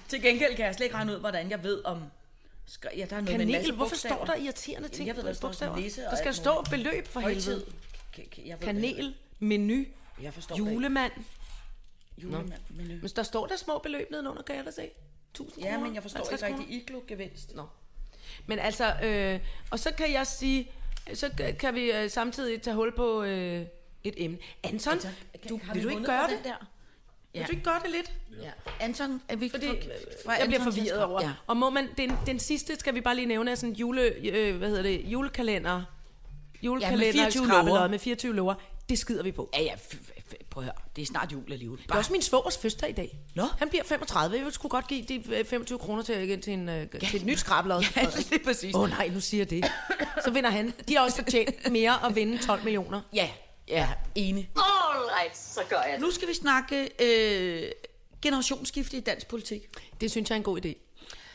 Til 0.09 0.21
gengæld 0.21 0.55
kan 0.55 0.65
jeg 0.65 0.75
slet 0.75 0.85
ikke 0.85 0.95
regne 0.95 1.13
ud, 1.13 1.19
hvordan 1.19 1.49
jeg 1.49 1.63
ved 1.63 1.81
om... 1.85 2.01
Ja, 2.97 3.05
der 3.09 3.15
er 3.15 3.21
noget 3.21 3.37
med 3.37 3.45
en 3.45 3.51
masse 3.51 3.61
Kanel, 3.61 3.71
hvorfor 3.75 3.89
bogstaver. 3.89 4.15
står 4.15 4.25
der 4.25 4.35
irriterende 4.35 4.87
ting 4.89 5.07
Jeg 5.07 5.15
ved, 5.15 5.23
på 5.23 5.27
der 5.27 5.33
står 5.33 5.47
bogstaver? 5.47 5.75
Der 6.09 6.15
skal 6.15 6.33
stå 6.33 6.61
beløb 6.69 7.07
for 7.07 7.19
helvede. 7.19 7.65
Kanel, 8.61 9.15
menu, 9.39 9.85
Jeg 10.21 10.33
forstår 10.33 10.55
julemand. 10.57 11.11
Julemand, 12.17 12.51
menu. 12.69 12.93
Men 13.01 13.09
der 13.15 13.23
står 13.23 13.45
der 13.47 13.55
små 13.55 13.77
beløb 13.77 14.11
nedenunder, 14.11 14.41
kan 14.43 14.55
jeg 14.55 14.65
da 14.65 14.71
se? 14.71 14.89
1000 15.41 15.63
Ja, 15.65 15.77
men 15.79 15.95
jeg 15.95 16.01
forstår 16.01 16.25
50 16.29 16.41
ikke 16.49 16.59
rigtig 16.59 16.75
iglo-gevinst. 16.81 17.55
Nå. 17.55 17.63
Men 18.45 18.59
altså, 18.59 18.93
øh, 19.03 19.39
og 19.71 19.79
så 19.79 19.91
kan 19.97 20.11
jeg 20.13 20.27
sige, 20.27 20.71
så 21.13 21.29
kan- 21.37 21.55
kan 21.55 21.75
vi 21.75 21.91
øh, 21.91 22.09
samtidig 22.09 22.61
tage 22.61 22.75
hul 22.75 22.91
på 22.95 23.23
øh, 23.23 23.61
et 24.03 24.13
emne. 24.17 24.37
Anton, 24.63 24.93
Altså, 24.93 25.07
du, 25.49 25.59
har 25.63 25.73
vil 25.73 25.83
vi 25.83 25.87
du 25.87 25.89
ikke 25.97 26.03
gøre 26.05 26.27
det? 26.29 26.39
Der? 26.43 26.65
Vil 27.33 27.45
du 27.47 27.51
ikke 27.51 27.63
gøre 27.63 27.79
det 27.83 27.91
lidt? 27.91 28.13
Ja. 28.43 28.51
Anton, 28.79 29.21
er 29.29 29.35
vi 29.35 29.49
Fordi 29.49 29.67
fra, 30.25 30.33
jeg 30.33 30.47
bliver 30.47 30.63
forvirret 30.63 31.03
over. 31.03 31.21
Ja. 31.21 31.27
Ja. 31.27 31.33
Og 31.47 31.57
må 31.57 31.69
man, 31.69 31.89
den, 31.97 32.11
den 32.25 32.39
sidste 32.39 32.75
skal 32.79 32.95
vi 32.95 33.01
bare 33.01 33.15
lige 33.15 33.25
nævne 33.25 33.51
er 33.51 33.55
sådan 33.55 33.75
jule, 33.75 34.01
øh, 34.01 34.55
hvad 34.57 34.67
hedder 34.69 34.83
det, 34.83 35.01
julekalender. 35.05 35.83
Julekalender 36.61 37.11
24 37.11 37.45
skrabelod 37.45 37.77
lover. 37.77 37.87
med 37.87 37.99
24 37.99 38.35
lover. 38.35 38.53
Det 38.89 38.99
skider 38.99 39.23
vi 39.23 39.31
på. 39.31 39.49
Ja, 39.53 39.61
ja, 39.61 39.75
prøv 40.55 40.63
at 40.63 40.65
høre. 40.65 40.75
Det 40.95 41.01
er 41.01 41.05
snart 41.05 41.31
jul 41.31 41.51
alligevel. 41.51 41.79
Det 41.83 41.91
er 41.91 41.95
også 41.95 42.11
min 42.11 42.21
svogers 42.21 42.57
fødselsdag 42.57 42.89
i 42.89 42.93
dag. 42.93 43.17
Nå. 43.35 43.43
Han 43.57 43.69
bliver 43.69 43.83
35. 43.83 44.37
Jeg 44.37 44.53
sgu 44.53 44.67
godt 44.67 44.87
give 44.87 45.03
de 45.03 45.23
øh, 45.35 45.45
25 45.45 45.79
kroner 45.79 46.03
til, 46.03 46.41
til, 46.41 46.53
en, 46.53 46.69
øh, 46.69 46.87
til 46.89 47.15
et 47.15 47.25
nyt 47.25 47.39
skrabelod. 47.39 47.83
Ja, 47.95 48.07
lige 48.29 48.43
præcis. 48.43 48.75
Åh 48.75 48.81
oh, 48.81 48.89
nej, 48.89 49.07
nu 49.07 49.19
siger 49.19 49.41
jeg 49.41 49.49
det. 49.49 49.65
Så 50.23 50.31
vinder 50.31 50.49
han. 50.49 50.73
De 50.87 50.95
har 50.95 51.03
også 51.03 51.17
fortjent 51.17 51.71
mere 51.71 52.05
at 52.05 52.15
vinde 52.15 52.37
12 52.37 52.63
millioner. 52.63 53.01
Ja, 53.13 53.29
ja, 53.67 53.89
enig. 54.15 54.49
All 54.55 55.05
right, 55.19 55.37
så 55.37 55.61
gør 55.69 55.81
jeg 55.81 55.93
det. 55.93 56.01
Nu 56.01 56.11
skal 56.11 56.27
vi 56.27 56.33
snakke 56.33 56.89
øh, 57.01 57.71
generationsskifte 58.21 58.97
i 58.97 58.99
dansk 58.99 59.27
politik. 59.27 59.61
Det 60.01 60.11
synes 60.11 60.29
jeg 60.29 60.35
er 60.35 60.37
en 60.37 60.43
god 60.43 60.65
idé. 60.65 60.84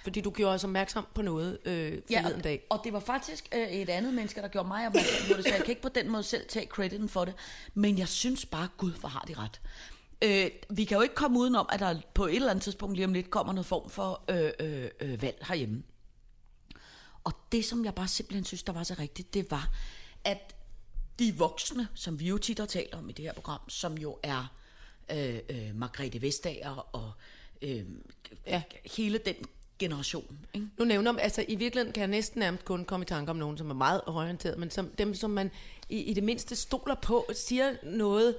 Fordi 0.03 0.21
du 0.21 0.31
gjorde 0.31 0.55
os 0.55 0.65
opmærksom 0.65 1.07
på 1.15 1.23
noget 1.23 1.59
øh, 1.65 1.99
forleden 2.07 2.37
og, 2.37 2.45
dag. 2.45 2.67
og 2.71 2.81
det 2.85 2.93
var 2.93 3.01
faktisk 3.01 3.49
øh, 3.55 3.69
et 3.69 3.89
andet 3.89 4.15
menneske, 4.15 4.41
der 4.41 4.49
gjorde 4.49 4.69
mig 4.69 4.87
opmærksom 4.87 5.29
på 5.29 5.37
det, 5.37 5.45
så 5.45 5.51
jeg 5.55 5.65
kan 5.65 5.69
ikke 5.69 5.83
på 5.83 5.89
den 5.89 6.11
måde 6.11 6.23
selv 6.23 6.49
tage 6.49 6.67
crediten 6.67 7.09
for 7.09 7.25
det. 7.25 7.35
Men 7.75 7.99
jeg 7.99 8.09
synes 8.09 8.47
bare, 8.47 8.69
Gud, 8.77 8.93
hvor 8.93 9.09
har 9.09 9.25
de 9.29 9.35
ret. 9.35 9.61
Øh, 10.23 10.51
vi 10.71 10.85
kan 10.85 10.97
jo 10.97 11.03
ikke 11.03 11.15
komme 11.15 11.39
udenom, 11.39 11.69
at 11.73 11.81
der 11.81 12.01
på 12.15 12.27
et 12.27 12.37
eller 12.37 12.51
andet 12.51 12.63
tidspunkt 12.63 12.97
lige 12.97 13.07
om 13.07 13.13
lidt 13.13 13.31
kommer 13.31 13.53
noget 13.53 13.67
form 13.67 13.91
for 13.91 14.25
øh, 14.29 14.51
øh, 14.61 14.91
øh, 15.01 15.23
valg 15.23 15.45
herhjemme. 15.49 15.83
Og 17.25 17.33
det, 17.53 17.65
som 17.65 17.85
jeg 17.85 17.95
bare 17.95 18.09
simpelthen 18.09 18.45
synes, 18.45 18.63
der 18.63 18.73
var 18.73 18.83
så 18.83 18.95
rigtigt, 18.99 19.35
det 19.35 19.51
var, 19.51 19.71
at 20.25 20.55
de 21.19 21.35
voksne, 21.37 21.89
som 21.95 22.21
vi 22.21 22.29
jo 22.29 22.39
tit 22.39 22.59
har 22.59 22.67
talt 22.67 22.95
om 22.95 23.09
i 23.09 23.13
det 23.13 23.25
her 23.25 23.33
program, 23.33 23.61
som 23.69 23.99
jo 23.99 24.19
er 24.23 24.53
øh, 25.13 25.39
øh, 25.49 25.75
Margrethe 25.75 26.23
Vestager 26.23 26.95
og 26.97 27.13
øh, 27.63 27.85
ja. 28.47 28.63
hele 28.97 29.19
den 29.19 29.35
generation. 29.81 30.39
Ikke? 30.55 30.67
Nu 30.79 30.85
nævner 30.85 31.13
man, 31.13 31.21
altså 31.23 31.45
i 31.49 31.55
virkeligheden 31.55 31.93
kan 31.93 32.01
jeg 32.01 32.09
næsten 32.09 32.39
nærmest 32.41 32.65
kun 32.65 32.85
komme 32.85 33.05
i 33.05 33.07
tanke 33.07 33.31
om 33.31 33.37
nogen, 33.37 33.59
som 33.59 33.71
er 33.71 33.75
meget 33.75 34.01
orienteret, 34.07 34.59
men 34.59 34.71
som, 34.71 34.89
dem, 34.99 35.15
som 35.15 35.31
man 35.31 35.51
i, 35.89 35.99
i 35.99 36.15
det 36.15 36.23
mindste 36.23 36.57
stoler 36.57 36.95
på, 36.95 37.27
siger 37.33 37.73
noget, 37.83 38.37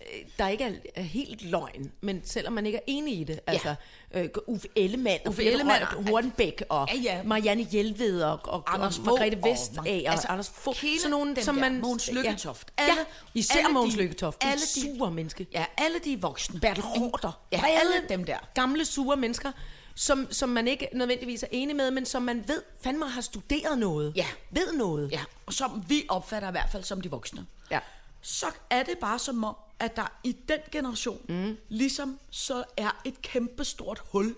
øh, 0.00 0.06
der 0.38 0.48
ikke 0.48 0.64
er, 0.64 0.72
er 0.94 1.02
helt 1.02 1.42
løgn, 1.42 1.92
men 2.00 2.20
selvom 2.24 2.52
man 2.52 2.66
ikke 2.66 2.78
er 2.78 2.82
enig 2.86 3.20
i 3.20 3.24
det. 3.24 3.40
Altså, 3.46 3.74
øh, 4.14 4.28
Uffe 4.46 4.68
Ellemann, 4.76 5.18
Uffe 5.28 5.44
Ellemann 5.44 5.82
og- 5.96 6.08
Hornbæk 6.08 6.62
og 6.68 6.88
Ja, 6.94 7.00
ja. 7.00 7.22
Marianne 7.22 7.62
Hjelved 7.62 8.22
og, 8.22 8.40
og, 8.44 8.74
Anders 8.74 8.98
Margrethe 8.98 9.42
Vestager 9.44 9.80
og 10.08 10.12
altså, 10.12 10.28
Anders 10.28 10.48
Fogh. 10.54 10.76
Sådan 10.98 11.10
nogle, 11.10 11.42
som 11.42 11.54
der, 11.54 11.60
man... 11.60 11.80
Mogens 11.80 12.10
Lykketoft. 12.12 12.72
Ja, 12.78 12.82
Alle- 12.84 12.94
ja, 12.98 13.04
især 13.34 13.54
alle 13.66 13.90
de- 13.92 13.96
Lykketoft. 13.96 14.38
alle 14.40 14.52
Alle 14.52 14.60
de- 14.62 14.96
sure 14.98 15.10
menneske. 15.10 15.46
Ja, 15.52 15.64
alle 15.78 15.98
de 16.04 16.20
voksne. 16.20 16.60
Bertel 16.60 16.82
Hårder. 16.84 17.40
Ja, 17.52 17.62
alle 17.66 18.08
dem 18.08 18.24
der. 18.24 18.38
Gamle, 18.54 18.84
sure 18.84 19.16
mennesker, 19.16 19.52
som, 19.98 20.28
som 20.30 20.48
man 20.48 20.68
ikke 20.68 20.88
nødvendigvis 20.92 21.42
er 21.42 21.46
enig 21.50 21.76
med, 21.76 21.90
men 21.90 22.06
som 22.06 22.22
man 22.22 22.44
ved, 22.48 22.62
fandme 22.80 23.08
har 23.08 23.20
studeret 23.20 23.78
noget. 23.78 24.12
Ja. 24.16 24.26
Ved 24.50 24.72
noget. 24.72 25.12
Ja, 25.12 25.20
og 25.46 25.52
som 25.52 25.84
vi 25.88 26.06
opfatter 26.08 26.48
i 26.48 26.50
hvert 26.50 26.68
fald 26.72 26.84
som 26.84 27.00
de 27.00 27.10
voksne. 27.10 27.46
Ja. 27.70 27.78
Så 28.20 28.46
er 28.70 28.82
det 28.82 28.98
bare 29.00 29.18
som 29.18 29.44
om, 29.44 29.56
at 29.78 29.96
der 29.96 30.18
i 30.24 30.36
den 30.48 30.58
generation, 30.72 31.20
mm. 31.28 31.56
ligesom 31.68 32.18
så 32.30 32.64
er 32.76 33.00
et 33.04 33.22
kæmpestort 33.22 34.02
hul 34.12 34.34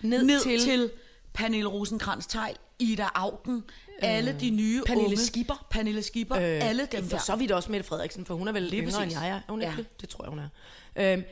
Ned, 0.00 0.22
ned 0.22 0.40
til, 0.40 0.60
til, 0.60 0.90
Pernille 1.34 1.68
rosenkrantz 1.68 2.26
teil 2.26 2.56
Ida 2.78 3.08
Augen, 3.14 3.56
øh, 3.56 3.92
alle 4.00 4.36
de 4.40 4.50
nye 4.50 4.82
Pernille 4.86 5.06
unge. 5.06 5.16
Skipper. 5.16 5.66
Pernille 5.70 6.02
Skipper, 6.02 6.36
øh, 6.36 6.42
alle 6.68 6.88
dem 6.92 7.04
for 7.04 7.16
der. 7.16 7.24
så 7.24 7.36
vidt 7.36 7.52
også 7.52 7.70
Mette 7.70 7.86
Frederiksen, 7.88 8.26
for 8.26 8.34
hun 8.34 8.48
er 8.48 8.52
vel 8.52 8.62
Lige 8.62 8.82
yngre 8.82 8.92
præcis. 8.92 9.14
end 9.14 9.24
jeg 9.24 9.30
er. 9.30 9.34
Er 9.36 9.40
hun 9.48 9.60
ikke 9.62 9.70
Ja. 9.72 9.76
det? 9.76 10.00
Det 10.00 10.08
tror 10.08 10.24
jeg, 10.24 10.30
hun 10.30 10.38
er. 10.38 10.48
Øhm, 10.96 11.22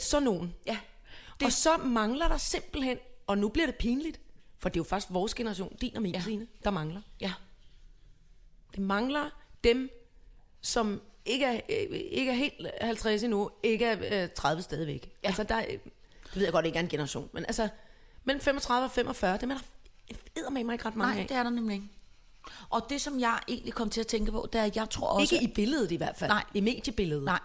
så 0.00 0.20
nogen. 0.20 0.54
Ja, 0.66 0.76
Det... 1.40 1.46
Og 1.46 1.52
så 1.52 1.76
mangler 1.76 2.28
der 2.28 2.36
simpelthen, 2.36 2.98
og 3.26 3.38
nu 3.38 3.48
bliver 3.48 3.66
det 3.66 3.74
pinligt, 3.74 4.20
for 4.58 4.68
det 4.68 4.76
er 4.76 4.80
jo 4.80 4.84
faktisk 4.84 5.12
vores 5.12 5.34
generation, 5.34 5.76
din 5.80 5.96
og 5.96 6.02
min, 6.02 6.14
Ja. 6.14 6.20
Signe, 6.20 6.46
der 6.64 6.70
mangler. 6.70 7.00
ja. 7.20 7.32
Det 8.70 8.78
mangler 8.84 9.30
dem, 9.64 9.90
som 10.60 11.00
ikke 11.24 11.44
er, 11.44 11.60
øh, 11.68 11.98
ikke 12.10 12.30
er 12.30 12.34
helt 12.36 12.66
50 12.80 13.22
endnu, 13.22 13.50
ikke 13.62 13.84
er 13.84 14.22
øh, 14.24 14.28
30 14.36 14.62
stadigvæk. 14.62 15.10
Ja. 15.22 15.28
Altså, 15.28 15.42
der, 15.42 15.54
er- 15.54 15.66
det 15.66 16.36
ved 16.36 16.42
jeg 16.44 16.52
godt 16.52 16.66
ikke 16.66 16.76
er 16.78 16.82
en 16.82 16.88
generation, 16.88 17.28
men 17.32 17.44
altså, 17.44 17.68
mellem 18.24 18.40
35 18.40 18.84
og 18.84 18.90
45, 18.90 19.38
dem 19.40 19.50
er 19.50 19.58
der 20.36 20.50
med 20.50 20.64
mig 20.64 20.72
ikke 20.72 20.84
ret 20.84 20.96
mange 20.96 21.12
Nej, 21.14 21.22
af. 21.22 21.28
det 21.28 21.36
er 21.36 21.42
der 21.42 21.50
nemlig 21.50 21.74
ikke. 21.74 21.88
Og 22.70 22.86
det, 22.90 23.00
som 23.00 23.20
jeg 23.20 23.40
egentlig 23.48 23.74
kom 23.74 23.90
til 23.90 24.00
at 24.00 24.06
tænke 24.06 24.32
på, 24.32 24.48
det 24.52 24.60
er, 24.60 24.64
at 24.64 24.76
jeg 24.76 24.90
tror 24.90 25.06
også... 25.08 25.34
Ikke 25.34 25.44
i 25.44 25.52
billedet 25.54 25.92
i 25.92 25.96
hvert 25.96 26.16
fald. 26.16 26.30
Nej. 26.30 26.44
I 26.54 26.60
mediebilledet. 26.60 27.24
Nej. 27.24 27.40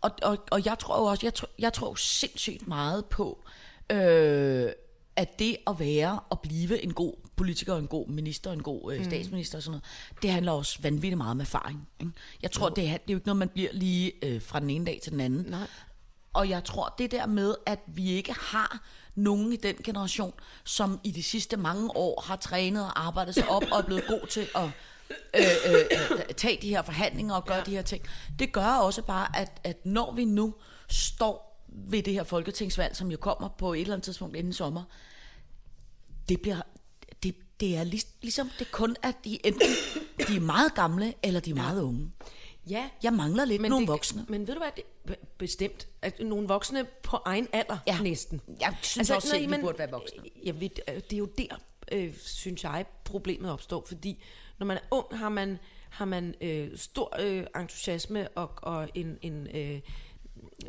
Og, 0.00 0.10
og, 0.22 0.38
og 0.50 0.64
jeg 0.64 0.78
tror 0.78 0.98
jo 0.98 1.04
også, 1.04 1.26
jeg 1.26 1.34
tror, 1.34 1.48
jeg 1.58 1.72
tror 1.72 1.94
sindssygt 1.94 2.68
meget 2.68 3.04
på, 3.04 3.44
øh, 3.92 4.68
at 5.16 5.38
det 5.38 5.56
at 5.66 5.78
være 5.78 6.20
og 6.30 6.40
blive 6.40 6.82
en 6.82 6.92
god 6.92 7.14
politiker, 7.36 7.76
en 7.76 7.86
god 7.86 8.08
minister, 8.08 8.52
en 8.52 8.62
god 8.62 8.92
øh, 8.92 9.04
statsminister 9.04 9.58
og 9.58 9.62
sådan 9.62 9.72
noget, 9.72 9.84
det 10.22 10.30
handler 10.30 10.52
også 10.52 10.78
vanvittigt 10.82 11.16
meget 11.16 11.30
om 11.30 11.40
erfaring. 11.40 11.88
Ikke? 12.00 12.12
Jeg 12.42 12.50
tror, 12.50 12.68
det 12.68 12.84
er, 12.84 12.92
det 12.92 12.92
er 12.92 13.12
jo 13.12 13.16
ikke 13.16 13.26
noget, 13.26 13.38
man 13.38 13.48
bliver 13.48 13.70
lige 13.72 14.12
øh, 14.22 14.42
fra 14.42 14.60
den 14.60 14.70
ene 14.70 14.86
dag 14.86 15.00
til 15.02 15.12
den 15.12 15.20
anden. 15.20 15.46
Nej. 15.48 15.66
Og 16.32 16.48
jeg 16.48 16.64
tror, 16.64 16.94
det 16.98 17.10
der 17.10 17.26
med, 17.26 17.54
at 17.66 17.78
vi 17.86 18.10
ikke 18.10 18.32
har 18.32 18.82
nogen 19.14 19.52
i 19.52 19.56
den 19.56 19.74
generation, 19.84 20.32
som 20.64 21.00
i 21.04 21.10
de 21.10 21.22
sidste 21.22 21.56
mange 21.56 21.96
år 21.96 22.24
har 22.26 22.36
trænet 22.36 22.84
og 22.84 23.06
arbejdet 23.06 23.34
sig 23.34 23.48
op 23.48 23.62
og 23.72 23.78
er 23.78 23.82
blevet 23.82 24.04
god 24.08 24.26
til 24.26 24.48
at 24.54 24.70
øh, 25.36 25.42
øh, 25.66 25.80
øh, 26.28 26.34
tage 26.36 26.58
de 26.62 26.68
her 26.68 26.82
forhandlinger 26.82 27.34
og 27.34 27.44
gøre 27.44 27.56
ja. 27.56 27.64
de 27.64 27.70
her 27.70 27.82
ting. 27.82 28.02
Det 28.38 28.52
gør 28.52 28.66
også 28.66 29.02
bare, 29.02 29.36
at, 29.38 29.60
at 29.64 29.86
når 29.86 30.12
vi 30.14 30.24
nu 30.24 30.54
står 30.88 31.64
ved 31.68 32.02
det 32.02 32.12
her 32.12 32.24
folketingsvalg, 32.24 32.96
som 32.96 33.10
jo 33.10 33.16
kommer 33.16 33.48
på 33.58 33.72
et 33.74 33.80
eller 33.80 33.92
andet 33.94 34.04
tidspunkt 34.04 34.36
inden 34.36 34.52
sommer, 34.52 34.82
det 36.28 36.40
bliver 36.42 36.60
det, 37.22 37.34
det 37.60 37.76
er 37.76 37.84
lig, 37.84 38.00
ligesom 38.22 38.50
det 38.58 38.70
kun 38.72 38.96
er 39.02 39.12
de 39.24 39.46
enten 39.46 39.68
de 40.28 40.36
er 40.36 40.40
meget 40.40 40.74
gamle 40.74 41.14
eller 41.22 41.40
de 41.40 41.50
er 41.50 41.54
meget 41.54 41.82
unge. 41.82 42.10
Ja, 42.70 42.88
Jeg 43.02 43.12
mangler 43.12 43.44
lidt 43.44 43.62
men 43.62 43.70
nogle 43.70 43.86
det, 43.86 43.92
voksne. 43.92 44.26
Men 44.28 44.46
ved 44.46 44.54
du 44.54 44.60
hvad, 44.60 44.70
det, 44.76 44.84
be- 45.06 45.26
bestemt. 45.38 45.88
At 46.02 46.20
nogle 46.20 46.48
voksne 46.48 46.86
på 47.02 47.18
egen 47.24 47.48
alder 47.52 47.78
Ja. 47.86 47.98
næsten. 48.00 48.40
Jeg 48.60 48.76
synes 48.82 48.98
altså, 48.98 49.14
også 49.14 49.28
selv, 49.28 49.50
vi 49.50 49.60
burde 49.60 49.78
være 49.78 49.90
voksne. 49.90 50.22
Jeg 50.44 50.60
ved, 50.60 50.68
øh, 50.88 50.94
det 50.94 51.12
er 51.12 51.16
jo 51.16 51.28
der, 51.38 51.56
øh, 51.92 52.14
synes 52.18 52.64
jeg, 52.64 52.84
problemet 53.04 53.50
opstår. 53.50 53.84
Fordi 53.88 54.22
når 54.58 54.66
man 54.66 54.76
er 54.76 54.80
ung, 54.90 55.18
har 55.18 55.28
man, 55.28 55.58
har 55.90 56.04
man 56.04 56.34
øh, 56.40 56.76
stor 56.76 57.16
øh, 57.20 57.46
entusiasme 57.56 58.28
og, 58.28 58.50
og 58.56 58.88
en... 58.94 59.18
en 59.22 59.46
øh, 59.56 59.80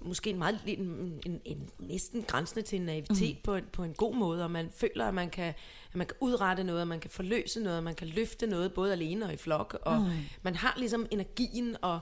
måske 0.01 0.29
en 0.29 0.37
meget 0.37 0.59
en, 0.65 1.21
en, 1.25 1.41
en 1.45 1.69
næsten 1.79 2.23
grænsende 2.23 2.61
til 2.61 2.79
en 2.79 2.85
naivitet 2.85 3.35
mm. 3.35 3.41
på, 3.43 3.55
en, 3.55 3.63
på 3.71 3.83
en 3.83 3.93
god 3.93 4.15
måde, 4.15 4.43
og 4.43 4.51
man 4.51 4.69
føler, 4.75 5.05
at 5.05 5.13
man 5.13 5.29
kan, 5.29 5.53
at 5.89 5.95
man 5.95 6.07
kan 6.07 6.15
udrette 6.19 6.63
noget, 6.63 6.81
at 6.81 6.87
man 6.87 6.99
kan 6.99 7.09
forløse 7.09 7.59
noget, 7.59 7.77
at 7.77 7.83
man 7.83 7.95
kan 7.95 8.07
løfte 8.07 8.47
noget, 8.47 8.73
både 8.73 8.91
alene 8.91 9.25
og 9.25 9.33
i 9.33 9.37
flok, 9.37 9.77
og 9.81 10.01
mm. 10.01 10.11
man 10.41 10.55
har 10.55 10.75
ligesom 10.77 11.07
energien 11.11 11.77
og 11.81 11.99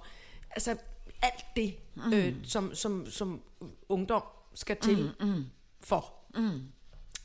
altså 0.51 0.77
alt 1.21 1.45
det, 1.55 1.75
mm. 1.95 2.13
øh, 2.13 2.33
som, 2.43 2.75
som, 2.75 3.09
som 3.09 3.41
ungdom 3.89 4.23
skal 4.53 4.77
til 4.81 5.13
mm. 5.19 5.27
Mm. 5.27 5.45
for. 5.79 6.13
Mm. 6.35 6.61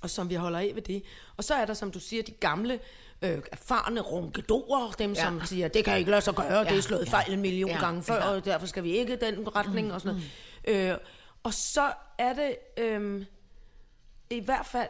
Og 0.01 0.11
som 0.11 0.31
vi 0.31 0.35
holder 0.35 0.59
af 0.59 0.73
ved 0.75 0.83
det. 0.83 1.03
Og 1.37 1.45
så 1.45 1.55
er 1.55 1.65
der, 1.65 1.75
som 1.75 1.91
du 1.91 2.01
siger, 2.01 2.23
de 2.23 2.33
gamle, 2.33 2.81
øh, 3.23 3.43
erfarne 3.53 4.01
runkedorer, 4.01 4.93
dem 4.93 5.13
ja. 5.13 5.23
som 5.25 5.41
siger, 5.45 5.69
det 5.69 5.85
kan 5.85 5.99
ikke 5.99 6.11
lade 6.11 6.21
sig 6.21 6.35
gøre, 6.35 6.59
ja. 6.59 6.65
det 6.65 6.79
er 6.79 6.81
slået 6.83 7.07
ja. 7.07 7.11
fejl 7.11 7.33
en 7.33 7.41
million 7.41 7.71
Ja. 7.71 7.79
gange 7.81 8.03
før, 8.03 8.15
Ja. 8.15 8.29
og 8.31 8.45
derfor 8.45 8.67
skal 8.67 8.85
vi 8.85 8.91
ikke 8.99 9.17
den 9.17 9.57
retning, 9.57 9.87
mm. 9.89 9.93
og 9.95 10.01
sådan 10.01 10.21
noget. 10.67 10.91
Øh, 10.93 10.99
og 11.43 11.55
så 11.55 11.93
er 12.19 12.33
det, 12.33 12.57
øh, 12.79 13.25
i 14.31 14.41
hvert 14.41 14.67
fald, 14.67 14.89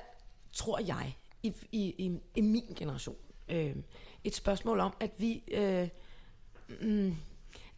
tror 0.53 0.79
jeg, 0.87 1.17
i, 1.43 1.53
i, 1.73 1.79
i, 1.99 2.19
i 2.35 2.41
min 2.41 2.75
generation, 2.77 3.17
øh, 3.49 3.77
et 4.25 4.35
spørgsmål 4.35 4.81
om, 4.81 4.93
at 5.01 5.11
vi... 5.19 5.43
Øh, 5.51 5.89
mm, 6.81 7.17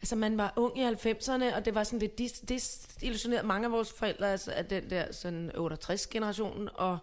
Altså, 0.01 0.15
man 0.15 0.37
var 0.37 0.53
ung 0.55 0.79
i 0.79 0.83
90'erne, 0.85 1.55
og 1.55 1.65
det 1.65 1.75
var 1.75 1.83
sådan 1.83 1.99
lidt 1.99 2.21
dis- 2.21 2.45
desillusioneret. 2.47 3.45
Mange 3.45 3.65
af 3.65 3.71
vores 3.71 3.93
forældre 3.93 4.31
altså, 4.31 4.51
er 4.51 4.61
den 4.61 4.89
der 4.89 5.11
sådan 5.11 5.51
68-generation, 5.57 6.69
og 6.75 6.97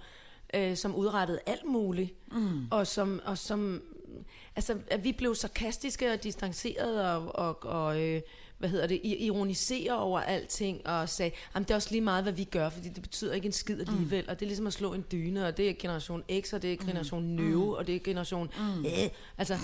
øh, 0.55 0.77
som 0.77 0.95
udrettede 0.95 1.41
alt 1.47 1.65
muligt. 1.65 2.15
Mm. 2.33 2.67
Og 2.71 2.87
som, 2.87 3.21
og 3.25 3.39
som 3.39 3.83
altså, 4.57 4.77
at 4.91 5.05
vi 5.05 5.13
blev 5.13 5.35
sarkastiske 5.35 6.13
og 6.13 6.23
distancerede 6.23 7.17
og, 7.17 7.35
og, 7.35 7.65
og 7.65 8.03
øh, 8.03 8.21
hvad 8.59 8.69
hedder 8.69 8.87
det, 8.87 9.01
ironiserer 9.05 9.95
over 9.95 10.21
alting 10.21 10.87
og 10.87 11.09
sagde, 11.09 11.33
jamen 11.55 11.65
det 11.65 11.71
er 11.71 11.75
også 11.75 11.91
lige 11.91 12.01
meget, 12.01 12.25
hvad 12.25 12.33
vi 12.33 12.45
gør, 12.45 12.69
fordi 12.69 12.89
det 12.89 13.03
betyder 13.03 13.35
ikke 13.35 13.47
en 13.47 13.53
skid 13.53 13.81
alligevel, 13.81 14.25
mm. 14.25 14.29
og 14.29 14.41
det 14.41 14.47
er 14.47 14.49
ligesom 14.49 14.67
at 14.67 14.73
slå 14.73 14.93
en 14.93 15.05
dyne, 15.13 15.47
og 15.47 15.57
det 15.57 15.71
er 15.71 15.75
generation 15.79 16.23
X, 16.41 16.53
og 16.53 16.63
det 16.63 16.73
er 16.73 16.77
generation 16.77 17.23
mm. 17.23 17.29
Nøve, 17.29 17.79
og 17.79 17.87
det 17.87 17.97
er 17.97 18.01
generation, 18.01 18.51
mm. 18.59 18.85
øh, 18.85 19.09
altså 19.39 19.59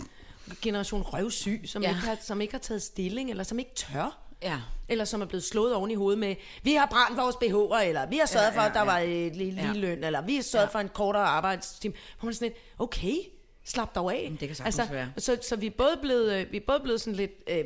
generation 0.63 1.03
røvsyg, 1.03 1.61
som, 1.65 1.83
ja. 1.83 1.89
ikke 1.89 2.01
har, 2.01 2.19
som 2.23 2.41
ikke 2.41 2.55
har 2.55 2.59
taget 2.59 2.83
stilling, 2.83 3.31
eller 3.31 3.45
som 3.45 3.59
ikke 3.59 3.75
tør. 3.75 4.24
Ja. 4.45 4.61
Eller 4.89 5.05
som 5.05 5.21
er 5.23 5.27
blevet 5.27 5.45
slået 5.45 5.75
oven 5.75 5.91
i 5.91 5.95
hovedet 5.95 6.19
med, 6.19 6.35
vi 6.63 6.75
har 6.75 6.87
brændt 6.87 7.17
vores 7.17 7.37
BH'er, 7.37 7.83
eller 7.89 8.07
vi 8.07 8.17
har 8.19 8.27
sørget 8.27 8.47
Ja, 8.53 8.57
for, 8.57 8.61
at 8.61 8.75
der 8.75 8.81
ja. 8.81 8.85
var 8.87 8.99
et 8.99 9.37
lige, 9.37 9.51
lige 9.51 9.67
Ja. 9.67 9.73
løn, 9.73 10.05
eller 10.05 10.21
vi 10.23 10.35
har 10.35 10.43
sørget 10.43 10.67
Ja. 10.67 10.71
for 10.73 10.79
en 10.79 10.89
kortere 10.89 11.23
arbejdstime. 11.25 11.95
Hvor 12.21 12.25
man 12.27 12.35
sådan 12.35 12.49
lidt, 12.49 12.59
okay, 12.79 13.15
slap 13.65 13.95
dog 13.95 14.13
af. 14.15 14.21
Jamen, 14.25 14.39
det 14.41 14.49
kan 14.49 14.55
sagtens 14.57 14.91
være. 14.93 15.13
Så, 15.19 15.39
så 15.43 15.57
vi 15.57 15.67
er 15.67 15.71
både 15.71 15.99
blevet, 16.03 16.33
øh, 16.35 16.53
vi 16.53 16.57
er 16.57 16.61
både 16.67 16.81
blevet 16.81 17.01
sådan 17.01 17.15
lidt 17.17 17.31
øh, 17.51 17.65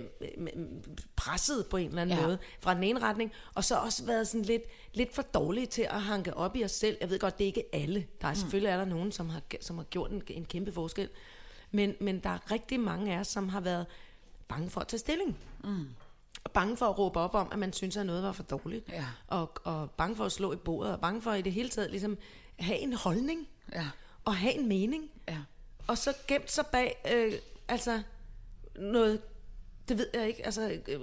presset 1.17 1.67
på 1.71 1.77
en 1.77 1.89
eller 1.89 2.03
anden 2.03 2.17
ja. 2.19 2.23
måde 2.27 2.39
fra 2.61 2.75
den 2.75 2.83
ene 2.83 3.01
retning, 3.01 3.33
og 3.55 3.65
så 3.65 3.77
også 3.77 4.05
været 4.05 4.29
sådan 4.29 4.43
lidt, 4.45 4.63
lidt 4.95 5.15
for 5.15 5.23
dårlige 5.23 5.67
til 5.67 5.83
at 5.83 6.03
hanke 6.03 6.35
op 6.37 6.57
i 6.57 6.65
os 6.65 6.71
selv. 6.73 6.97
Jeg 7.01 7.11
ved 7.11 7.19
godt, 7.19 7.39
det 7.39 7.45
er 7.45 7.47
ikke 7.47 7.65
alle. 7.73 8.07
Der 8.21 8.27
er 8.29 8.33
Mm. 8.33 8.37
selvfølgelig 8.37 8.71
er 8.71 8.77
der 8.77 8.85
nogen, 8.85 9.13
som 9.13 9.29
har, 9.31 9.41
som 9.61 9.77
har 9.77 9.85
gjort 9.85 10.11
en, 10.11 10.23
en 10.29 10.45
kæmpe 10.45 10.73
forskel. 10.73 11.09
Men, 11.71 11.95
men 12.01 12.21
der 12.21 12.31
er 12.31 12.51
rigtig 12.53 12.81
mange 12.81 13.15
af 13.15 13.21
os, 13.21 13.29
som 13.29 13.49
har 13.49 13.61
været 13.61 13.87
bange 14.49 14.71
for 14.71 14.81
at 14.81 14.89
tage 14.89 14.99
stilling. 15.01 15.39
Mm. 15.65 15.87
Bange 16.59 16.77
for 16.77 16.87
at 16.87 16.99
råbe 16.99 17.19
op 17.21 17.35
om, 17.35 17.49
at 17.53 17.59
man 17.59 17.73
synes, 17.73 17.97
at 17.97 18.07
noget 18.07 18.23
var 18.23 18.33
for 18.33 18.43
dårligt. 18.43 18.89
Ja. 18.89 19.05
Og, 19.29 19.53
og 19.65 19.91
bange 19.91 20.17
for 20.17 20.25
at 20.25 20.33
slå 20.33 20.53
i 20.53 20.57
bordet, 20.57 20.93
og 20.93 21.01
bange 21.01 21.23
for 21.23 21.33
i 21.33 21.43
det 21.43 21.53
hele 21.53 21.69
taget 21.69 21.91
ligesom 21.91 22.19
have 22.59 22.79
en 22.79 22.93
holdning. 22.93 23.49
Ja. 23.73 23.87
Og 24.25 24.37
have 24.37 24.55
en 24.59 24.69
mening. 24.69 25.05
Ja. 25.29 25.37
Og 25.87 25.99
så 25.99 26.13
gemt 26.29 26.53
sig 26.53 26.67
bag, 26.67 27.03
øh, 27.15 27.33
altså, 27.69 28.03
noget, 28.79 29.21
det 29.89 29.99
ved 29.99 30.07
jeg 30.15 30.27
ikke, 30.29 30.47
altså... 30.47 30.79
Øh, 30.89 31.01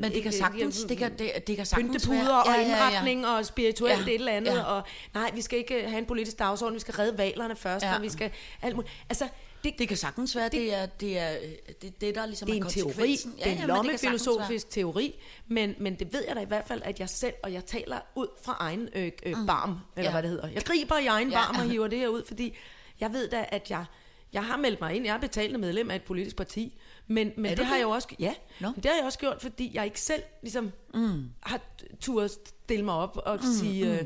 Men 0.00 0.12
det 0.12 0.22
kan 0.22 0.32
sagtens, 0.32 0.84
det 0.84 0.98
kan, 0.98 1.18
det, 1.18 1.46
det 1.46 1.56
kan 1.56 1.66
sagtens 1.66 1.90
pyntepuder 1.92 2.24
være. 2.24 2.42
og 2.56 2.62
indretning 2.62 3.26
og 3.26 3.46
spirituelt 3.46 3.98
Ja, 4.06 4.12
et 4.12 4.14
eller 4.14 4.32
andet, 4.32 4.52
ja. 4.54 4.62
og 4.62 4.82
nej, 5.14 5.30
vi 5.34 5.40
skal 5.40 5.58
ikke 5.58 5.88
have 5.88 5.98
en 5.98 6.06
politisk 6.06 6.38
dagsorden, 6.38 6.74
vi 6.74 6.80
skal 6.80 6.94
redde 6.94 7.18
valerne 7.18 7.56
først, 7.56 7.84
Ja. 7.84 7.96
og 7.96 8.02
vi 8.02 8.08
skal 8.08 8.30
alt 8.62 8.76
muligt. 8.76 8.92
Altså, 9.08 9.28
det, 9.64 9.78
Det 9.78 9.88
kan 9.88 9.96
sagtens 9.96 10.36
være, 10.36 10.44
det, 10.44 10.52
det 10.52 10.74
er 10.74 10.86
det, 10.86 11.18
er, 11.18 11.36
det, 11.82 12.00
det 12.00 12.14
der 12.14 12.26
ligesom 12.26 12.46
det 12.48 12.58
er 12.58 12.64
en 12.64 12.70
teori, 12.70 12.82
konsekvensen. 12.92 13.32
det 13.32 13.46
er 13.46 13.50
en 13.52 13.58
det 13.58 13.66
lommefilosofisk 13.66 14.70
teori, 14.70 15.14
men, 15.48 15.74
men 15.78 15.94
det 15.94 16.12
ved 16.12 16.24
jeg 16.28 16.36
da 16.36 16.40
i 16.40 16.44
hvert 16.44 16.64
fald, 16.68 16.82
at 16.84 17.00
jeg 17.00 17.08
selv, 17.08 17.34
og 17.42 17.52
jeg 17.52 17.64
taler 17.64 18.00
ud 18.14 18.26
fra 18.42 18.56
egen 18.60 18.88
øh, 18.94 19.12
øh, 19.22 19.34
barm, 19.46 19.70
eller 19.70 19.80
Ja. 19.96 20.02
ja. 20.02 20.10
hvad 20.10 20.22
det 20.22 20.30
hedder. 20.30 20.48
Jeg 20.48 20.62
griber 20.64 20.98
i 20.98 21.06
egen 21.06 21.30
Ja. 21.30 21.38
ja. 21.38 21.44
barm 21.46 21.56
og 21.56 21.70
hiver 21.70 21.86
det 21.88 21.98
her 21.98 22.08
ud, 22.08 22.24
fordi 22.26 22.56
jeg 23.00 23.12
ved 23.12 23.28
da, 23.30 23.44
at 23.48 23.70
jeg, 23.70 23.84
jeg 24.32 24.44
har 24.44 24.56
meldt 24.56 24.80
mig 24.80 24.94
ind, 24.96 25.04
jeg 25.06 25.14
er 25.14 25.18
betalende 25.20 25.58
medlem 25.58 25.90
af 25.90 25.96
et 25.96 26.02
politisk 26.02 26.36
parti, 26.36 26.78
men, 27.06 27.32
men 27.36 27.50
det 27.50 27.58
du 27.58 27.62
har 27.62 27.70
det? 27.74 27.78
jeg 27.78 27.84
jo 27.84 27.90
også, 27.90 28.08
ja, 28.18 28.34
men 28.60 28.74
det 28.74 28.84
har 28.84 28.94
jeg 28.96 29.04
også 29.04 29.18
gjort, 29.18 29.42
fordi 29.42 29.70
jeg 29.74 29.84
ikke 29.84 30.00
selv 30.00 30.22
ligesom 30.42 30.72
mm. 30.94 31.24
har 31.42 31.60
turde 32.00 32.28
stille 32.28 32.84
mig 32.84 32.94
op 32.94 33.16
og 33.16 33.36
mm, 33.42 33.52
sige, 33.60 33.98
øh, 34.00 34.04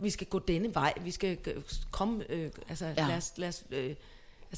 vi 0.00 0.10
skal 0.10 0.26
gå 0.26 0.38
denne 0.38 0.74
vej, 0.74 0.92
vi 1.00 1.10
skal 1.10 1.38
øh, 1.46 1.54
komme, 1.90 2.24
øh, 2.30 2.50
altså 2.68 2.84
Ja. 2.86 2.92
ja. 2.98 3.06
lad 3.08 3.16
os, 3.16 3.32
lad 3.36 3.48
os 3.48 3.64
øh, 3.70 3.94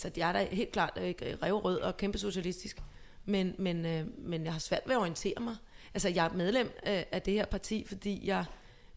altså 0.04 0.20
jeg 0.20 0.28
er 0.28 0.32
da 0.32 0.48
helt 0.50 0.72
klart 0.72 0.98
øh, 1.00 1.14
revrød 1.42 1.80
og 1.80 1.96
kæmpe 1.96 2.18
socialistisk, 2.18 2.78
men, 3.24 3.54
men, 3.58 3.86
øh, 3.86 4.06
men 4.18 4.44
jeg 4.44 4.52
har 4.52 4.60
svært 4.60 4.82
ved 4.86 4.94
at 4.94 4.98
orientere 5.00 5.40
mig. 5.40 5.56
Altså 5.94 6.08
jeg 6.08 6.26
er 6.26 6.32
medlem 6.32 6.66
øh, 6.66 7.02
af 7.12 7.22
det 7.22 7.34
her 7.34 7.44
parti, 7.44 7.84
fordi 7.84 8.26
jeg, 8.26 8.44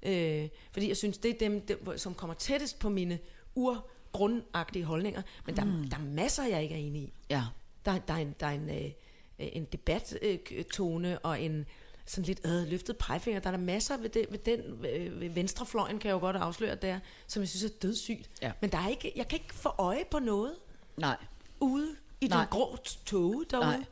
øh, 0.04 0.50
fordi 0.72 0.88
jeg 0.88 0.98
synes, 0.98 1.18
det 1.18 1.32
er 1.32 1.38
dem, 1.40 1.62
dem, 1.62 1.98
som 1.98 2.14
kommer 2.14 2.34
tættest 2.34 2.80
på 2.80 2.90
mine 2.90 3.20
urgrundagtige 3.56 4.86
holdninger, 4.86 5.22
men 5.46 5.56
der, 5.56 5.64
mm. 5.64 5.90
der 5.90 5.98
er 5.98 6.02
masser, 6.02 6.44
jeg 6.44 6.64
ikke 6.64 6.76
er 6.76 6.80
enig 6.80 7.02
i. 7.02 7.14
Ja. 7.30 7.44
Der, 7.86 7.98
der 7.98 8.14
er 8.14 8.18
en, 8.18 8.36
der 8.40 8.46
er 8.46 8.52
en, 8.52 8.70
øh, 8.70 8.92
en 9.40 9.66
debattone 9.66 11.20
og 11.20 11.42
en 11.42 11.66
sådan 12.06 12.26
lidt 12.26 12.42
øh, 12.46 12.68
løftet 12.68 12.98
pegefinger. 12.98 13.40
Der 13.40 13.50
er 13.50 13.58
der 13.58 13.64
masser 13.64 13.98
ved, 13.98 14.10
det, 14.10 14.26
ved 14.30 14.40
den 14.40 14.86
øh, 14.86 15.36
venstrefløjen, 15.36 16.00
kan 16.00 16.08
jeg 16.08 16.14
jo 16.14 16.20
godt 16.20 16.36
afsløre, 16.36 16.76
der, 16.76 17.00
som 17.28 17.42
jeg 17.42 17.50
synes 17.50 17.64
er 17.64 17.76
dødssygt. 17.82 18.30
Ja. 18.42 18.52
Men 18.62 18.70
der 18.70 18.78
er 18.78 18.88
ikke, 18.88 19.14
jeg 19.16 19.28
kan 19.28 19.40
ikke 19.40 19.54
få 19.54 19.70
øje 19.78 20.04
på 20.12 20.20
noget 20.20 20.54
Nej. 20.98 21.18
ude 21.60 21.96
i 22.22 22.28
Nej. 22.28 22.38
den 22.40 22.48
grå 22.48 22.78
tåge 23.06 23.46
derude. 23.52 23.66
Nej. 23.68 23.84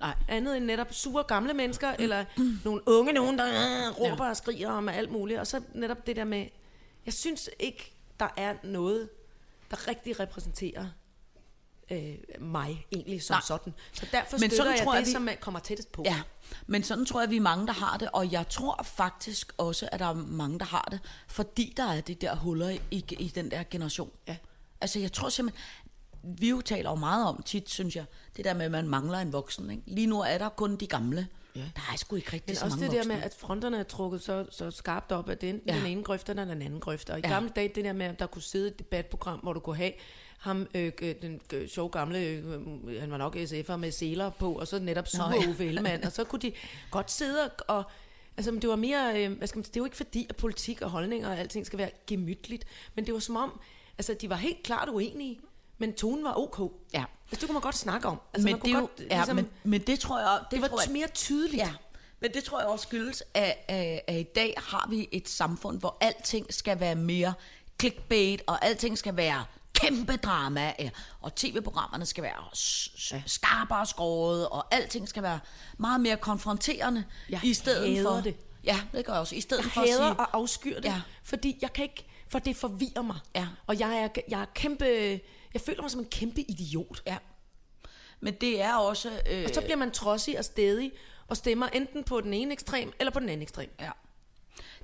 Nej. 0.00 0.14
Andet 0.28 0.56
end 0.56 0.64
netop 0.64 0.92
sure 0.94 1.22
gamle 1.24 1.54
mennesker, 1.54 1.94
eller 1.98 2.24
nogle 2.64 2.80
unge 2.88 3.12
nogen, 3.12 3.38
der 3.38 3.46
øh, 3.46 4.00
råber 4.00 4.24
ja. 4.24 4.30
og 4.30 4.36
skriger 4.36 4.70
om 4.70 4.88
alt 4.88 5.10
muligt. 5.12 5.40
Og 5.40 5.46
så 5.46 5.62
netop 5.74 6.06
det 6.06 6.16
der 6.16 6.24
med, 6.24 6.46
jeg 7.06 7.14
synes 7.14 7.50
ikke, 7.58 7.92
der 8.20 8.28
er 8.36 8.54
noget, 8.62 9.08
der 9.70 9.88
rigtig 9.88 10.20
repræsenterer 10.20 10.86
øh, 11.90 12.14
mig 12.40 12.86
egentlig 12.92 13.22
som 13.22 13.34
Nej. 13.34 13.40
Sådan. 13.44 13.74
Så 13.92 14.06
derfor 14.12 14.36
Men 14.36 14.40
Men 14.40 14.50
sådan 14.50 14.50
støtter 14.50 14.72
jeg 14.72 14.80
tror 14.84 14.94
jeg, 14.94 15.00
det, 15.00 15.06
vi- 15.08 15.12
som 15.12 15.28
kommer 15.40 15.60
tættest 15.60 15.92
på. 15.92 16.02
Ja, 16.06 16.20
men 16.66 16.82
sådan 16.82 17.04
tror 17.06 17.20
jeg, 17.20 17.30
vi 17.30 17.36
er 17.36 17.40
mange, 17.40 17.66
der 17.66 17.72
har 17.72 17.96
det, 17.96 18.08
og 18.12 18.32
jeg 18.32 18.48
tror 18.48 18.82
faktisk 18.82 19.52
også, 19.58 19.88
at 19.92 20.00
der 20.00 20.06
er 20.06 20.14
mange, 20.14 20.58
der 20.58 20.64
har 20.64 20.88
det, 20.90 21.00
fordi 21.28 21.74
der 21.76 21.84
er 21.92 22.00
de 22.00 22.14
der 22.14 22.36
huller 22.36 22.68
i, 22.90 23.04
i 23.10 23.32
den 23.34 23.50
der 23.50 23.62
generation. 23.70 24.10
Ja. 24.28 24.36
Altså 24.80 24.98
jeg 24.98 25.12
tror 25.12 25.28
simpelthen, 25.28 25.64
vi 26.22 26.48
jo 26.50 26.60
taler 26.60 26.90
jo 26.90 26.96
meget 26.96 27.26
om 27.26 27.42
tit, 27.42 27.70
synes 27.70 27.96
jeg, 27.96 28.04
det 28.36 28.44
der 28.44 28.54
med, 28.54 28.64
at 28.64 28.70
man 28.70 28.88
mangler 28.88 29.18
en 29.18 29.32
voksen. 29.32 29.70
Ikke? 29.70 29.82
Lige 29.86 30.06
nu 30.06 30.20
er 30.20 30.38
der 30.38 30.48
kun 30.48 30.76
de 30.76 30.86
gamle. 30.86 31.28
Ja. 31.56 31.60
Der 31.60 31.82
er 31.92 31.96
sgu 31.96 32.16
ikke 32.16 32.32
rigtig 32.32 32.50
Men 32.52 32.56
så 32.56 32.64
også 32.64 32.76
mange 32.76 32.86
det 32.86 32.92
der 32.92 32.98
voksne. 32.98 33.14
med, 33.14 33.22
at 33.22 33.34
fronterne 33.38 33.78
er 33.78 33.82
trukket 33.82 34.22
så, 34.22 34.46
så 34.50 34.70
skarpt 34.70 35.12
op, 35.12 35.28
at 35.28 35.40
det 35.40 35.46
er 35.48 35.52
enten 35.54 35.68
Ja. 35.70 35.76
den 35.78 35.86
ene 35.86 36.02
grøft 36.02 36.28
eller 36.28 36.44
den 36.44 36.62
anden 36.62 36.80
grøft. 36.80 37.10
Og 37.10 37.18
i 37.18 37.22
Ja. 37.24 37.28
gamle 37.28 37.50
dage, 37.56 37.68
det 37.74 37.84
der 37.84 37.92
med, 37.92 38.06
at 38.06 38.18
der 38.18 38.26
kunne 38.26 38.42
sidde 38.42 38.68
et 38.68 38.78
debatprogram, 38.78 39.38
hvor 39.38 39.52
du 39.52 39.60
kunne 39.60 39.76
have 39.76 39.92
ham, 40.38 40.66
øh, 40.74 40.92
den 41.22 41.40
øh, 41.54 41.68
sjove 41.68 41.88
gamle, 41.88 42.18
øh, 42.18 43.00
han 43.00 43.10
var 43.10 43.16
nok 43.16 43.36
SF'er 43.36 43.76
med 43.76 43.92
seler 43.92 44.30
på, 44.30 44.52
og 44.52 44.68
så 44.68 44.78
netop 44.78 45.08
super 45.08 45.28
Nå, 45.30 45.40
ja. 45.42 45.48
Uffe 45.50 45.66
Ellemann, 45.66 46.04
og 46.04 46.12
så 46.12 46.24
kunne 46.24 46.40
de 46.42 46.52
godt 46.90 47.10
sidde 47.10 47.50
og, 47.68 47.84
altså 48.36 48.50
det 48.50 48.68
var 48.68 48.76
mere, 48.76 49.24
øh, 49.24 49.32
hvad 49.38 49.48
skal 49.48 49.58
man 49.58 49.64
det 49.64 49.76
er 49.76 49.80
jo 49.80 49.84
ikke 49.84 49.96
fordi, 49.96 50.26
at 50.28 50.36
politik 50.36 50.82
og 50.82 50.90
holdninger 50.90 51.28
og 51.28 51.38
alting 51.38 51.66
skal 51.66 51.78
være 51.78 51.90
gemytligt, 52.06 52.64
men 52.94 53.06
det 53.06 53.14
var 53.14 53.20
som 53.20 53.36
om, 53.36 53.60
altså 53.98 54.16
de 54.20 54.30
var 54.30 54.36
helt 54.36 54.62
klart 54.62 54.88
uenige, 54.88 55.40
men 55.78 55.92
tonen 55.92 56.24
var 56.24 56.34
ok. 56.38 56.72
Ja. 56.94 57.04
Altså 57.30 57.40
det 57.40 57.40
kunne 57.40 57.52
man 57.52 57.62
godt 57.62 57.76
snakke 57.76 58.08
om. 58.08 58.20
Altså, 58.34 58.46
men, 58.46 58.52
man 58.52 58.54
det, 58.54 58.60
kunne 58.60 58.72
jo, 58.72 58.80
godt, 58.80 59.10
ja, 59.10 59.16
ligesom, 59.16 59.36
men, 59.36 59.50
men 59.64 59.80
det 59.80 60.00
tror 60.00 60.18
jeg... 60.18 60.38
Det, 60.40 60.50
det 60.50 60.62
var 60.62 60.68
tror 60.68 60.80
jeg, 60.82 60.92
mere 60.92 61.08
tydeligt. 61.08 61.62
Ja, 61.62 61.70
men 62.20 62.32
det 62.34 62.44
tror 62.44 62.60
jeg 62.60 62.68
også 62.68 62.82
skyldes, 62.82 63.22
at, 63.34 63.56
at, 63.68 64.00
at 64.06 64.14
i 64.14 64.26
dag 64.34 64.54
har 64.56 64.86
vi 64.90 65.08
et 65.12 65.28
samfund, 65.28 65.80
hvor 65.80 65.96
alting 66.00 66.54
skal 66.54 66.80
være 66.80 66.94
mere 66.94 67.34
clickbait, 67.80 68.42
og 68.46 68.64
alting 68.64 68.98
skal 68.98 69.16
være 69.16 69.44
kæmpe 69.72 70.16
drama, 70.16 70.72
ja, 70.78 70.90
og 71.20 71.34
tv-programmerne 71.34 72.06
skal 72.06 72.24
være 72.24 72.44
skarpere 73.26 73.86
skåret, 73.86 74.48
og 74.48 74.74
alting 74.74 75.08
skal 75.08 75.22
være 75.22 75.40
meget 75.78 76.00
mere 76.00 76.16
konfronterende, 76.16 77.04
Jeg 77.30 77.44
i 77.44 77.54
stedet 77.54 78.02
for... 78.02 78.10
det. 78.10 78.36
Ja, 78.64 78.80
det 78.92 79.04
gør 79.04 79.12
jeg 79.12 79.20
også. 79.20 79.34
I 79.34 79.40
stedet 79.40 79.64
Jeg 79.64 79.72
for 79.72 79.80
at 79.80 79.88
sige... 79.88 80.00
og 80.00 80.36
afskyr 80.36 80.74
det, 80.74 80.84
ja. 80.84 81.00
fordi 81.22 81.58
jeg 81.62 81.72
kan 81.72 81.82
ikke, 81.82 82.06
for 82.28 82.38
det 82.38 82.56
forvirrer 82.56 83.02
mig. 83.02 83.16
Ja. 83.34 83.46
Og 83.66 83.78
jeg 83.78 83.98
er, 83.98 84.08
jeg 84.28 84.40
er 84.40 84.46
kæmpe, 84.54 85.20
jeg 85.54 85.60
føler 85.60 85.82
mig 85.82 85.90
som 85.90 86.00
en 86.00 86.06
kæmpe 86.06 86.40
idiot. 86.40 87.02
Ja. 87.06 87.16
Men 88.20 88.34
det 88.34 88.60
er 88.60 88.74
også... 88.74 89.22
Øh, 89.30 89.44
Og 89.44 89.54
så 89.54 89.60
bliver 89.60 89.76
man 89.76 89.90
trodsig 89.90 90.38
og 90.38 90.44
stedig, 90.44 90.92
og 91.28 91.36
stemmer 91.36 91.66
enten 91.66 92.04
på 92.04 92.20
den 92.20 92.34
ene 92.34 92.52
ekstrem, 92.52 92.92
eller 93.00 93.10
på 93.10 93.20
den 93.20 93.28
anden 93.28 93.42
ekstrem. 93.42 93.70
Ja. 93.80 93.90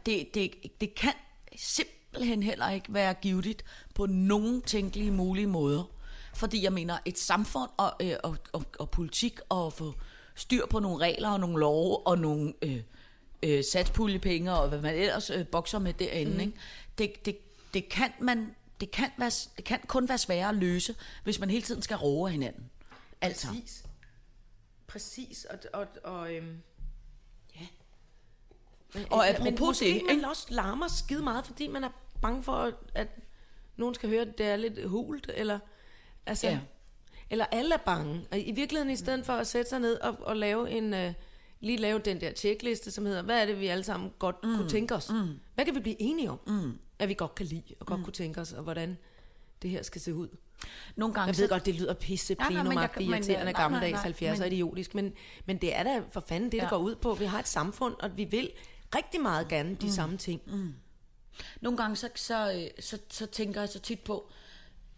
Det, 0.06 0.34
det, 0.34 0.54
det 0.80 0.94
kan 0.94 1.12
simpelthen 1.56 2.42
heller 2.42 2.70
ikke 2.70 2.94
være 2.94 3.14
givetigt 3.14 3.64
på 3.94 4.06
nogen 4.06 4.62
tænkelige 4.62 5.10
mulige 5.10 5.46
måder. 5.46 5.90
Fordi 6.34 6.62
jeg 6.62 6.72
mener, 6.72 6.98
et 7.04 7.18
samfund 7.18 7.70
og, 7.76 7.92
øh, 8.00 8.16
og, 8.22 8.36
og, 8.52 8.64
og 8.78 8.90
politik 8.90 9.40
og 9.48 9.72
få 9.72 9.94
styr 10.34 10.66
på 10.66 10.78
nogle 10.78 10.98
regler 10.98 11.30
og 11.30 11.40
nogle 11.40 11.60
love 11.60 12.06
og 12.06 12.18
nogle 12.18 12.54
øh, 12.62 12.80
øh, 13.42 13.64
satspuljepenge 13.72 14.52
og 14.52 14.68
hvad 14.68 14.80
man 14.80 14.94
ellers 14.94 15.30
øh, 15.30 15.46
bokser 15.46 15.78
med 15.78 15.92
derinde, 15.92 16.32
mm. 16.32 16.40
ikke? 16.40 16.52
Det, 16.98 17.26
det, 17.26 17.38
det, 17.74 17.88
kan 17.88 18.12
man, 18.20 18.54
det, 18.80 18.90
kan 18.90 19.10
være, 19.18 19.30
det 19.56 19.64
kan 19.64 19.80
kun 19.86 20.08
være 20.08 20.18
sværere 20.18 20.48
at 20.48 20.54
løse, 20.54 20.94
hvis 21.24 21.40
man 21.40 21.50
hele 21.50 21.62
tiden 21.62 21.82
skal 21.82 21.96
roe 21.96 22.30
hinanden. 22.30 22.70
Altså. 23.20 23.46
Præcis. 23.46 23.84
Præcis. 24.86 25.44
Og, 25.44 25.58
og, 25.72 25.86
og 26.04 26.34
øhm, 26.34 26.62
ja. 27.60 27.66
Men, 28.94 29.04
Og 29.10 29.28
apropos 29.28 29.44
men 29.44 29.56
måske 29.60 29.84
det, 29.84 30.02
man 30.06 30.16
ikke? 30.16 30.28
også 30.28 30.46
larmer 30.50 30.88
skide 30.88 31.22
meget, 31.22 31.46
fordi 31.46 31.68
man 31.68 31.84
er 31.84 31.90
bange 32.22 32.42
for, 32.42 32.72
at 32.94 33.08
nogen 33.76 33.94
skal 33.94 34.08
høre, 34.08 34.22
at 34.22 34.38
det 34.38 34.46
er 34.46 34.56
lidt 34.56 34.88
hult, 34.88 35.30
eller, 35.34 35.58
altså, 36.26 36.46
ja. 36.46 36.60
eller 37.30 37.44
alle 37.44 37.74
er 37.74 37.78
bange. 37.78 38.26
Og 38.30 38.38
I 38.38 38.52
virkeligheden, 38.52 38.92
i 38.92 38.96
stedet 38.96 39.26
for 39.26 39.32
at 39.32 39.46
sætte 39.46 39.68
sig 39.68 39.80
ned 39.80 40.00
og, 40.00 40.16
og 40.20 40.36
lave 40.36 40.70
en, 40.70 40.94
øh, 40.94 41.14
lige 41.60 41.78
lave 41.78 41.98
den 41.98 42.20
der 42.20 42.32
tjekliste, 42.32 42.90
som 42.90 43.06
hedder, 43.06 43.22
hvad 43.22 43.42
er 43.42 43.46
det, 43.46 43.60
vi 43.60 43.66
alle 43.66 43.84
sammen 43.84 44.12
godt 44.18 44.36
mm. 44.44 44.56
kunne 44.56 44.68
tænke 44.68 44.94
os? 44.94 45.10
Mm. 45.10 45.28
Hvad 45.54 45.64
kan 45.64 45.74
vi 45.74 45.80
blive 45.80 46.02
enige 46.02 46.30
om, 46.30 46.40
mm. 46.46 46.78
At 47.04 47.08
vi 47.08 47.14
godt 47.14 47.34
kan 47.34 47.46
lide, 47.46 47.74
og 47.80 47.86
godt 47.86 47.98
mm. 48.00 48.04
kunne 48.04 48.12
tænke 48.12 48.40
os, 48.40 48.52
og 48.52 48.62
hvordan 48.62 48.98
det 49.62 49.70
her 49.70 49.82
skal 49.82 50.00
se 50.00 50.14
ud? 50.14 50.28
Nogle 50.96 51.14
gange 51.14 51.26
Jeg 51.26 51.34
så- 51.36 51.42
ved 51.42 51.48
godt, 51.48 51.66
det 51.66 51.74
lyder 51.74 51.94
pisse 51.94 52.36
Ja, 52.40 52.44
irriterende, 52.44 52.70
øh, 52.70 52.74
nej, 53.44 53.52
gammeldags, 53.52 53.92
nej, 53.92 54.02
nej, 54.20 54.32
70'er 54.34 54.42
men- 54.42 54.52
idiotisk, 54.52 54.94
men, 54.94 55.12
men 55.46 55.56
det 55.58 55.76
er 55.76 55.82
da 55.82 56.02
for 56.10 56.20
fanden 56.28 56.44
det, 56.44 56.52
det 56.52 56.58
Ja. 56.58 56.68
går 56.68 56.76
ud 56.76 56.94
på. 56.94 57.14
Vi 57.14 57.24
har 57.24 57.38
et 57.38 57.48
samfund, 57.48 57.94
og 58.00 58.16
vi 58.16 58.24
vil 58.24 58.50
rigtig 58.96 59.20
meget 59.20 59.48
gerne 59.48 59.74
de 59.74 59.86
mm. 59.86 59.92
samme 59.92 60.16
ting. 60.16 60.40
Mm. 60.46 60.74
Nogle 61.60 61.76
gange 61.78 61.96
så, 61.96 62.08
så, 62.14 62.52
øh, 62.52 62.84
så, 62.84 62.98
så 63.10 63.26
tænker 63.26 63.60
jeg 63.60 63.68
så 63.68 63.78
tit 63.80 64.00
på, 64.00 64.30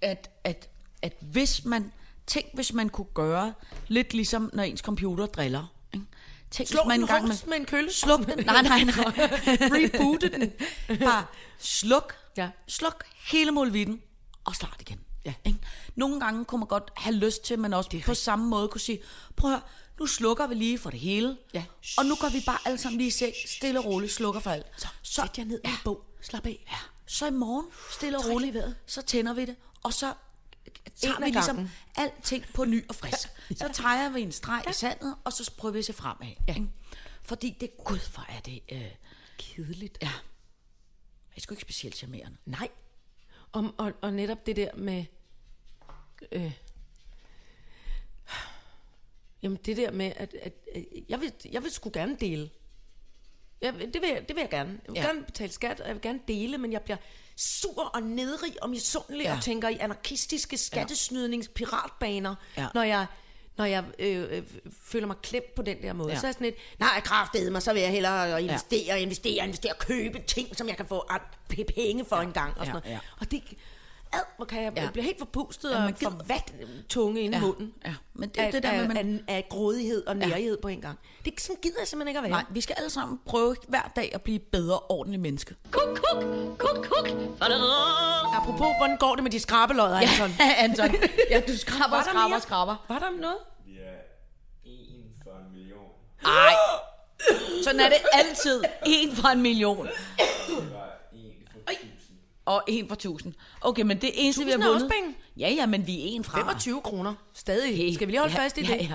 at, 0.00 0.30
at, 0.44 0.68
at 1.02 1.16
hvis 1.20 1.64
man 1.64 1.92
tænk 2.26 2.46
hvis 2.54 2.72
man 2.72 2.88
kunne 2.88 3.06
gøre 3.14 3.54
lidt 3.88 4.14
ligesom, 4.14 4.50
når 4.52 4.62
ens 4.62 4.80
computer 4.80 5.26
driller. 5.26 5.72
Tænk, 6.50 6.68
Slå 6.68 6.80
man 6.84 6.94
den 6.94 7.00
engang 7.00 7.26
hårdt 7.26 7.46
med 7.46 7.56
en 7.56 7.64
kølle. 7.64 7.92
Sluk 7.92 8.26
den. 8.26 8.38
Nej, 8.46 8.62
nej, 8.62 8.84
nej. 8.84 8.94
Reboote 9.76 10.28
den. 10.28 10.52
Bare 10.98 11.24
sluk. 11.58 12.14
Ja. 12.36 12.50
Sluk 12.66 13.04
hele 13.30 13.50
målvitten 13.50 14.02
og 14.44 14.54
start 14.54 14.76
igen. 14.80 15.00
Ja. 15.24 15.34
Ikke? 15.44 15.58
Nogle 15.94 16.20
gange 16.20 16.44
kunne 16.44 16.58
man 16.58 16.68
godt 16.68 16.90
have 16.96 17.16
lyst 17.16 17.44
til, 17.44 17.58
men 17.58 17.72
også 17.74 18.02
på 18.06 18.14
samme 18.14 18.46
måde 18.46 18.68
kunne 18.68 18.80
sige, 18.80 18.98
prøv 19.36 19.50
at 19.50 19.56
høre, 19.56 19.62
nu 19.98 20.06
slukker 20.06 20.46
vi 20.46 20.54
lige 20.54 20.78
for 20.78 20.90
det 20.90 21.00
hele. 21.00 21.36
Ja. 21.54 21.64
Og 21.98 22.06
nu 22.06 22.14
går 22.14 22.28
vi 22.28 22.42
bare 22.46 22.58
alle 22.64 22.78
sammen 22.78 22.98
lige 22.98 23.08
i 23.08 23.10
seng, 23.10 23.34
stille 23.46 23.78
og 23.80 23.84
roligt, 23.84 24.12
slukker 24.12 24.40
for 24.40 24.50
alt. 24.50 24.66
Så 24.76 24.88
sæt 25.02 25.38
jer 25.38 25.44
ned 25.44 25.60
i 25.64 25.68
en 25.68 25.74
bog. 25.84 26.04
Slap 26.22 26.46
af. 26.46 26.64
Ja. 26.70 26.76
Så 27.06 27.26
i 27.26 27.30
morgen, 27.30 27.66
stille 27.92 28.18
og 28.18 28.24
roligt, 28.30 28.56
så 28.86 29.02
tænder 29.02 29.34
vi 29.34 29.44
det, 29.44 29.56
og 29.82 29.94
så 29.94 30.12
tager 30.94 31.24
vi 31.24 31.30
ligesom 31.30 31.68
alting 31.96 32.44
på 32.54 32.64
ny 32.64 32.88
og 32.88 32.94
frisk. 32.94 33.28
Så 33.56 33.68
træder 33.72 34.10
vi 34.10 34.20
en 34.20 34.32
streg 34.32 34.64
i 34.70 34.72
sandet, 34.72 35.16
og 35.24 35.32
så 35.32 35.52
prøver 35.58 35.72
vi 35.72 35.78
at 35.78 35.84
se 35.84 35.92
fremad. 35.92 36.28
Ja. 36.48 36.54
Ikke? 36.54 36.66
Fordi 37.22 37.56
det, 37.60 37.70
gud, 37.84 38.12
hvor 38.14 38.24
er 38.28 38.40
det... 38.40 38.60
Øh, 38.72 38.90
Kedeligt. 39.38 39.98
ja. 40.02 40.10
Det 41.30 41.36
er 41.36 41.40
sgu 41.40 41.52
ikke 41.54 41.62
specielt 41.62 41.96
charmerende. 41.96 42.36
Nej. 42.44 42.68
Og, 43.52 43.74
og, 43.78 43.92
og 44.02 44.12
netop 44.12 44.46
det 44.46 44.56
der 44.56 44.74
med... 44.74 45.04
Øh, 46.32 46.52
jamen 49.42 49.58
det 49.66 49.76
der 49.76 49.90
med, 49.90 50.12
at, 50.16 50.34
at, 50.42 50.52
at 50.74 50.84
jeg, 51.08 51.20
vil, 51.20 51.32
jeg 51.52 51.62
vil 51.62 51.70
sgu 51.70 51.90
gerne 51.92 52.16
dele. 52.20 52.50
Jeg, 53.62 53.74
det, 53.74 54.02
vil 54.02 54.08
jeg, 54.08 54.24
det 54.28 54.36
vil 54.36 54.40
jeg 54.40 54.50
gerne. 54.50 54.80
Jeg 54.84 54.92
vil 54.92 54.94
Ja. 54.94 55.00
ja. 55.02 55.06
gerne 55.06 55.24
betale 55.24 55.52
skat, 55.52 55.80
og 55.80 55.86
jeg 55.86 55.94
vil 55.94 56.02
gerne 56.02 56.20
dele, 56.28 56.58
men 56.58 56.72
jeg 56.72 56.82
bliver 56.82 56.96
sur 57.36 57.90
og 57.94 58.02
nedrig 58.02 58.62
og 58.62 58.70
misundelig 58.70 59.24
Ja. 59.24 59.30
ja. 59.30 59.36
og 59.36 59.42
tænker 59.42 59.68
i 59.68 59.76
anarkistiske 59.80 60.56
skattesnydnings 60.58 61.48
piratbaner, 61.48 62.34
Ja. 62.56 62.66
når 62.74 62.82
jeg 62.82 63.06
når 63.58 63.64
jeg 63.64 63.84
øh, 63.98 64.22
øh, 64.30 64.42
føler 64.84 65.06
mig 65.06 65.16
klemt 65.22 65.54
på 65.54 65.62
den 65.62 65.82
der 65.82 65.92
måde. 65.92 66.08
Ja. 66.08 66.14
Ja. 66.14 66.20
Så 66.20 66.26
er 66.26 66.28
jeg 66.28 66.34
sådan 66.34 66.44
lidt, 66.44 66.56
nej, 66.78 67.00
kraftedeme 67.00 67.50
mig, 67.50 67.62
så 67.62 67.72
vil 67.72 67.82
jeg 67.82 67.90
hellere 67.90 68.42
investere, 68.42 68.84
ja. 68.86 68.94
investere, 68.96 69.44
investere, 69.44 69.72
købe 69.78 70.18
ting, 70.26 70.56
som 70.56 70.68
jeg 70.68 70.76
kan 70.76 70.86
få 70.86 71.04
penge 71.74 72.04
for 72.04 72.16
ja. 72.16 72.22
en 72.22 72.32
gang. 72.32 72.58
Og, 72.58 72.66
sådan 72.66 72.82
Ja, 72.84 72.88
noget. 72.90 72.94
ja. 72.94 72.98
og 73.20 73.30
det, 73.30 73.42
ad, 74.12 74.18
hvor 74.36 74.44
kan 74.44 74.62
jeg, 74.62 74.72
Ja. 74.76 74.82
jeg 74.82 74.92
bliver 74.92 75.04
helt 75.04 75.18
forpustet 75.18 75.70
Ja, 75.70 75.74
ja, 75.76 75.82
man 75.84 75.92
og 75.94 75.98
for 76.02 76.10
gider- 76.10 76.24
vat 76.24 76.54
tunge 76.88 77.20
inde 77.20 77.36
i 77.36 77.40
Ja, 77.40 77.46
munden. 77.46 77.72
ja. 77.86 77.94
Men 78.14 78.28
det 78.28 78.38
er 78.40 78.44
af, 78.46 78.52
det 78.52 78.62
der 78.62 78.72
med, 78.72 78.80
af, 78.80 78.88
man- 78.88 79.24
af, 79.28 79.34
af 79.36 79.46
grådighed 79.50 80.06
og 80.06 80.16
nærighed 80.16 80.56
på 80.62 80.68
en 80.68 80.80
gang. 80.80 80.98
Det, 81.24 81.40
sådan 81.40 81.56
gider 81.62 81.76
jeg 81.78 81.88
simpelthen 81.88 82.08
ikke 82.08 82.18
at 82.18 82.22
være. 82.22 82.30
Nej, 82.30 82.44
vi 82.50 82.60
skal 82.60 82.74
alle 82.78 82.90
sammen 82.90 83.20
prøve 83.26 83.56
hver 83.68 83.92
dag 83.96 84.10
at 84.14 84.22
blive 84.22 84.38
bedre 84.38 84.78
ordentlige 84.78 85.20
mennesker. 85.20 85.54
Kuk, 85.70 85.82
kuk, 86.12 86.24
kuk, 86.58 86.86
kuk. 86.86 87.08
Apropos, 88.34 88.66
hvordan 88.78 88.96
går 88.96 89.14
det 89.14 89.22
med 89.22 89.30
de 89.30 89.40
skrabelodder, 89.40 89.96
Anton? 90.00 90.30
Anton. 90.64 90.94
Ja, 91.30 91.40
du 91.48 91.56
skraber, 91.56 92.02
skraber, 92.02 92.28
mere? 92.28 92.40
skraber. 92.40 92.84
Var 92.88 92.98
der 92.98 93.10
noget? 93.20 93.36
Vi 93.66 93.72
er 93.78 93.92
en 94.64 95.04
for 95.24 95.30
en 95.30 95.52
million. 95.52 95.90
Ej. 96.24 96.54
Sådan 97.64 97.80
er 97.80 97.88
det 97.88 97.98
altid. 98.12 98.62
En 98.86 99.16
fra 99.16 99.32
en 99.32 99.42
million. 99.42 99.86
Det 99.86 99.92
var 100.72 100.98
en 101.12 101.32
for 101.52 101.58
tusind. 101.70 102.16
Og 102.46 102.62
en 102.68 102.88
for 102.88 102.94
tusind. 102.94 103.34
Okay, 103.60 103.82
men 103.82 104.00
det 104.00 104.10
eneste, 104.14 104.44
vi 104.44 104.50
har 104.50 104.58
vundet... 104.58 104.74
også 104.74 104.88
penge. 104.88 105.14
Ja, 105.36 105.48
ja, 105.50 105.66
men 105.66 105.86
vi 105.86 105.92
er 106.00 106.04
en 106.06 106.24
fra. 106.24 106.38
25 106.38 106.80
kroner. 106.80 107.14
Stadig. 107.34 107.94
Skal 107.94 108.06
vi 108.06 108.12
lige 108.12 108.20
holde 108.20 108.34
ja, 108.34 108.44
fast 108.44 108.58
i 108.58 108.60
ja, 108.66 108.72
det? 108.78 108.88
Ja, 108.88 108.94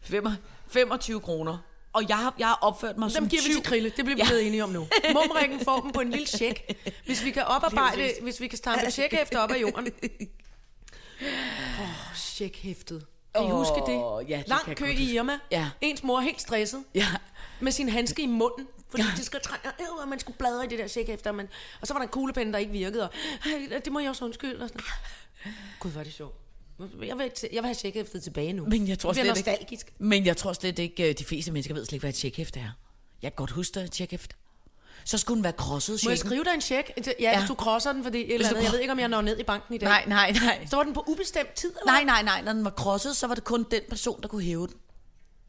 Fem- 0.00 0.28
25 0.68 1.20
kroner. 1.20 1.58
Og 1.92 2.08
jeg 2.08 2.16
har, 2.18 2.34
jeg 2.38 2.46
har 2.46 2.58
opført 2.62 2.98
mig 2.98 3.10
som 3.10 3.22
Dem 3.22 3.28
giver 3.30 3.42
vi 3.48 3.52
til 3.54 3.62
Krille. 3.62 3.92
Det 3.96 4.04
bliver 4.04 4.16
vi 4.16 4.22
Ja. 4.22 4.26
blevet 4.28 4.46
enige 4.46 4.64
om 4.64 4.70
nu. 4.70 4.86
Mumringen 5.12 5.60
får 5.64 5.80
dem 5.80 5.92
på 5.92 6.00
en 6.00 6.10
lille 6.10 6.26
check. 6.26 6.60
Hvis 7.06 7.24
vi 7.24 7.30
kan 7.30 7.42
oparbejde, 7.56 8.10
hvis 8.22 8.40
vi 8.40 8.48
kan 8.48 8.58
stampe 8.58 8.86
et 8.86 8.92
checkhæfte 8.92 9.40
op 9.40 9.50
af 9.50 9.60
jorden. 9.60 9.86
Åh, 11.22 11.80
oh, 11.80 12.14
checkhæftet. 12.16 13.06
Kan 13.34 13.46
I 13.46 13.50
huske 13.50 13.74
det? 13.86 14.28
ja, 14.28 14.38
det 14.38 14.48
Lang 14.48 14.76
kø 14.76 14.86
i. 14.86 15.14
Irma. 15.14 15.38
Ja. 15.50 15.70
Ens 15.80 16.02
mor 16.02 16.20
helt 16.20 16.40
stresset. 16.40 16.84
Ja. 16.94 17.06
Med 17.60 17.72
sin 17.72 17.88
handske 17.88 18.22
i 18.22 18.26
munden. 18.26 18.66
Fordi 18.90 19.02
de 19.16 19.24
skal 19.24 19.40
øh, 19.80 19.86
og 20.02 20.08
man 20.08 20.18
skulle 20.20 20.38
bladre 20.38 20.64
i 20.64 20.68
det 20.68 20.78
der 20.78 20.88
checkhæfte. 20.88 21.26
Og, 21.28 21.34
man, 21.34 21.48
og 21.80 21.86
så 21.86 21.92
var 21.94 21.98
der 22.00 22.06
en 22.06 22.12
kuglepen, 22.12 22.52
der 22.52 22.58
ikke 22.58 22.72
virkede. 22.72 23.02
Og, 23.02 23.10
"Ej, 23.70 23.78
det 23.84 23.92
må 23.92 24.00
jeg 24.00 24.10
også 24.10 24.24
undskylde. 24.24 24.62
Og 24.62 24.68
sådan. 24.68 24.82
Gud, 25.80 25.90
hvor 25.90 26.00
er 26.00 26.04
det 26.04 26.12
sjovt. 26.12 26.34
Jeg 26.80 27.18
vil, 27.18 27.30
jeg 27.42 27.50
vil 27.52 27.62
have 27.64 27.74
checkhæftet 27.74 28.22
tilbage 28.22 28.52
nu. 28.52 28.64
Men 28.66 28.88
jeg 28.88 28.98
tror 28.98 29.12
det 29.12 29.16
slet 29.16 29.36
ikke- 29.38 29.50
nostalgisk. 29.50 29.92
Men 29.98 30.26
jeg 30.26 30.36
tror 30.36 30.52
slet 30.52 30.78
ikke, 30.78 31.08
øh, 31.08 31.18
de 31.18 31.24
fleste 31.24 31.52
mennesker 31.52 31.74
ved 31.74 31.84
slet 31.84 31.92
ikke, 31.92 32.02
hvad 32.02 32.10
et 32.10 32.14
tjekhæfte 32.16 32.60
er. 32.60 32.70
Jeg 33.22 33.32
kan 33.32 33.36
godt 33.36 33.50
huske 33.50 33.74
det, 33.74 33.84
et 33.84 33.92
tjekhæfte. 33.92 34.34
Så 35.04 35.18
skulle 35.18 35.36
den 35.36 35.44
være 35.44 35.52
krosset, 35.52 36.00
Må 36.04 36.10
jeg 36.10 36.18
skrive 36.18 36.44
dig 36.44 36.54
en 36.54 36.60
check? 36.60 36.90
Ja, 37.06 37.12
Ja. 37.20 37.44
du 37.48 37.54
krosser 37.54 37.92
den, 37.92 38.02
fordi 38.02 38.18
et 38.18 38.34
eller 38.34 38.48
andet. 38.48 38.62
Jeg 38.64 38.72
ved 38.72 38.78
ikke, 38.80 38.92
om 38.92 38.98
jeg 38.98 39.08
når 39.08 39.20
ned 39.20 39.38
i 39.38 39.42
banken 39.42 39.74
i 39.74 39.78
dag. 39.78 39.88
Nej, 39.88 40.04
nej, 40.06 40.32
nej. 40.32 40.66
Så 40.70 40.76
var 40.76 40.82
den 40.82 40.92
på 40.92 41.04
ubestemt 41.08 41.52
tid, 41.54 41.68
eller 41.80 41.92
Nej, 41.92 42.04
nej, 42.04 42.22
nej. 42.22 42.42
Når 42.42 42.52
den 42.52 42.64
var 42.64 42.70
krosset, 42.70 43.16
så 43.16 43.26
var 43.26 43.34
det 43.34 43.44
kun 43.44 43.66
den 43.70 43.80
person, 43.88 44.22
der 44.22 44.28
kunne 44.28 44.42
hæve 44.42 44.66
den. 44.66 44.76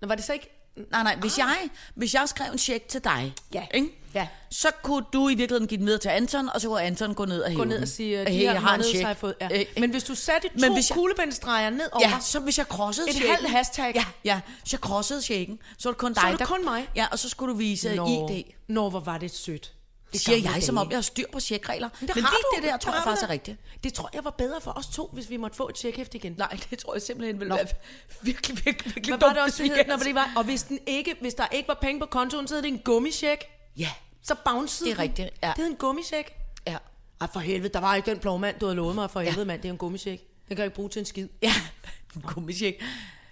Nå, 0.01 0.07
var 0.07 0.15
det 0.15 0.23
så 0.25 0.33
ikke... 0.33 0.60
Nej, 0.91 1.03
nej. 1.03 1.15
Hvis, 1.15 1.37
jeg, 1.37 1.57
hvis 1.95 2.13
jeg 2.13 2.29
skrev 2.29 2.51
en 2.51 2.57
check 2.57 2.87
til 2.87 3.03
dig, 3.03 3.33
Ja. 3.53 3.63
ikke? 3.73 3.87
Ja. 4.13 4.27
så 4.49 4.67
kunne 4.83 5.05
du 5.13 5.29
i 5.29 5.35
virkeligheden 5.35 5.67
give 5.67 5.77
den 5.77 5.85
videre 5.85 5.99
til 5.99 6.09
Anton, 6.09 6.49
og 6.49 6.61
så 6.61 6.67
kunne 6.67 6.81
Anton 6.81 7.13
gå 7.13 7.25
ned 7.25 7.41
og 7.41 7.49
hæve 7.49 7.57
Gå 7.59 7.63
ned 7.65 7.81
og 7.81 7.87
sige, 7.87 8.19
Øh, 8.21 8.27
de 8.27 8.31
hey, 8.31 8.39
her 8.39 8.51
jeg 8.51 8.61
har 8.61 8.75
en 8.75 8.83
check. 8.83 9.01
har 9.01 9.09
jeg 9.09 9.17
fået. 9.17 9.35
Ja. 9.41 9.59
Øh, 9.59 9.65
Men 9.79 9.89
hvis 9.91 10.03
du 10.03 10.15
satte 10.15 10.47
to 10.47 10.53
Men 10.57 10.73
hvis 10.73 10.89
jeg- 10.89 10.95
kuglepindstreger 10.95 11.69
ned 11.69 11.89
over, 11.91 12.09
Ja, 12.09 12.19
så 12.21 12.39
hvis 12.39 12.57
jeg 12.57 12.67
krossede 12.67 13.09
Et 13.09 13.15
halvt 13.15 13.49
hashtag. 13.49 13.91
Ja, 13.95 14.05
ja. 14.25 14.39
Hvis 14.61 14.71
jeg 14.73 14.81
krossede 14.81 15.21
checken, 15.21 15.59
så 15.77 15.89
var 15.89 15.93
det 15.93 15.99
kun 15.99 16.15
Så 16.15 16.21
dig. 16.21 16.31
var 16.31 16.37
det 16.37 16.47
kun 16.47 16.65
mig? 16.65 16.87
Ja, 16.95 17.07
og 17.11 17.19
så 17.19 17.29
skulle 17.29 17.53
du 17.53 17.57
vise 17.57 17.95
Nå, 17.95 18.29
ID. 18.31 18.43
Nå, 18.67 18.89
hvor 18.89 18.99
var 18.99 19.17
det 19.17 19.31
sødt. 19.35 19.73
Det 20.13 20.21
siger 20.21 20.37
jeg, 20.53 20.63
som 20.63 20.75
dage. 20.75 20.81
om 20.85 20.89
jeg 20.91 20.97
har 20.97 21.01
styr 21.01 21.25
på 21.31 21.39
checkregler. 21.39 21.89
Men, 21.99 22.07
det 22.07 22.15
Men 22.15 22.23
har 22.23 22.31
lige 22.31 22.41
du. 22.51 22.55
det 22.55 22.63
der, 22.63 22.71
Det 22.77 22.81
tror 22.81 22.93
jeg 22.93 23.03
faktisk 23.03 23.23
er 23.23 23.29
rigtigt. 23.29 23.57
Det 23.83 23.93
tror 23.93 24.09
jeg 24.13 24.23
var 24.23 24.29
bedre 24.29 24.61
for 24.61 24.71
os 24.77 24.87
to, 24.87 25.09
hvis 25.13 25.29
vi 25.29 25.37
måtte 25.37 25.57
få 25.57 25.67
et 25.69 25.77
checkhæfte 25.77 26.17
igen. 26.17 26.35
Nej, 26.37 26.57
det 26.69 26.79
tror 26.79 26.93
jeg 26.95 27.01
simpelthen 27.01 27.39
ville 27.39 27.49
Nå. 27.49 27.55
være 27.55 27.67
virkelig, 28.21 28.65
virkelig, 28.65 28.95
virkelig 28.95 29.17
Hvad 29.17 29.19
var 29.19 29.27
dumt, 29.27 29.35
det 29.35 29.43
også, 29.43 29.63
det 29.63 29.71
hed, 29.75 29.85
når 29.87 29.97
det 29.97 30.15
var? 30.15 30.31
Og 30.35 30.43
hvis, 30.43 30.63
den 30.63 30.79
ikke, 30.87 31.15
hvis 31.21 31.33
der 31.33 31.47
ikke 31.51 31.67
var 31.67 31.77
penge 31.81 31.99
på 31.99 32.05
kontoen, 32.05 32.47
så 32.47 32.55
hed 32.55 32.61
det 32.61 32.67
en 32.67 32.79
gummisjek. 32.79 33.39
Ja, 33.77 33.89
Så 34.23 34.35
bouncede 34.45 34.89
Det 34.89 34.97
er 34.97 35.01
rigtigt, 35.01 35.29
ja. 35.43 35.47
Det 35.47 35.57
hed 35.57 35.67
en 35.67 35.75
gummisjek. 35.75 36.33
ja. 36.67 36.77
Ej, 37.21 37.27
for 37.33 37.39
helvede, 37.39 37.73
der 37.73 37.79
var 37.79 37.95
ikke 37.95 38.11
den 38.11 38.19
plovmand, 38.19 38.59
du 38.59 38.65
havde 38.65 38.75
lovet 38.75 38.95
mig. 38.95 39.11
For 39.11 39.19
helvede, 39.19 39.45
mand, 39.45 39.61
det 39.61 39.67
er 39.69 39.71
en 39.71 39.77
gummisjek. 39.77 40.19
Den 40.19 40.55
kan 40.55 40.57
jeg 40.57 40.65
ikke 40.65 40.75
bruge 40.75 40.89
til 40.89 40.99
en 40.99 41.05
skid. 41.05 41.27
Ja, 41.41 41.53
en 42.15 42.21
gummicek. 42.21 42.83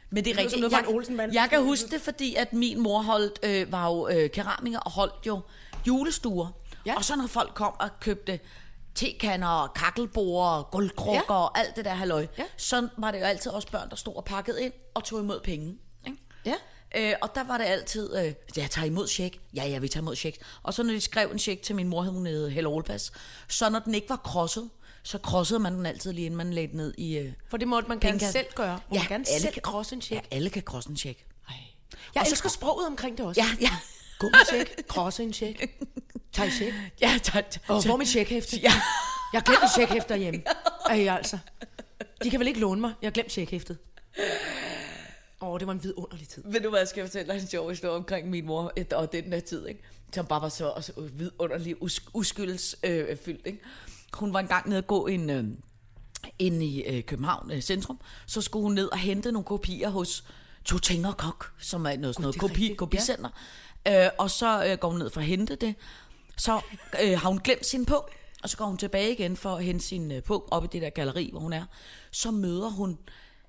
Men 0.09 0.25
det 0.25 0.31
er 0.31 0.37
rigtigt. 0.37 0.51
som 0.51 0.59
noget 0.59 0.73
fra 1.07 1.23
Jeg, 1.23 1.33
jeg 1.33 1.49
kan 1.49 1.63
huske 1.63 1.89
det, 1.91 2.01
fordi 2.01 2.35
at 2.35 2.53
min 2.53 2.79
mor 2.79 3.01
holdt, 3.01 3.39
øh, 3.43 3.71
var 3.71 3.87
jo 3.87 4.07
øh, 4.07 4.29
keramiker 4.29 4.79
og 4.79 4.91
holdt 4.91 5.27
jo 5.27 5.39
julestuer. 5.87 6.47
Ja. 6.91 6.95
Og 6.97 7.05
så 7.05 7.15
når 7.15 7.27
folk 7.27 7.53
kom 7.53 7.73
og 7.79 7.89
købte 7.99 8.39
tekanner 8.95 9.47
og 9.47 9.73
kakkelbord 9.73 10.47
og 10.57 10.71
guldkrukker 10.71 11.13
Ja. 11.13 11.33
ja. 11.33 11.33
og 11.39 11.59
alt 11.59 11.75
det 11.75 11.85
der 11.85 11.93
halløj, 11.93 12.27
Ja. 12.37 12.43
så 12.57 12.87
var 12.97 13.11
det 13.11 13.19
jo 13.19 13.23
altid 13.25 13.51
også 13.51 13.67
børn, 13.71 13.89
der 13.89 13.95
stod 13.95 14.15
og 14.15 14.25
pakkede 14.25 14.63
ind 14.63 14.73
og 14.93 15.03
tog 15.03 15.19
imod 15.19 15.39
penge. 15.43 15.77
Ikke? 16.07 16.17
Ja. 16.45 16.55
Øh, 16.95 17.13
og 17.21 17.35
der 17.35 17.43
var 17.43 17.57
det 17.57 17.65
altid, 17.65 18.17
øh, 18.17 18.33
jeg 18.57 18.71
tager 18.71 18.85
imod 18.85 19.07
check. 19.07 19.39
Ja, 19.55 19.65
ja, 19.67 19.77
vi 19.77 19.87
tager 19.87 20.01
imod 20.01 20.15
check. 20.15 20.37
Og 20.63 20.73
så 20.73 20.83
når 20.83 20.93
de 20.93 21.01
skrev 21.01 21.29
en 21.31 21.39
check 21.39 21.61
til 21.61 21.75
min 21.75 21.87
mor, 21.87 22.01
hun 22.03 22.25
hed 22.25 22.49
Helle 22.49 22.69
Olpas, 22.69 23.11
så 23.47 23.69
når 23.69 23.79
den 23.79 23.95
ikke 23.95 24.09
var 24.09 24.17
krosset, 24.17 24.69
så 25.03 25.17
krossede 25.17 25.59
man 25.59 25.73
den 25.73 25.85
altid 25.85 26.13
lige 26.13 26.25
inden 26.25 26.37
man 26.37 26.53
lagde 26.53 26.67
den 26.67 26.77
ned 26.77 26.93
i... 26.97 27.17
Øh, 27.17 27.33
For 27.49 27.57
det 27.57 27.67
måtte 27.67 27.89
man 27.89 27.99
gerne 27.99 28.19
selv 28.19 28.45
gøre. 28.55 28.79
Må 28.89 28.95
man 28.95 29.07
gerne 29.07 29.25
alle 29.29 29.41
selv 29.41 29.53
kan- 29.53 29.61
krosse 29.61 29.95
en 29.95 30.01
check. 30.01 30.25
Ja, 30.31 30.35
alle 30.35 30.49
kan 30.49 30.63
krosse 30.63 30.89
en 30.89 30.97
check. 30.97 31.25
Ej. 31.49 31.55
Jeg 32.15 32.21
Og 32.21 32.27
så- 32.27 32.31
elsker 32.31 32.49
sproget 32.49 32.87
omkring 32.87 33.17
det 33.17 33.25
også. 33.25 33.41
Ja, 33.41 33.47
ja. 33.61 33.69
Gummisjek, 34.19 34.87
krosse 34.87 35.23
en 35.23 35.33
check. 35.33 35.59
Tag 36.39 36.45
en 36.45 36.51
check. 36.51 36.73
Ja, 37.01 37.19
tak. 37.23 37.45
Og 37.67 37.85
hvor 37.85 37.93
er 37.93 37.97
mit 37.97 38.07
checkhæfte? 38.07 38.57
Ja. 38.57 38.71
Jeg 39.33 39.41
har 39.41 39.41
glemt 39.41 39.63
et 39.63 39.69
checkhæfte 39.71 40.09
derhjemme. 40.13 40.41
Ej, 40.89 41.07
altså. 41.17 41.37
De 42.23 42.29
kan 42.29 42.39
vel 42.39 42.47
ikke 42.47 42.59
låne 42.59 42.81
mig? 42.81 42.93
Jeg 43.01 43.07
har 43.07 43.11
glemt 43.11 43.31
checkhæftet. 43.31 43.77
Åh, 45.41 45.49
oh, 45.49 45.59
det 45.59 45.67
var 45.67 45.73
en 45.73 45.83
vidunderlig 45.83 46.27
tid. 46.27 46.43
Ved 46.45 46.61
du 46.61 46.69
hvad, 46.69 46.85
skal 46.85 47.01
jeg 47.01 47.07
fortælle 47.09 47.33
dig 47.33 47.41
en 47.41 47.47
sjov 47.47 47.69
historie 47.69 47.95
omkring 47.95 48.29
min 48.29 48.45
mor 48.45 48.73
et- 48.75 48.93
og 48.93 49.11
den 49.11 49.31
der 49.31 49.39
tid, 49.39 49.67
ikke? 49.67 49.81
Som 50.13 50.25
bare 50.25 50.41
var 50.41 50.49
så, 50.49 50.73
så 50.81 50.91
vidunderlig 51.13 51.81
us, 51.83 52.01
uskyldsfyldt, 52.13 53.27
øh, 53.27 53.35
ikke? 53.45 53.59
Hun 54.13 54.33
var 54.33 54.39
engang 54.39 54.69
nede 54.69 54.77
og 54.79 54.87
gå 54.87 55.07
en, 55.07 55.29
øh, 55.29 55.43
inde 56.39 56.65
i 56.65 56.81
øh, 56.83 57.03
København 57.03 57.51
øh, 57.51 57.61
centrum, 57.61 57.99
så 58.25 58.41
skulle 58.41 58.63
hun 58.63 58.73
ned 58.73 58.85
og 58.91 58.97
hente 58.97 59.31
nogle 59.31 59.45
kopier 59.45 59.89
hos 59.89 60.23
Totinger 60.65 61.11
Kok, 61.11 61.51
som 61.59 61.85
er 61.85 61.97
noget 61.97 62.15
sådan 62.15 62.21
noget 62.23 62.37
kopi, 62.39 62.53
rigtigt, 62.53 62.77
kopicenter. 62.77 63.29
Ja. 63.85 64.05
Øh, 64.05 64.11
og 64.17 64.31
så 64.31 64.65
øh, 64.65 64.77
går 64.77 64.89
hun 64.89 64.99
ned 64.99 65.09
for 65.09 65.19
at 65.21 65.27
hente 65.27 65.55
det. 65.55 65.75
Så 66.39 66.61
øh, 67.03 67.19
har 67.19 67.29
hun 67.29 67.39
glemt 67.39 67.65
sin 67.65 67.85
punkt, 67.85 68.09
og 68.43 68.49
så 68.49 68.57
går 68.57 68.65
hun 68.65 68.77
tilbage 68.77 69.11
igen 69.11 69.37
for 69.37 69.55
at 69.55 69.63
hente 69.63 69.85
sin 69.85 70.11
øh, 70.11 70.23
punkt 70.23 70.47
op 70.51 70.63
i 70.63 70.67
det 70.71 70.81
der 70.81 70.89
galleri, 70.89 71.29
hvor 71.31 71.39
hun 71.39 71.53
er. 71.53 71.65
Så 72.11 72.31
møder 72.31 72.69
hun 72.69 72.97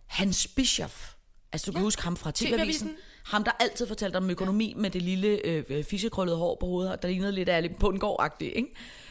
Hans 0.06 0.46
Bischoff. 0.46 1.12
Altså 1.52 1.66
du 1.66 1.72
kan 1.72 1.82
huske 1.82 2.02
ham 2.02 2.16
fra 2.16 2.32
TV-avisen. 2.34 2.96
Ham, 3.24 3.44
der 3.44 3.50
altid 3.60 3.86
fortalte 3.86 4.16
om 4.16 4.30
økonomi 4.30 4.74
med 4.76 4.90
det 4.90 5.02
lille 5.02 5.46
øh, 5.46 5.84
fiskekrøllede 5.84 6.36
hår 6.36 6.56
på 6.60 6.66
hovedet, 6.66 7.02
der 7.02 7.08
lignede 7.08 7.32
lidt 7.32 7.48
af 7.48 7.76
på 7.80 7.88
en 7.88 7.98
gård 7.98 8.36
ikke? 8.40 8.68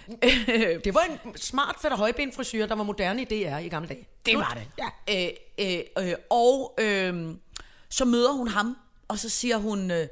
Det 0.85 0.93
var 0.93 1.01
en 1.01 1.37
smart 1.37 1.75
fætter 1.81 1.97
højben 1.97 2.33
frisyr, 2.33 2.65
der 2.65 2.75
var 2.75 2.83
moderne 2.83 3.21
i 3.21 3.25
DR 3.25 3.57
i 3.57 3.67
gamle 3.67 3.89
dage. 3.89 4.07
Det 4.25 4.37
var 4.37 4.57
det. 4.57 4.83
Ja. 5.07 5.25
Øh, 5.25 5.79
øh, 5.99 6.09
øh, 6.09 6.15
og 6.29 6.75
øh, 6.79 7.35
så 7.89 8.05
møder 8.05 8.31
hun 8.31 8.47
ham, 8.47 8.77
og 9.07 9.19
så 9.19 9.29
siger 9.29 9.57
hun, 9.57 9.91
øh, 9.91 10.07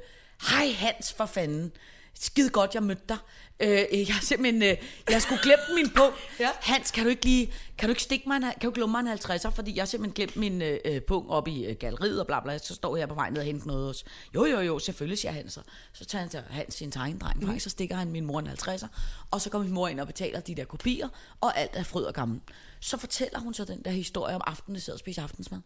hej 0.50 0.70
Hans 0.70 1.12
for 1.12 1.26
fanden. 1.26 1.72
skide 2.14 2.50
godt, 2.50 2.74
jeg 2.74 2.82
mødte 2.82 3.02
dig. 3.08 3.18
Øh, 3.60 3.68
jeg 3.92 4.14
har 4.14 4.20
simpelthen, 4.20 4.62
øh, 4.62 4.76
jeg 5.10 5.22
skulle 5.22 5.42
glemme 5.42 5.64
min 5.74 5.90
punkt. 5.96 6.16
Ja. 6.40 6.50
Hans, 6.60 6.90
kan 6.90 7.04
du 7.04 7.10
ikke 7.10 7.24
lige, 7.24 7.52
kan 7.78 7.88
du 7.88 7.90
ikke 7.90 8.02
stikke 8.02 8.28
mig 8.28 8.36
en, 8.36 8.42
kan 8.42 8.52
du 8.62 8.68
ikke 8.68 8.78
lumme 8.80 9.02
mig 9.02 9.12
en 9.12 9.18
50'er, 9.18 9.48
fordi 9.48 9.74
jeg 9.76 9.82
har 9.82 9.86
simpelthen 9.86 10.14
glemt 10.14 10.36
min 10.36 10.62
øh, 10.62 10.78
øh, 10.84 11.02
punkt 11.02 11.30
op 11.30 11.48
i 11.48 11.64
øh, 11.64 11.76
galleriet 11.76 12.20
og 12.20 12.26
bla 12.26 12.40
bla, 12.40 12.58
så 12.58 12.74
står 12.74 12.96
jeg 12.96 13.08
på 13.08 13.14
vej 13.14 13.30
ned 13.30 13.38
og 13.38 13.44
henter 13.44 13.66
noget 13.66 13.86
hos. 13.86 14.04
Jo, 14.34 14.44
jo, 14.44 14.60
jo, 14.60 14.78
selvfølgelig, 14.78 15.18
siger 15.18 15.32
Hans. 15.32 15.52
så. 15.52 15.60
Så 15.92 16.04
tager 16.04 16.28
han 16.32 16.44
Hans 16.50 16.74
sin 16.74 16.90
tegnedreng 16.90 17.42
fra, 17.42 17.58
så 17.58 17.70
stikker 17.70 17.96
han 17.96 18.10
min 18.10 18.24
mor 18.24 18.38
en 18.38 18.48
50'er, 18.48 18.86
og 19.30 19.40
så 19.40 19.50
går 19.50 19.58
min 19.58 19.72
mor 19.72 19.88
ind 19.88 20.00
og 20.00 20.06
betaler 20.06 20.40
de 20.40 20.54
der 20.54 20.64
kopier, 20.64 21.08
og 21.40 21.58
alt 21.58 21.70
er 21.74 21.82
fryd 21.82 22.02
og 22.02 22.14
gammel. 22.14 22.40
Så 22.80 22.96
fortæller 22.96 23.38
hun 23.38 23.54
så 23.54 23.64
den 23.64 23.82
der 23.84 23.90
historie 23.90 24.34
om 24.34 24.42
aftenen, 24.46 24.74
jeg 24.74 24.82
sad 24.82 24.94
og 24.94 25.00
spiste 25.00 25.22
aftensmad. 25.22 25.60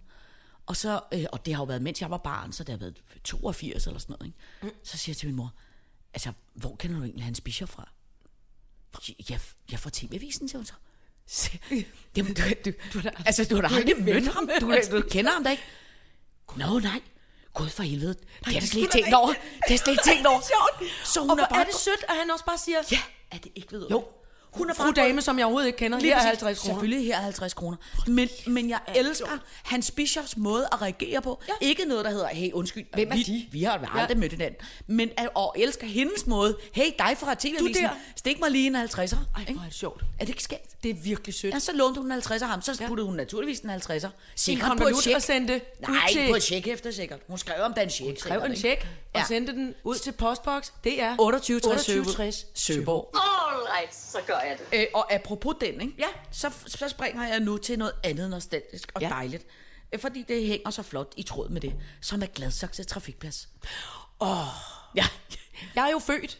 Og, 0.66 0.76
så, 0.76 1.00
øh, 1.14 1.24
og 1.32 1.46
det 1.46 1.54
har 1.54 1.60
jo 1.62 1.66
været, 1.66 1.82
mens 1.82 2.00
jeg 2.00 2.10
var 2.10 2.16
barn, 2.16 2.52
så 2.52 2.64
det 2.64 2.72
har 2.72 2.78
været 2.78 3.02
82 3.24 3.86
eller 3.86 4.00
sådan 4.00 4.16
noget. 4.18 4.26
Ikke? 4.26 4.74
Mm. 4.74 4.80
Så 4.84 4.98
siger 4.98 5.12
jeg 5.12 5.16
til 5.16 5.28
min 5.28 5.36
mor, 5.36 5.52
altså, 6.14 6.32
hvor 6.54 6.76
kender 6.76 6.96
du 6.98 7.04
egentlig 7.04 7.24
Hans 7.24 7.40
Bischof 7.40 7.68
fra? 7.68 7.88
Jeg, 9.30 9.40
jeg 9.70 9.78
får 9.78 9.90
TV-avisen, 9.90 10.48
siger 10.48 10.58
hun 10.58 10.66
så. 10.66 10.72
Så- 11.26 11.50
Jamen, 12.16 12.34
du, 12.34 12.42
du, 12.64 12.70
du, 12.92 13.00
du, 13.00 13.08
altså, 13.26 13.44
du 13.44 13.54
har 13.54 13.62
da 13.68 13.74
aldrig 13.74 14.02
mødt 14.04 14.34
ham. 14.34 14.50
Du, 14.60 14.74
du 14.90 15.02
kender 15.10 15.30
ham 15.32 15.44
da 15.44 15.50
ikke. 15.50 15.62
Nå, 16.56 16.78
nej. 16.78 17.00
Gud 17.54 17.68
for 17.68 17.82
helvede. 17.82 18.14
Det 18.14 18.26
har 18.44 18.52
jeg 18.52 18.62
slet 18.62 18.80
ikke 18.82 18.92
tænkt 18.92 19.14
over. 19.14 19.28
Det 19.28 19.36
har 19.66 19.70
jeg 19.70 19.78
slet 19.78 19.92
ikke 19.92 20.02
tænkt 20.04 20.26
over. 20.26 20.40
Så 21.04 21.20
hun 21.20 21.30
Og 21.30 21.38
er 21.38 21.54
er 21.60 21.64
det 21.64 21.74
sødt, 21.74 22.04
at 22.08 22.16
han 22.16 22.30
også 22.30 22.44
bare 22.44 22.58
siger, 22.58 22.78
Ja, 22.92 23.00
er 23.30 23.38
det 23.38 23.52
ikke 23.54 23.72
ved 23.72 23.88
jo, 23.90 24.04
Hun 24.52 24.70
er 24.70 24.74
fru 24.74 24.90
dame, 24.90 25.22
som 25.22 25.38
jeg 25.38 25.44
overhovedet 25.46 25.66
ikke 25.66 25.76
kender, 25.78 25.98
Lige 25.98 26.10
her 26.10 26.16
er 26.20 26.20
præcis. 26.20 26.28
50 26.42 26.58
kroner. 26.58 26.74
Selvfølgelig 26.74 27.06
her 27.06 27.16
er 27.16 27.20
50 27.22 27.54
kroner. 27.54 27.76
Men, 28.06 28.28
men 28.46 28.70
jeg 28.70 28.78
elsker 28.94 29.26
Hans 29.62 29.90
Bischofs 29.90 30.36
måde 30.36 30.68
at 30.72 30.82
reagere 30.82 31.22
på. 31.22 31.42
Ja. 31.48 31.52
Ikke 31.60 31.84
noget, 31.84 32.04
der 32.04 32.10
hedder, 32.10 32.28
hey, 32.28 32.52
undskyld, 32.52 32.86
Hvem 32.94 33.08
er 33.10 33.14
vi, 33.16 33.22
de? 33.22 33.46
vi 33.52 33.62
har 33.62 33.90
aldrig 33.98 34.18
mødt 34.18 34.32
hinanden. 34.32 34.56
Men 34.86 35.10
at, 35.16 35.28
og 35.34 35.54
elsker 35.58 35.86
hendes 35.86 36.26
måde. 36.26 36.56
Hey, 36.72 36.90
dig 36.98 37.16
fra 37.18 37.34
TV-avisen, 37.34 37.86
stik 38.16 38.40
mig 38.40 38.50
lige 38.50 38.66
en 38.66 38.76
50'er. 38.76 39.16
Ej, 39.36 39.52
hvor 39.52 39.60
er 39.60 39.64
det 39.64 39.74
sjovt. 39.74 40.00
Er 40.02 40.24
det 40.24 40.28
ikke 40.28 40.42
skægt? 40.42 40.82
Det 40.82 40.90
er 40.90 40.94
virkelig 40.94 41.34
sødt. 41.34 41.54
Ja, 41.54 41.58
så 41.58 41.72
lånte 41.72 42.00
hun 42.00 42.12
en 42.12 42.18
50'er 42.18 42.44
ham, 42.44 42.62
så 42.62 42.82
puttede 42.86 43.06
hun 43.06 43.16
naturligvis 43.16 43.60
en 43.60 43.70
50'er. 43.70 43.92
en 44.04 44.10
Sikkert 44.36 44.66
på 44.68 44.72
et 44.72 44.78
konvolut 44.78 45.02
check. 45.02 45.16
og 45.16 45.22
sendte 45.22 45.60
Nej, 45.88 45.90
ud 45.90 46.12
til, 46.12 46.28
på 46.28 46.34
et 46.36 46.42
check 46.42 46.66
efter 46.68 46.90
sikkert. 46.90 47.18
Hun 47.28 47.38
skrev 47.38 47.62
om 47.62 47.74
den 47.74 47.90
check. 47.90 48.20
skrev 48.20 48.42
en 48.42 48.56
check 48.56 48.86
og 49.14 49.20
Ja. 49.20 49.24
sendte 49.28 49.52
den 49.52 49.74
ud 49.84 49.94
til 49.96 50.12
postboks. 50.12 50.72
Det 50.84 51.02
er 51.02 51.16
28 51.18 51.60
60 51.60 51.84
2860 51.86 52.46
Søborg. 52.54 53.14
Alright, 53.14 53.94
så 53.94 54.18
gør 54.26 54.38
jeg 54.48 54.58
det. 54.72 54.78
Øh, 54.80 54.86
og 54.94 55.12
apropos 55.12 55.54
den, 55.60 55.80
ikke? 55.80 55.94
Ja. 55.98 56.06
Så, 56.30 56.50
så 56.66 56.88
springer 56.88 57.26
jeg 57.28 57.40
nu 57.40 57.56
til 57.58 57.78
noget 57.78 57.92
andet 58.04 58.30
nostalgisk 58.30 58.92
og 58.94 59.00
Ja. 59.02 59.08
dejligt. 59.08 59.46
Øh, 59.92 60.00
Fordi 60.00 60.22
det 60.28 60.46
hænger 60.46 60.70
så 60.70 60.82
flot 60.82 61.12
i 61.16 61.22
tråd 61.22 61.48
med 61.48 61.60
det, 61.60 61.74
som 62.00 62.22
er 62.22 62.26
Gladsaxe 62.26 62.84
Trafikplads. 62.84 63.48
Åh. 64.20 64.28
Oh. 64.40 64.46
Ja. 64.96 65.04
Jeg 65.74 65.86
er 65.86 65.90
jo 65.90 65.98
født. 65.98 66.38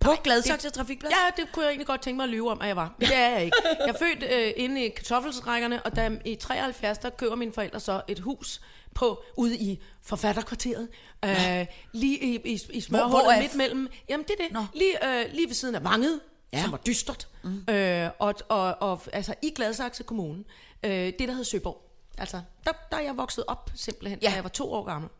På 0.00 0.10
Gladsaxe 0.24 0.70
Trafikplads? 0.70 1.12
Ja, 1.12 1.42
det 1.42 1.52
kunne 1.52 1.62
jeg 1.64 1.70
egentlig 1.70 1.86
godt 1.86 2.02
tænke 2.02 2.16
mig 2.16 2.24
at 2.24 2.30
lyve 2.30 2.50
om, 2.50 2.60
at 2.60 2.68
jeg 2.68 2.76
var. 2.76 2.94
Men 2.98 3.08
det 3.08 3.16
er 3.16 3.28
jeg 3.30 3.44
ikke. 3.44 3.56
Jeg 3.64 3.88
er 3.88 3.98
født 3.98 4.22
øh, 4.32 4.52
inde 4.56 4.84
i 4.84 4.88
kartoffelsrækkerne, 4.88 5.82
og 5.82 5.96
da 5.96 6.10
i 6.24 6.34
73, 6.34 6.98
der 6.98 7.10
køber 7.10 7.34
mine 7.36 7.52
forældre 7.52 7.80
så 7.80 8.02
et 8.08 8.18
hus 8.18 8.60
på 8.94 9.22
ude 9.36 9.56
i 9.58 9.82
forfatterkvarteret. 10.02 10.88
Øh, 11.24 11.66
lige 11.92 12.18
i, 12.18 12.40
i, 12.44 12.60
i 12.70 12.80
smørhullet 12.80 13.34
er- 13.36 13.40
midt 13.40 13.54
mellem... 13.54 13.88
Jamen, 14.08 14.26
det 14.28 14.34
er 14.40 14.44
det. 14.44 14.52
Nå. 14.52 14.64
Lige, 14.74 15.20
øh, 15.20 15.32
lige 15.32 15.46
ved 15.46 15.54
siden 15.54 15.74
af 15.74 15.84
Vanget, 15.84 16.20
ja. 16.52 16.62
Som 16.62 16.72
var 16.72 16.78
dystert. 16.86 17.28
Mm. 17.42 17.64
Øh, 17.68 18.10
og, 18.18 18.34
og, 18.48 18.76
og 18.82 19.00
altså 19.12 19.34
i 19.42 19.50
Gladsaxe 19.56 20.02
Kommune. 20.02 20.44
Øh, 20.82 20.90
det, 20.90 21.18
der 21.18 21.32
hed 21.32 21.44
Søborg. 21.44 21.86
Altså, 22.18 22.40
der, 22.66 22.72
der 22.90 22.96
er 22.96 23.00
jeg 23.00 23.16
vokset 23.16 23.44
op 23.48 23.70
simpelthen, 23.74 24.18
ja. 24.22 24.28
Da 24.28 24.34
jeg 24.34 24.42
var 24.44 24.48
to 24.50 24.72
år 24.72 24.84
gammel. 24.84 25.10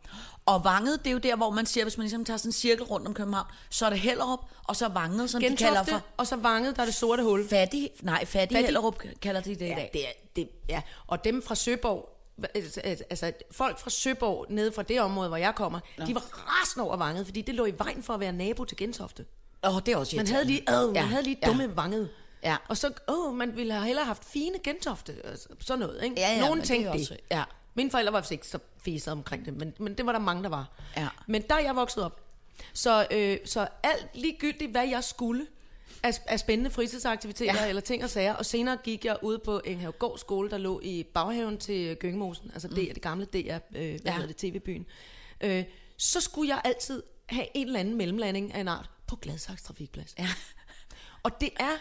Og 0.45 0.63
Vanget, 0.63 0.99
det 0.99 1.07
er 1.07 1.11
jo 1.11 1.17
der, 1.17 1.35
hvor 1.35 1.49
man 1.49 1.65
siger, 1.65 1.83
hvis 1.83 1.97
man 1.97 2.03
ligesom 2.03 2.25
tager 2.25 2.37
sådan 2.37 2.49
en 2.49 2.53
cirkel 2.53 2.83
rundt 2.85 3.07
om 3.07 3.13
København, 3.13 3.47
så 3.69 3.85
er 3.85 3.89
det 3.89 3.99
Hellerup, 3.99 4.39
og 4.63 4.75
så 4.75 4.87
Vanget, 4.87 5.29
som 5.29 5.41
de 5.41 5.47
kalder 5.47 5.65
Gentofte, 5.67 5.91
for 5.91 6.01
og 6.17 6.27
så 6.27 6.35
Vanget, 6.35 6.75
der 6.75 6.81
er 6.81 6.85
det 6.85 6.95
sorte 6.95 7.23
hul. 7.23 7.47
fattig, 7.49 7.89
nej, 8.01 8.19
fattig, 8.25 8.31
Fattig. 8.55 8.57
Hellerup 8.65 9.03
kalder 9.21 9.41
de 9.41 9.49
det 9.49 9.61
i 9.61 9.67
Ja, 9.67 9.75
dag. 9.75 9.89
det 9.93 10.07
er, 10.07 10.11
det, 10.35 10.49
ja. 10.69 10.81
Og 11.07 11.23
dem 11.23 11.41
fra 11.41 11.55
Søborg, 11.55 12.09
altså 13.09 13.31
folk 13.51 13.79
fra 13.79 13.89
Søborg, 13.89 14.45
nede 14.49 14.71
fra 14.71 14.83
det 14.83 15.01
område, 15.01 15.27
hvor 15.27 15.37
jeg 15.37 15.55
kommer, 15.55 15.79
ja. 15.99 16.05
de 16.05 16.15
var 16.15 16.21
rasende 16.21 16.87
over 16.87 16.97
vanget, 16.97 17.25
fordi 17.25 17.41
det 17.41 17.55
lå 17.55 17.65
i 17.65 17.73
vejen 17.77 18.03
for 18.03 18.13
at 18.13 18.19
være 18.19 18.31
nabo 18.33 18.65
til 18.65 18.77
Gentofte. 18.77 19.25
Åh, 19.63 19.75
det 19.85 19.87
er 19.91 19.97
også 19.97 20.15
Man 20.15 20.27
havde 20.27 20.45
lige, 20.45 20.61
øh, 20.69 20.85
man 20.87 20.95
Ja, 20.95 21.01
havde 21.01 21.23
lige 21.23 21.37
ja. 21.41 21.47
dumme 21.47 21.75
vanget. 21.77 22.09
Ja. 22.43 22.57
Og 22.67 22.77
så, 22.77 22.91
åh, 23.07 23.33
man 23.35 23.55
ville 23.55 23.73
have 23.73 23.85
hellere 23.85 24.05
haft 24.05 24.25
fine 24.25 24.59
Gentofte, 24.63 25.15
sådan 25.59 25.79
noget, 25.79 26.03
ikke? 26.03 26.15
Ja, 26.19 26.31
ja, 26.33 26.39
Nogen 26.39 26.61
tænkte 26.61 26.91
det. 26.91 26.99
også- 26.99 27.17
ja. 27.31 27.43
Mine 27.73 27.91
forældre 27.91 28.13
var 28.13 28.19
vist 28.19 28.31
ikke 28.31 28.47
så 28.47 28.59
fæset 28.85 29.13
omkring 29.13 29.45
det, 29.45 29.57
men, 29.57 29.73
men 29.79 29.93
det 29.97 30.05
var 30.05 30.11
der 30.11 30.19
mange, 30.19 30.43
der 30.43 30.49
var. 30.49 30.69
Ja. 30.97 31.07
Men 31.27 31.41
der 31.41 31.55
er 31.55 31.59
jeg 31.59 31.75
vokset 31.75 32.03
op. 32.03 32.21
Så, 32.73 33.07
øh, 33.11 33.37
så 33.45 33.67
alt 33.83 34.07
ligegyldigt, 34.13 34.71
hvad 34.71 34.87
jeg 34.87 35.03
skulle 35.03 35.47
af, 36.03 36.13
af 36.27 36.39
spændende 36.39 36.69
fritidsaktiviteter 36.71 37.53
ja. 37.53 37.63
Ja. 37.63 37.69
eller 37.69 37.81
ting 37.81 38.03
og 38.03 38.09
sager, 38.09 38.33
og 38.33 38.45
senere 38.45 38.77
gik 38.83 39.05
jeg 39.05 39.17
ud 39.21 39.37
på 39.37 39.61
Enghavegård 39.65 40.17
skole, 40.17 40.49
der 40.49 40.57
lå 40.57 40.79
i 40.83 41.03
baghaven 41.13 41.57
til 41.57 41.95
Gyngemosen, 41.95 42.51
altså 42.53 42.67
mm. 42.67 42.75
det, 42.75 42.89
det 42.93 43.01
gamle 43.01 43.25
DR, 43.25 43.37
øh, 43.37 43.39
hvad 43.41 43.81
ja. 43.81 43.95
Ja. 44.05 44.11
hedder 44.11 44.27
det, 44.27 44.35
TV-byen. 44.37 44.85
Øh, 45.41 45.63
så 45.97 46.21
skulle 46.21 46.49
jeg 46.49 46.61
altid 46.63 47.03
have 47.29 47.45
en 47.53 47.67
eller 47.67 47.79
anden 47.79 47.97
mellemlanding 47.97 48.53
af 48.53 48.59
en 48.59 48.67
art 48.67 48.89
på 49.11 49.15
Gladsaxe 49.15 49.65
Trafikplads. 49.65 50.15
Ja. 50.19 50.27
Og 51.23 51.41
det 51.41 51.49
er, 51.59 51.77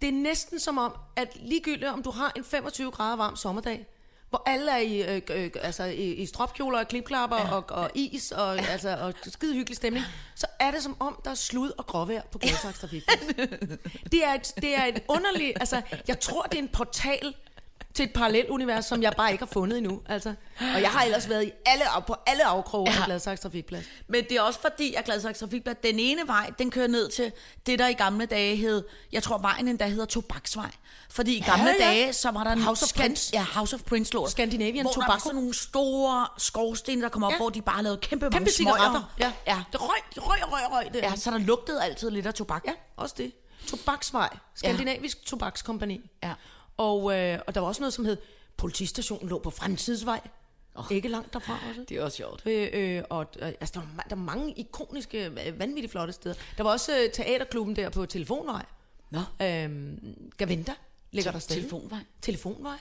det 0.00 0.08
er 0.08 0.12
næsten 0.12 0.60
som 0.60 0.78
om, 0.78 0.92
at 1.16 1.28
ligegyldigt 1.40 1.90
om 1.90 2.02
du 2.02 2.10
har 2.10 2.32
en 2.36 2.44
25 2.44 2.90
grader 2.90 3.16
varm 3.16 3.36
sommerdag, 3.36 3.86
hvor 4.30 4.42
alle 4.46 4.72
er 4.72 4.78
i, 4.78 5.16
øh, 5.16 5.22
øh, 5.30 5.50
altså 5.62 5.84
i, 5.84 6.12
i 6.14 6.26
stropkjoler 6.26 6.78
og 6.78 6.88
klipklapper 6.88 7.36
ja. 7.36 7.54
og, 7.54 7.64
og 7.68 7.90
is 7.94 8.32
og, 8.32 8.56
ja. 8.56 8.64
altså, 8.64 8.96
og 8.96 9.14
skide 9.22 9.54
hyggelig 9.54 9.76
stemning, 9.76 10.04
så 10.34 10.46
er 10.60 10.70
det 10.70 10.82
som 10.82 10.96
om, 11.00 11.20
der 11.24 11.30
er 11.30 11.34
slud 11.34 11.72
og 11.78 11.86
gråvejr 11.86 12.22
på 12.32 12.38
Gladsaxe 12.38 12.80
Trafikplads. 12.80 13.20
det, 14.12 14.24
er 14.24 14.34
et, 14.34 14.52
det 14.56 14.76
er 14.76 14.84
et 14.84 15.02
underligt, 15.08 15.56
altså 15.60 15.82
jeg 16.08 16.20
tror, 16.20 16.42
det 16.42 16.58
er 16.58 16.62
en 16.62 16.68
portal 16.68 17.34
til 17.94 18.02
et 18.04 18.12
parallelt 18.12 18.48
univers, 18.48 18.84
som 18.86 19.02
jeg 19.02 19.12
bare 19.16 19.32
ikke 19.32 19.44
har 19.44 19.50
fundet 19.52 19.78
endnu. 19.78 20.00
Altså. 20.06 20.34
Og 20.74 20.80
jeg 20.82 20.90
har 20.90 21.02
ellers 21.04 21.28
været 21.28 21.44
i 21.44 21.50
alle, 21.66 21.84
på 22.06 22.16
alle 22.26 22.44
afkroge 22.44 22.90
ja. 22.90 22.96
af 22.96 23.00
Ja. 23.00 23.04
Gladsaxe 23.04 23.42
Trafikplads. 23.42 23.84
Men 24.08 24.24
det 24.24 24.32
er 24.32 24.40
også 24.40 24.60
fordi, 24.60 24.94
at 24.94 25.04
Gladsaxe 25.04 25.44
Trafikblad, 25.44 25.74
den 25.82 25.98
ene 25.98 26.20
vej, 26.26 26.50
den 26.58 26.70
kører 26.70 26.86
ned 26.88 27.08
til 27.10 27.32
det, 27.66 27.78
der 27.78 27.86
i 27.88 27.92
gamle 27.92 28.26
dage 28.26 28.56
hed, 28.56 28.84
jeg 29.12 29.22
tror 29.22 29.38
vejen 29.38 29.68
endda 29.68 29.86
hedder 29.86 30.04
Tobaksvej. 30.04 30.70
Fordi 31.10 31.36
i 31.36 31.40
gamle 31.40 31.74
ja. 31.80 31.84
dage, 31.86 32.12
så 32.12 32.30
var 32.30 32.44
der 32.44 32.50
en 32.50 32.62
House 32.62 32.82
of 32.84 32.88
skan- 32.88 33.00
Prince. 33.00 33.30
Ja, 33.34 33.42
House 33.42 33.74
of 33.76 33.82
Prince 33.82 34.12
der. 34.12 34.26
Scandinavian 34.28 34.84
hvor 34.84 34.92
der 34.92 35.00
var 35.00 35.06
Tobacco. 35.06 35.24
sådan 35.24 35.34
nogle 35.36 35.54
store 35.54 36.26
skorstene, 36.38 37.02
der 37.02 37.08
kom 37.08 37.22
op, 37.24 37.30
Ja. 37.30 37.34
ja. 37.34 37.38
hvor 37.38 37.50
de 37.50 37.62
bare 37.62 37.82
lavede 37.82 37.98
kæmpe, 37.98 38.24
Kæmpe 38.24 38.36
mange 38.36 38.50
cigaretter. 38.52 39.14
Ja. 39.18 39.32
ja. 39.46 39.62
Det 39.72 39.80
røg, 39.82 39.90
røg, 40.16 40.38
røg, 40.52 40.72
røg. 40.72 40.94
Det. 40.94 41.02
Ja, 41.02 41.16
så 41.16 41.30
der 41.30 41.38
lugtede 41.38 41.82
altid 41.84 42.10
lidt 42.10 42.26
af 42.26 42.34
tobak. 42.34 42.62
Ja, 42.66 42.72
også 42.96 43.14
det. 43.18 43.32
Tobaksvej. 43.68 44.28
Skandinavisk 44.54 45.18
ja. 45.22 45.26
tobakskompani. 45.26 46.10
Ja. 46.22 46.32
Og, 46.76 47.18
øh, 47.18 47.38
og 47.46 47.54
der 47.54 47.60
var 47.60 47.68
også 47.68 47.80
noget, 47.80 47.92
som 47.94 48.04
hed 48.04 48.16
Politistationen 48.56 49.28
lå 49.28 49.38
på 49.38 49.50
Fremtidsvej. 49.50 50.20
Oh. 50.74 50.84
Ikke 50.90 51.08
langt 51.08 51.32
derfra 51.32 51.58
også. 51.68 51.84
Det 51.88 51.96
er 51.96 52.02
også 52.04 52.16
sjovt. 52.16 52.42
Øh, 52.46 52.68
øh, 52.72 53.02
og 53.10 53.26
øh, 53.38 53.48
altså, 53.48 53.72
der, 53.74 53.80
var, 53.96 54.02
der 54.10 54.16
var 54.16 54.22
mange 54.22 54.52
ikoniske, 54.52 55.30
vanvittigt 55.58 55.90
flotte 55.90 56.12
steder. 56.12 56.34
Der 56.56 56.62
var 56.62 56.70
også 56.70 56.92
øh, 56.98 57.12
teaterklubben 57.12 57.76
der 57.76 57.88
på 57.90 58.06
Telefonvej. 58.06 58.64
Nå, 59.10 59.20
Øhm, 59.42 60.30
Gaventa 60.36 60.72
ligger 61.10 61.32
der 61.32 61.38
stadig. 61.38 61.62
Telefonvej. 61.62 61.98
Telefonvej. 62.22 62.78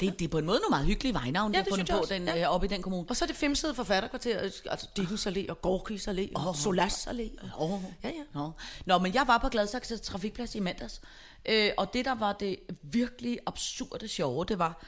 Det, 0.00 0.18
det 0.18 0.24
er 0.24 0.28
på 0.28 0.38
en 0.38 0.44
måde 0.46 0.58
nogle 0.58 0.70
meget 0.70 0.86
hyggelige 0.86 1.14
vejnavn, 1.14 1.54
Ja, 1.54 1.58
det 1.58 1.68
fundet 1.68 1.90
på 1.90 1.96
også. 1.96 2.14
den, 2.14 2.24
Ja. 2.24 2.36
ja. 2.36 2.48
oppe 2.54 2.66
i 2.66 2.68
den 2.70 2.82
kommune. 2.82 3.06
Og 3.08 3.16
så 3.16 3.24
er 3.24 3.26
det 3.26 3.36
femsede 3.36 3.74
forfatterkvarter, 3.74 4.38
altså 4.70 4.88
Dickens 4.96 5.26
Allé 5.26 5.46
og 5.48 5.62
Gorkis 5.62 6.08
Allé 6.08 6.28
og 6.34 6.48
Åh. 6.48 6.54
Solas 6.56 7.06
Allé. 7.06 7.54
Og, 7.54 7.70
Oh. 7.72 7.80
Ja, 8.04 8.08
ja. 8.08 8.22
Nå. 8.34 8.50
Nå, 8.86 8.98
men 8.98 9.14
jeg 9.14 9.24
var 9.26 9.38
på 9.38 9.48
Gladsaxe 9.48 9.96
Trafikplads 9.96 10.54
i 10.54 10.60
mandags, 10.60 11.00
øh, 11.46 11.70
og 11.76 11.92
det, 11.94 12.04
der 12.04 12.14
var 12.14 12.32
det 12.32 12.56
virkelig 12.82 13.38
absurde 13.46 14.08
sjove, 14.08 14.44
det 14.44 14.58
var, 14.58 14.84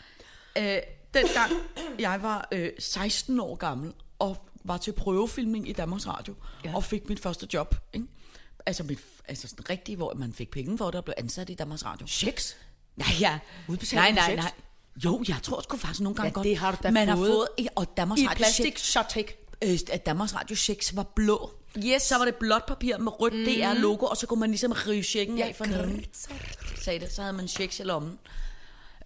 øh, 0.59 0.79
dengang 1.15 1.53
jeg 1.99 2.23
var 2.23 2.49
øh, 2.53 2.71
16 2.79 3.41
år 3.41 3.55
gammel, 3.57 3.93
og 4.19 4.37
var 4.65 4.77
til 4.77 4.93
prøvefilming 4.93 5.69
i 5.69 5.73
Danmarks 5.73 6.07
Radio, 6.07 6.35
ja. 6.65 6.75
og 6.77 6.85
fik 6.85 7.09
mit 7.09 7.21
første 7.21 7.49
job, 7.55 7.75
ikke? 7.93 8.07
Altså, 8.67 8.83
mit, 8.83 8.99
altså 9.29 9.49
sådan 9.49 9.71
rigtigt, 9.71 9.97
hvor 9.97 10.15
man 10.15 10.33
fik 10.33 10.51
penge 10.51 10.79
for 10.79 10.87
det, 10.87 10.95
og 10.95 11.05
blev 11.05 11.15
ansat 11.19 11.51
i 11.51 11.55
Danmarks 11.55 11.85
Radio. 11.85 12.07
Checks. 12.07 12.57
Nej, 12.97 13.09
ja. 13.21 13.39
Udbetaling 13.69 14.15
nej, 14.15 14.27
nej, 14.27 14.37
nej. 14.37 14.53
Jo, 15.05 15.25
jeg 15.29 15.37
tror 15.43 15.61
sgu 15.63 15.77
faktisk 15.77 16.01
nogle 16.01 16.17
gange 16.17 16.29
Ja, 16.29 16.33
godt. 16.33 16.45
det 16.45 16.57
har 16.57 16.71
du 16.71 16.77
da 16.83 16.91
man 16.91 17.09
fået. 17.09 17.19
har 17.19 17.27
fået. 17.35 17.49
ja, 17.59 17.65
Og 17.75 17.97
Danmarks 17.97 18.21
I 18.23 18.27
Radio 18.27 18.37
plastik 18.37 18.79
shot 18.79 19.17
øh, 19.63 19.79
at 19.93 20.07
Danmarks 20.07 20.35
Radio 20.35 20.57
checks 20.57 20.97
var 20.97 21.03
blå. 21.03 21.51
Yes. 21.87 22.03
Så 22.03 22.19
var 22.19 22.25
det 22.25 22.35
blåt 22.35 22.67
papir 22.69 22.99
med 22.99 23.21
rødt 23.21 23.35
mm. 23.35 23.45
DR-logo, 23.45 24.07
og 24.07 24.17
så 24.17 24.27
kunne 24.27 24.41
man 24.41 24.51
ligesom 24.51 24.73
rive 24.73 25.03
checken 25.03 25.39
Ja, 25.39 25.49
af 25.49 25.57
for 25.57 25.65
neden. 25.65 26.05
Sagde 26.81 27.01
det, 27.01 27.13
så 27.13 27.21
havde 27.23 27.33
man 27.33 27.49
checks 27.49 27.81
i 27.81 27.83
lommen. 27.83 28.19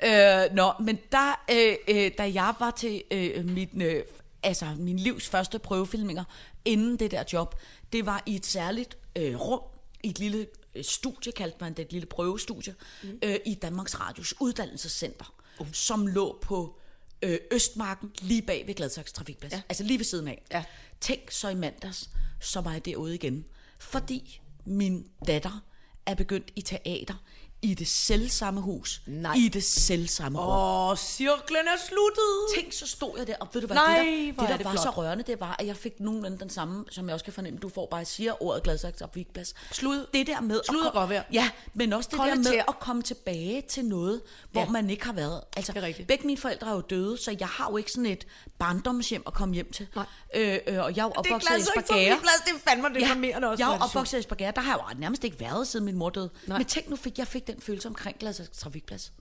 Øh, 0.04 0.42
nå, 0.52 0.72
men 0.80 0.98
der, 1.12 1.44
øh, 1.50 1.74
øh, 1.88 2.10
da 2.18 2.32
jeg 2.34 2.54
var 2.58 2.70
til 2.70 3.02
øh, 3.10 3.44
mit, 3.48 3.68
øh, 3.82 4.02
altså, 4.42 4.66
min 4.78 4.98
livs 4.98 5.28
første 5.28 5.58
prøvefilminger, 5.58 6.24
inden 6.64 6.96
det 6.96 7.10
der 7.10 7.24
job, 7.32 7.54
det 7.92 8.06
var 8.06 8.22
i 8.26 8.34
et 8.36 8.46
særligt 8.46 8.98
øh, 9.16 9.40
rum, 9.40 9.60
i 10.04 10.10
et 10.10 10.18
lille 10.18 10.46
øh, 10.74 10.84
studie, 10.84 11.32
kaldte 11.32 11.56
man 11.60 11.72
det, 11.74 11.84
et 11.84 11.92
lille 11.92 12.06
prøvestudie, 12.06 12.74
mm. 13.02 13.18
øh, 13.22 13.36
i 13.46 13.54
Danmarks 13.54 14.00
Radios 14.00 14.34
uddannelsescenter, 14.40 15.34
uh. 15.60 15.66
som 15.72 16.06
lå 16.06 16.38
på 16.42 16.78
øh, 17.22 17.38
Østmarken, 17.50 18.10
lige 18.20 18.42
bag 18.42 18.66
ved 18.66 18.74
Gladsaxe 18.74 19.14
Trafikplads. 19.14 19.52
Ja. 19.52 19.62
Altså 19.68 19.84
lige 19.84 19.98
ved 19.98 20.04
siden 20.04 20.28
af. 20.28 20.42
Ja. 20.52 20.64
Tænk 21.00 21.30
så 21.30 21.48
i 21.48 21.54
mandags, 21.54 22.10
så 22.40 22.60
var 22.60 22.72
jeg 22.72 22.84
derude 22.84 23.14
igen. 23.14 23.44
Fordi 23.78 24.40
min 24.64 25.06
datter 25.26 25.64
er 26.06 26.14
begyndt 26.14 26.52
i 26.56 26.62
teater 26.62 27.14
i 27.62 27.74
det 27.74 27.88
selvsamme 27.88 28.60
hus. 28.60 29.02
Nej. 29.06 29.34
I 29.36 29.48
det 29.48 29.64
selvsamme 29.64 30.38
rum. 30.38 30.90
Åh, 30.90 30.96
cirklen 30.96 31.66
er 31.66 31.78
sluttet. 31.88 32.54
Tænk, 32.62 32.72
så 32.72 32.86
stod 32.86 33.14
jeg 33.18 33.26
der, 33.26 33.34
og 33.40 33.48
ved 33.52 33.60
du 33.60 33.66
hvad, 33.66 33.76
Nej, 33.76 33.86
det 33.86 34.36
der, 34.36 34.42
er 34.42 34.46
det, 34.46 34.48
der 34.50 34.56
det 34.56 34.64
var 34.64 34.70
flot. 34.72 34.82
så 34.82 34.90
rørende, 34.90 35.24
det 35.26 35.40
var, 35.40 35.56
at 35.58 35.66
jeg 35.66 35.76
fik 35.76 36.00
nogenlunde 36.00 36.38
den 36.38 36.50
samme, 36.50 36.84
som 36.90 37.06
jeg 37.06 37.14
også 37.14 37.24
kan 37.24 37.32
fornemme, 37.32 37.58
du 37.58 37.68
får 37.68 37.88
bare, 37.90 38.04
siger 38.04 38.42
ordet 38.42 38.62
Gladsaxe 38.62 39.04
og 39.04 39.10
Vigplads. 39.14 39.54
Slud. 39.72 40.06
Det 40.14 40.26
der 40.26 40.40
med... 40.40 40.60
Slud 40.70 40.80
og 40.80 40.92
godt. 40.92 41.12
Ja, 41.32 41.50
men 41.74 41.92
også 41.92 42.08
det 42.10 42.18
Kolde 42.18 42.30
der 42.30 42.36
med 42.36 42.44
tæer. 42.44 42.64
at 42.68 42.78
komme 42.80 43.02
tilbage 43.02 43.62
til 43.68 43.84
noget, 43.84 44.20
hvor 44.52 44.60
Ja. 44.60 44.68
man 44.68 44.90
ikke 44.90 45.04
har 45.06 45.12
været. 45.12 45.40
Altså, 45.56 45.72
Det 45.72 45.82
er 45.82 45.86
rigtigt. 45.86 46.08
begge 46.08 46.26
mine 46.26 46.38
forældre 46.38 46.66
er 46.70 46.72
jo 46.74 46.80
døde, 46.80 47.18
så 47.18 47.36
jeg 47.40 47.48
har 47.48 47.70
jo 47.70 47.76
ikke 47.76 47.92
sådan 47.92 48.06
et 48.06 48.26
barndomshjem 48.58 49.22
at 49.26 49.34
komme 49.34 49.54
hjem 49.54 49.72
til. 49.72 49.86
Nej. 49.96 50.04
Øh, 50.34 50.58
øh, 50.66 50.78
og 50.84 50.96
jeg 50.96 51.02
er 51.02 51.04
jo 51.04 51.12
Det 51.22 51.30
er 51.30 51.34
opvokset 51.34 51.50
i. 51.50 51.54
Vigplads, 51.54 52.40
det 52.46 52.54
er 52.54 52.58
fandme 52.70 52.88
deprimerende 53.00 53.48
også. 53.48 53.62
Jeg 53.62 53.68
er 53.68 53.72
jo 53.72 53.76
det 53.78 53.82
opvokset 53.84 54.16
i 54.18 54.20
Esbjerg, 54.20 54.56
der 54.56 54.62
har 54.62 54.72
jeg 54.88 54.94
jo 54.94 55.00
nærmest 55.00 55.24
ikke 55.24 55.40
været 55.40 55.68
siden 55.68 55.84
min 55.86 55.96
mor 55.96 56.10
døde. 56.10 56.30
Nej. 56.46 56.58
Men 56.58 56.66
tænk 56.66 56.90
nu, 56.90 56.96
fik 56.96 57.18
jeg 57.18 57.26
fik 57.26 57.49
den 57.52 57.60
følelse 57.60 57.88
omkring 57.88 58.18
Gladsaxe 58.18 58.52
Trafikplads. 58.52 59.12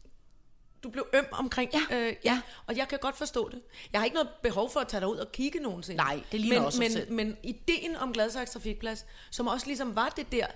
Du 0.84 0.90
blev 0.90 1.08
øm 1.14 1.26
omkring. 1.32 1.72
Ja, 1.74 1.98
Øh, 1.98 2.16
ja. 2.26 2.42
Og 2.68 2.78
jeg 2.78 2.88
kan 2.88 3.00
godt 3.02 3.18
forstå 3.18 3.50
det. 3.50 3.62
Jeg 3.94 4.02
har 4.02 4.06
ikke 4.06 4.16
noget 4.16 4.30
behov 4.44 4.70
for 4.70 4.80
at 4.80 4.88
tage 4.88 5.02
dig 5.02 5.10
ud 5.10 5.18
og 5.18 5.32
kigge 5.32 5.60
nogensinde. 5.60 5.98
Nej, 5.98 6.24
det 6.32 6.40
ligner 6.40 6.58
men, 6.58 6.66
også 6.66 6.80
men, 6.80 6.92
selv. 6.92 7.12
men 7.12 7.38
ideen 7.44 7.96
om 7.96 8.14
Gladsaxe 8.14 8.54
Trafikplads, 8.54 9.06
som 9.32 9.48
også 9.48 9.68
ligesom 9.68 9.96
var 9.96 10.10
det 10.10 10.32
der, 10.32 10.48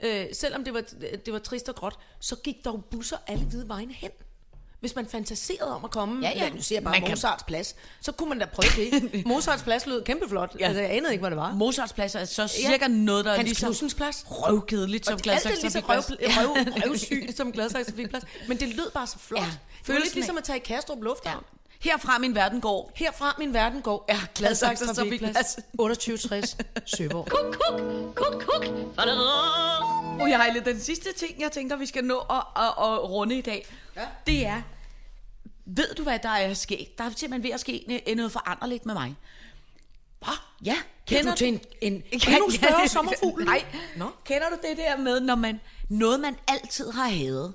øh, 0.00 0.26
selvom 0.32 0.64
det 0.64 0.74
var, 0.74 0.80
det 1.00 1.32
var 1.32 1.38
trist 1.38 1.68
og 1.68 1.74
gråt, 1.74 1.98
så 2.20 2.36
gik 2.36 2.64
der 2.64 2.70
jo 2.70 2.76
busser 2.90 3.16
alle 3.26 3.44
hvide 3.44 3.68
vejen 3.68 3.90
hen. 3.90 4.10
Hvis 4.80 4.94
man 4.96 5.06
fantaserede 5.06 5.74
om 5.76 5.84
at 5.84 5.90
komme, 5.90 6.26
Ja, 6.28 6.32
ja. 6.36 6.48
nu 6.50 6.62
siger 6.62 6.76
jeg 6.76 6.84
bare 6.84 6.92
Man 6.92 7.00
kan- 7.00 7.10
Mozarts 7.10 7.42
plads, 7.44 7.74
så 8.00 8.12
kunne 8.12 8.28
man 8.28 8.38
da 8.38 8.46
prøve 8.46 8.70
det. 9.10 9.26
Mozarts 9.26 9.62
plads 9.62 9.86
lød 9.86 10.02
kæmpe 10.04 10.28
flot. 10.28 10.56
Ja. 10.60 10.66
Altså, 10.66 10.80
jeg 10.82 10.90
anede 10.90 11.12
ikke, 11.12 11.22
hvad 11.22 11.30
det 11.30 11.36
var. 11.38 11.52
Mozarts 11.52 11.92
plads 11.92 12.14
er 12.14 12.24
så 12.24 12.48
cirka 12.48 12.88
noget, 12.88 13.24
der 13.24 13.30
er 13.30 13.36
Hans 13.36 13.46
ligesom 13.48 13.66
Knudsens 13.66 13.94
plads. 13.94 14.24
røvkedeligt 14.26 15.06
som 15.06 15.12
Alt 15.12 15.20
er 15.20 15.22
Gladsaxe 15.22 15.60
lige 15.62 15.70
så 15.70 15.78
røv, 15.88 15.98
røv, 16.20 16.56
røvsygt 16.86 17.36
som 17.36 17.52
Gladsaxe 17.52 17.90
Trafikplads. 17.90 18.24
Men 18.48 18.60
det 18.60 18.68
lød 18.68 18.90
bare 18.94 19.06
så 19.06 19.18
flot. 19.18 19.40
Ja, 19.40 19.46
Ja. 19.88 19.98
Lidt 19.98 20.14
ligesom 20.14 20.36
at 20.38 20.44
tage 20.44 20.56
i 20.56 20.62
Kastrup 20.64 21.02
Lufthavn. 21.02 21.44
Ja. 21.52 21.59
Herfra 21.80 22.18
min 22.18 22.34
verden 22.34 22.60
går. 22.60 22.92
Herfra 22.94 23.34
min 23.38 23.54
verden 23.54 23.82
går. 23.82 24.04
Ja, 24.08 24.20
Gladsaxe 24.34 24.84
Gladsaxe 24.84 24.94
Trafikplads. 24.94 25.34
Trafikplads. 25.34 25.54
2860 25.54 26.56
Søborg. 26.86 27.26
Kuk, 27.26 27.56
kuk, 27.60 28.14
kuk, 28.14 28.42
kuk. 28.42 28.64
Oh, 30.20 30.30
Ejle, 30.30 30.60
den 30.64 30.80
sidste 30.80 31.12
ting, 31.12 31.40
jeg 31.40 31.52
tænker, 31.52 31.76
vi 31.76 31.86
skal 31.86 32.04
nå 32.04 32.18
at, 32.18 32.36
at, 32.56 32.62
at 32.62 33.10
runde 33.10 33.38
i 33.38 33.40
dag, 33.40 33.66
ja. 33.96 34.06
det 34.26 34.46
er, 34.46 34.62
ved 35.66 35.94
du, 35.94 36.02
hvad 36.02 36.18
der 36.18 36.28
er 36.28 36.54
sket? 36.54 36.98
Der 36.98 37.04
er 37.04 37.10
simpelthen 37.16 37.42
ved 37.42 37.50
at 37.50 37.60
ske 37.60 38.02
noget 38.16 38.32
foranderligt 38.32 38.86
med 38.86 38.94
mig. 38.94 39.16
Hvad? 40.18 40.34
Ja, 40.64 40.76
Kender 41.06 41.30
du 41.30 41.36
til 41.36 41.48
en, 41.48 41.60
en 41.80 41.92
endnu 42.12 42.50
større 42.50 42.88
sommerfugl? 42.88 43.44
Nej. 43.44 43.64
Nå. 43.96 44.10
Kender 44.24 44.48
du 44.48 44.56
det 44.68 44.76
der 44.76 44.96
med, 44.96 45.20
når 45.20 45.34
man, 45.34 45.60
noget 45.88 46.20
man 46.20 46.36
altid 46.48 46.90
har 46.90 47.08
hadet, 47.08 47.54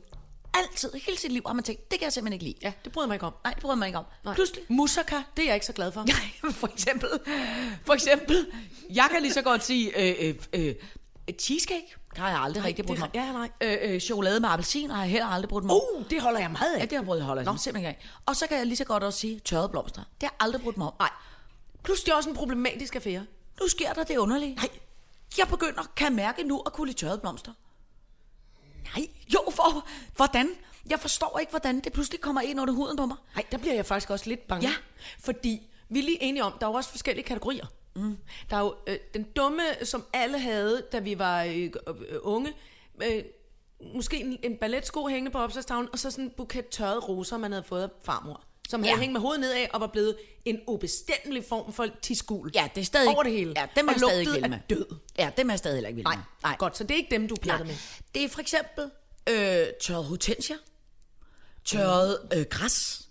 altid, 0.64 0.92
hele 1.06 1.18
sit 1.18 1.32
liv 1.32 1.42
har 1.46 1.54
man 1.54 1.64
tænkt, 1.64 1.92
det 1.92 2.00
kan 2.00 2.04
jeg 2.06 2.14
simpelthen 2.14 2.34
ikke 2.34 2.46
lide. 2.46 2.58
Ja, 2.62 2.74
det 2.84 2.92
bryder 2.92 3.08
mig 3.08 3.16
ikke 3.16 3.26
om. 3.26 3.34
Nej, 3.44 3.54
det 3.54 3.62
bryder 3.62 3.76
man 3.76 3.88
ikke 3.88 4.00
om. 4.00 4.06
Nej. 4.24 4.34
Pludselig, 4.34 4.64
Moussaka, 4.70 5.16
det 5.38 5.44
er 5.44 5.46
jeg 5.48 5.54
ikke 5.54 5.66
så 5.66 5.74
glad 5.74 5.92
for. 5.92 6.04
Nej, 6.44 6.52
for 6.52 6.68
eksempel, 6.68 7.10
for 7.86 7.94
eksempel, 7.94 8.48
jeg 8.90 9.08
kan 9.12 9.22
lige 9.22 9.34
så 9.34 9.42
godt 9.42 9.64
sige, 9.64 10.00
øh, 10.00 10.36
øh, 10.54 10.66
øh, 10.68 10.76
cheesecake, 11.40 11.96
det 12.10 12.18
har 12.18 12.30
jeg 12.30 12.40
aldrig 12.40 12.62
Nej, 12.62 12.68
rigtig 12.68 12.86
brugt 12.86 13.00
mig 13.00 13.08
om. 13.08 13.12
ja, 13.14 13.32
nej. 13.32 13.50
Øh, 13.62 13.78
øh, 13.82 14.00
chokolade 14.00 14.40
med 14.40 14.50
appelsin 14.50 14.90
har 14.90 15.02
jeg 15.02 15.12
heller 15.12 15.28
aldrig 15.28 15.50
brugt 15.50 15.66
mig 15.66 15.76
om. 15.76 15.82
Uh, 15.96 16.10
det 16.10 16.22
holder 16.22 16.40
jeg 16.40 16.52
meget 16.52 16.74
af. 16.76 16.80
Ja, 16.80 16.86
det 16.86 16.92
har 16.92 17.16
jeg 17.16 17.24
holder 17.24 17.44
jeg 17.44 17.52
Nå. 17.52 17.58
simpelthen 17.58 17.90
ikke 17.90 18.00
af. 18.04 18.10
Og 18.26 18.36
så 18.36 18.48
kan 18.48 18.58
jeg 18.58 18.66
lige 18.66 18.78
så 18.78 18.84
godt 18.84 19.04
også 19.04 19.20
sige 19.20 19.40
tørrede 19.40 19.70
blomster. 19.70 20.02
Det 20.02 20.24
har 20.24 20.36
jeg 20.40 20.46
aldrig 20.46 20.62
brugt 20.62 20.78
mig 20.78 20.88
om. 20.88 20.94
Nej. 21.00 21.10
Plus 21.84 22.04
det 22.04 22.12
er 22.12 22.16
også 22.16 22.30
en 22.30 22.36
problematisk 22.36 22.96
affære. 22.96 23.26
Nu 23.62 23.68
sker 23.68 23.94
der 23.94 24.04
det 24.04 24.18
underlige. 24.18 24.56
Nej. 24.56 24.70
Jeg 25.38 25.48
begynder, 25.48 25.84
kan 25.96 26.16
mærke 26.16 26.44
nu, 26.44 26.60
at 26.66 26.74
kunne 26.74 26.88
lide 26.88 26.98
tørrede 26.98 27.18
blomster. 27.18 27.52
Nej. 28.96 29.08
Jo, 29.34 29.40
for, 29.52 29.88
hvordan? 30.16 30.50
Jeg 30.90 31.00
forstår 31.00 31.38
ikke, 31.40 31.50
hvordan 31.50 31.80
det 31.80 31.94
pludselig 31.94 32.22
kommer 32.22 32.42
ind 32.42 32.62
under 32.62 32.74
huden 32.74 32.98
på 32.98 33.06
mig. 33.06 33.18
Nej, 33.36 33.46
der 33.52 33.58
bliver 33.58 33.74
jeg 33.74 33.86
faktisk 33.86 34.10
også 34.10 34.30
lidt 34.30 34.48
bange. 34.48 34.68
Ja. 34.68 34.74
Fordi 35.20 35.70
vi 35.90 36.00
er 36.00 36.04
lige 36.04 36.24
enige 36.24 36.44
om, 36.44 36.54
der 36.60 36.66
er 36.68 36.72
jo 36.72 36.76
også 36.76 36.90
forskellige 36.90 37.26
kategorier. 37.26 37.66
Mm. 37.96 38.18
Der 38.50 38.56
er 38.56 38.62
jo 38.62 38.76
øh, 38.88 38.98
den 39.14 39.24
dumme, 39.24 39.62
som 39.84 40.06
alle 40.14 40.40
havde, 40.40 40.84
da 40.92 41.00
vi 41.00 41.20
var 41.20 41.44
øh, 41.44 41.56
øh, 41.88 42.18
unge. 42.22 42.54
Øh, 43.04 43.24
måske 43.96 44.20
en, 44.20 44.38
en 44.44 44.58
balletsko 44.58 45.08
hængende 45.08 45.32
på 45.32 45.38
opslagstavlen, 45.40 45.90
og 45.92 46.00
så 46.00 46.12
sådan 46.12 46.26
en 46.26 46.32
buket 46.38 46.68
tørrede 46.68 47.00
roser, 47.00 47.38
man 47.38 47.52
havde 47.52 47.64
fået 47.64 47.84
af 47.84 47.90
farmor. 48.06 48.44
Som 48.70 48.84
havde 48.84 48.94
Ja. 48.96 49.00
hængt 49.00 49.14
med 49.14 49.22
hovedet 49.22 49.40
nedad 49.42 49.66
og 49.74 49.82
var 49.82 49.88
blevet 49.88 50.16
en 50.46 50.60
ubestemmelig 50.68 51.44
form 51.50 51.74
for 51.74 51.88
tiskul. 52.02 52.52
Ja, 52.56 52.70
det 52.76 52.82
er 52.82 52.86
stadig... 52.86 53.10
Over 53.10 53.24
det 53.24 53.32
hele. 53.32 53.54
Ja, 53.56 53.66
dem 53.76 53.88
er 53.88 53.94
og 53.94 54.00
stadig 54.00 54.20
ikke 54.20 54.32
vild 54.32 54.48
med. 54.50 54.60
død. 54.70 54.86
Ja, 55.18 55.30
dem 55.38 55.50
er 55.50 55.56
stadig 55.56 55.76
heller 55.76 55.88
ikke 55.88 55.96
vild 55.96 56.06
Nej, 56.06 56.16
med. 56.16 56.24
Nej, 56.44 56.56
godt, 56.60 56.78
så 56.78 56.84
det 56.84 56.92
er 56.92 56.96
ikke 56.98 57.12
dem, 57.12 57.28
du 57.28 57.36
pjatter 57.36 57.66
Nej. 57.66 57.74
med. 57.74 57.76
Det 58.16 58.24
er 58.24 58.30
for 58.30 58.42
eksempel 58.42 58.92
øh, 59.30 59.68
tørret 59.82 60.06
hortensia, 60.06 60.56
tørret 61.66 62.20
øh, 62.34 62.46
græs, 62.50 63.10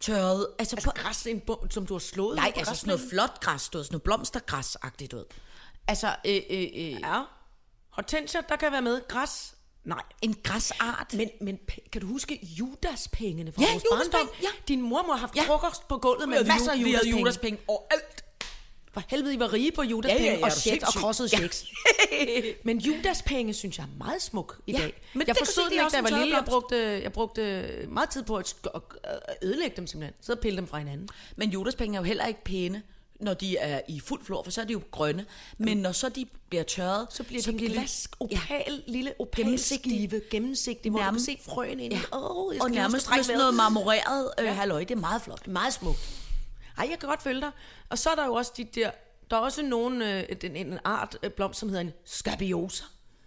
tørret... 0.00 0.46
Altså, 0.58 0.76
Altså 0.76 0.90
på, 0.90 0.94
græs, 0.96 1.26
en 1.26 1.40
bum, 1.40 1.70
som 1.70 1.86
du 1.86 1.94
har 1.94 1.98
slået? 1.98 2.36
nej, 2.36 2.52
altså 2.56 2.74
sådan 2.74 2.86
noget 2.94 3.10
flot 3.10 3.40
græs, 3.40 3.68
du 3.68 3.78
ved, 3.78 3.84
sådan 3.84 3.94
noget 3.94 4.02
blomstergræs-agtigt 4.02 5.12
ud. 5.16 5.24
Altså, 5.88 6.16
øh, 6.24 6.40
øh, 6.50 6.62
øh, 6.74 6.90
Ja. 7.00 7.22
Hortensia, 7.90 8.40
der 8.48 8.56
kan 8.56 8.72
være 8.72 8.82
med. 8.82 9.00
Græs, 9.08 9.54
nej. 9.84 10.02
en 10.22 10.34
græsart. 10.44 11.14
Men, 11.14 11.30
men 11.40 11.58
kan 11.92 12.00
du 12.00 12.06
huske 12.06 12.38
Judas-pengene 12.42 13.52
fra 13.52 13.62
Ja, 13.62 13.72
vores 13.72 13.84
Judaspenge, 13.92 14.10
barndom? 14.26 14.34
ja. 14.42 14.48
Din 14.68 14.82
mor 14.82 15.02
må 15.02 15.12
have 15.12 15.18
haft 15.20 15.36
Ja. 15.36 15.42
frokost 15.46 15.88
på 15.88 15.98
gulvet 15.98 16.28
med 16.28 16.44
masser 16.44 16.72
af 16.72 16.78
Vi 16.78 16.82
havde 16.82 16.94
Judas-penge. 17.10 17.18
Judaspenge 17.20 17.60
overalt. 17.68 18.24
For 18.98 19.04
helvede, 19.08 19.34
I 19.34 19.38
var 19.38 19.52
rige 19.52 19.72
på 19.72 19.82
Judas-penge 19.82 20.24
Ja, 20.26 20.32
ja, 20.32 20.38
ja, 20.38 20.44
og 20.44 20.52
checks 20.52 20.84
og 20.84 20.94
krossede 20.94 21.28
Ja. 21.32 21.36
checks. 21.38 21.64
Men 22.64 22.78
Judas-penge 22.78 23.54
synes 23.54 23.78
jeg 23.78 23.84
er 23.84 23.98
meget 24.04 24.22
smuk 24.22 24.60
i 24.66 24.72
Ja, 24.72 24.78
dag. 24.78 24.92
men 25.14 25.26
jeg 25.26 25.36
forstod 25.36 25.64
er 25.66 25.70
ikke, 25.70 25.84
da 25.92 25.96
jeg 25.96 26.04
var 26.04 26.10
en 26.10 26.18
lille. 26.18 26.36
Jeg 26.36 26.44
brugte, 26.44 26.76
jeg 27.02 27.12
brugte 27.12 27.62
meget 27.88 28.10
tid 28.10 28.22
på 28.22 28.36
at 28.36 28.54
at 28.74 28.82
ødelægge 29.42 29.76
dem 29.76 29.86
simpelthen. 29.86 30.14
Så 30.20 30.34
pille 30.36 30.56
dem 30.56 30.66
fra 30.66 30.78
hinanden. 30.78 31.08
Men 31.36 31.50
Judaspenge 31.50 31.96
er 31.96 32.00
jo 32.00 32.04
heller 32.04 32.26
ikke 32.26 32.44
pæne, 32.44 32.82
når 33.20 33.34
de 33.34 33.56
er 33.56 33.80
i 33.88 34.00
fuld 34.00 34.24
flor, 34.24 34.42
for 34.42 34.50
så 34.50 34.60
er 34.60 34.64
de 34.64 34.72
jo 34.72 34.80
grønne. 34.90 35.26
Men 35.58 35.76
når 35.76 35.92
så 35.92 36.08
de 36.08 36.26
bliver 36.48 36.62
tørret, 36.64 37.06
Så 37.10 37.22
bliver 37.22 37.42
så 37.42 37.50
de 37.52 37.56
bliver 37.56 37.72
glas, 37.72 38.08
opal, 38.20 38.82
lille 38.86 39.12
opal 39.18 39.44
Gennemsigtig. 39.44 39.92
skive, 40.08 40.20
gennemsigtig, 40.30 40.90
hvor 40.90 41.00
Nærmest- 41.00 41.26
du 41.26 41.32
kan 41.32 41.38
se 41.44 41.50
frøen 41.50 41.80
ind. 41.80 41.92
Ja. 41.92 41.98
Jeg 41.98 42.12
og 42.62 42.70
nærmest 42.70 43.10
med 43.16 43.22
sådan 43.24 43.38
noget 43.38 43.54
marmoreret 43.54 44.30
øh, 44.40 44.48
halløj. 44.56 44.80
Det 44.80 44.90
er 44.90 44.94
meget 44.96 45.22
flot. 45.22 45.46
Meget 45.48 45.72
smukt. 45.74 45.98
Ej, 46.78 46.86
jeg 46.90 46.98
kan 46.98 47.08
godt 47.08 47.22
følge 47.22 47.40
dig. 47.40 47.50
Og 47.88 47.98
så 47.98 48.10
er 48.10 48.14
der 48.14 48.26
jo 48.26 48.32
også 48.32 48.52
de 48.56 48.64
der... 48.64 48.90
Der 49.30 49.36
er 49.36 49.40
også 49.40 49.62
nogen, 49.62 50.02
øh, 50.02 50.24
en, 50.42 50.56
en 50.56 50.78
art 50.84 51.18
øh, 51.22 51.30
blomst, 51.30 51.60
som 51.60 51.68
hedder 51.68 51.80
en 51.80 51.92
skabiosa. 52.04 52.84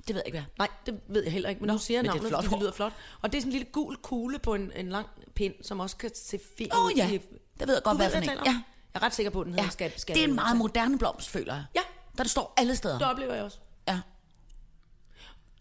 Det 0.08 0.16
ved 0.16 0.16
jeg 0.16 0.26
ikke, 0.26 0.40
hvad. 0.40 0.46
Nej, 0.58 0.68
det 0.86 1.02
ved 1.08 1.24
jeg 1.24 1.32
heller 1.32 1.50
ikke, 1.50 1.62
men 1.62 1.68
nu 1.68 1.78
siger 1.78 1.98
jeg 1.98 2.04
men 2.04 2.12
det 2.12 2.32
navnet, 2.32 2.46
flot 2.46 2.52
det 2.54 2.60
lyder 2.62 2.72
flot. 2.72 2.94
Og 3.22 3.32
det 3.32 3.38
er 3.38 3.42
sådan 3.42 3.48
en 3.50 3.52
lille 3.52 3.72
gul 3.72 3.96
kugle 3.96 4.40
på 4.40 4.54
en, 4.54 4.72
en 4.76 4.90
lang 4.90 5.08
pind, 5.36 5.54
som 5.62 5.80
også 5.80 5.98
kan 5.98 6.12
se 6.16 6.40
fint 6.58 6.74
Åh 6.74 6.98
ja, 6.98 7.20
det 7.60 7.68
ved 7.68 7.74
jeg 7.74 7.84
godt, 7.84 7.98
hvad 7.98 8.10
for 8.12 8.18
en. 8.18 8.24
Ja. 8.24 8.34
Jeg 8.46 8.62
er 8.94 9.04
ret 9.04 9.16
sikker 9.16 9.30
på, 9.30 9.42
at 9.42 9.46
den 9.46 9.54
hedder 9.54 9.64
Ja, 9.64 9.70
skab, 9.70 9.94
skab, 9.98 10.16
det 10.16 10.24
er 10.24 10.28
en 10.28 10.36
meget 10.36 10.58
moderne 10.58 10.98
blomst, 10.98 11.30
føler 11.30 11.54
jeg. 11.54 11.66
Ja, 11.76 11.82
Der 12.18 12.24
det 12.24 12.32
står 12.32 12.54
alle 12.58 12.76
steder. 12.76 12.98
det 12.98 13.08
oplever 13.08 13.34
jeg 13.34 13.44
også. 13.44 13.58
Ja. 13.88 14.02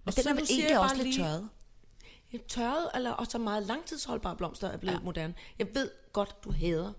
Og 0.07 0.17
den 0.17 0.29
er 0.29 0.35
vel 0.35 0.47
egentlig 0.51 0.79
også 0.79 0.97
lidt 0.97 1.17
tørret. 1.17 1.49
Ja, 2.33 2.39
tørret, 2.49 2.89
eller 2.95 3.11
også 3.11 3.39
meget 3.39 3.63
langtidsholdbare 3.63 4.37
blomster 4.37 4.69
er 4.69 4.77
blevet 4.77 4.97
ja. 4.97 5.01
moderne. 5.05 5.35
Jeg 5.59 5.67
ved 5.75 5.91
godt, 6.13 6.45
du 6.45 6.53
hader 6.53 6.93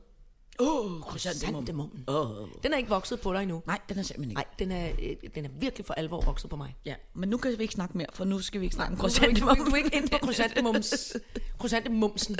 oh, 0.61 1.01
krysantemummen. 1.01 2.03
Åh. 2.07 2.47
Den 2.63 2.73
er 2.73 2.77
ikke 2.77 2.89
vokset 2.89 3.21
på 3.21 3.33
dig 3.33 3.41
endnu. 3.41 3.61
Nej, 3.67 3.79
den 3.89 3.99
er 3.99 4.03
simpelthen 4.03 4.31
ikke. 4.31 4.41
Nej, 4.41 4.45
den 4.59 4.71
er, 4.71 4.89
øh, 5.01 5.31
den 5.35 5.45
er 5.45 5.49
virkelig 5.59 5.85
for 5.85 5.93
alvor 5.93 6.21
vokset 6.21 6.49
på 6.49 6.55
mig. 6.55 6.75
Ja, 6.85 6.95
men 7.13 7.29
nu 7.29 7.37
kan 7.37 7.57
vi 7.57 7.63
ikke 7.63 7.73
snakke 7.73 7.97
mere, 7.97 8.07
for 8.13 8.25
nu 8.25 8.39
skal 8.39 8.61
vi 8.61 8.65
ikke 8.65 8.75
snakke 8.75 8.93
om 8.93 9.05
er 9.05 9.55
du 9.65 9.71
er 9.71 9.75
ikke 9.75 9.97
inde 9.97 10.07
på 10.07 10.17
krysantemums, 10.17 11.17
krysantemumsen. 11.59 12.37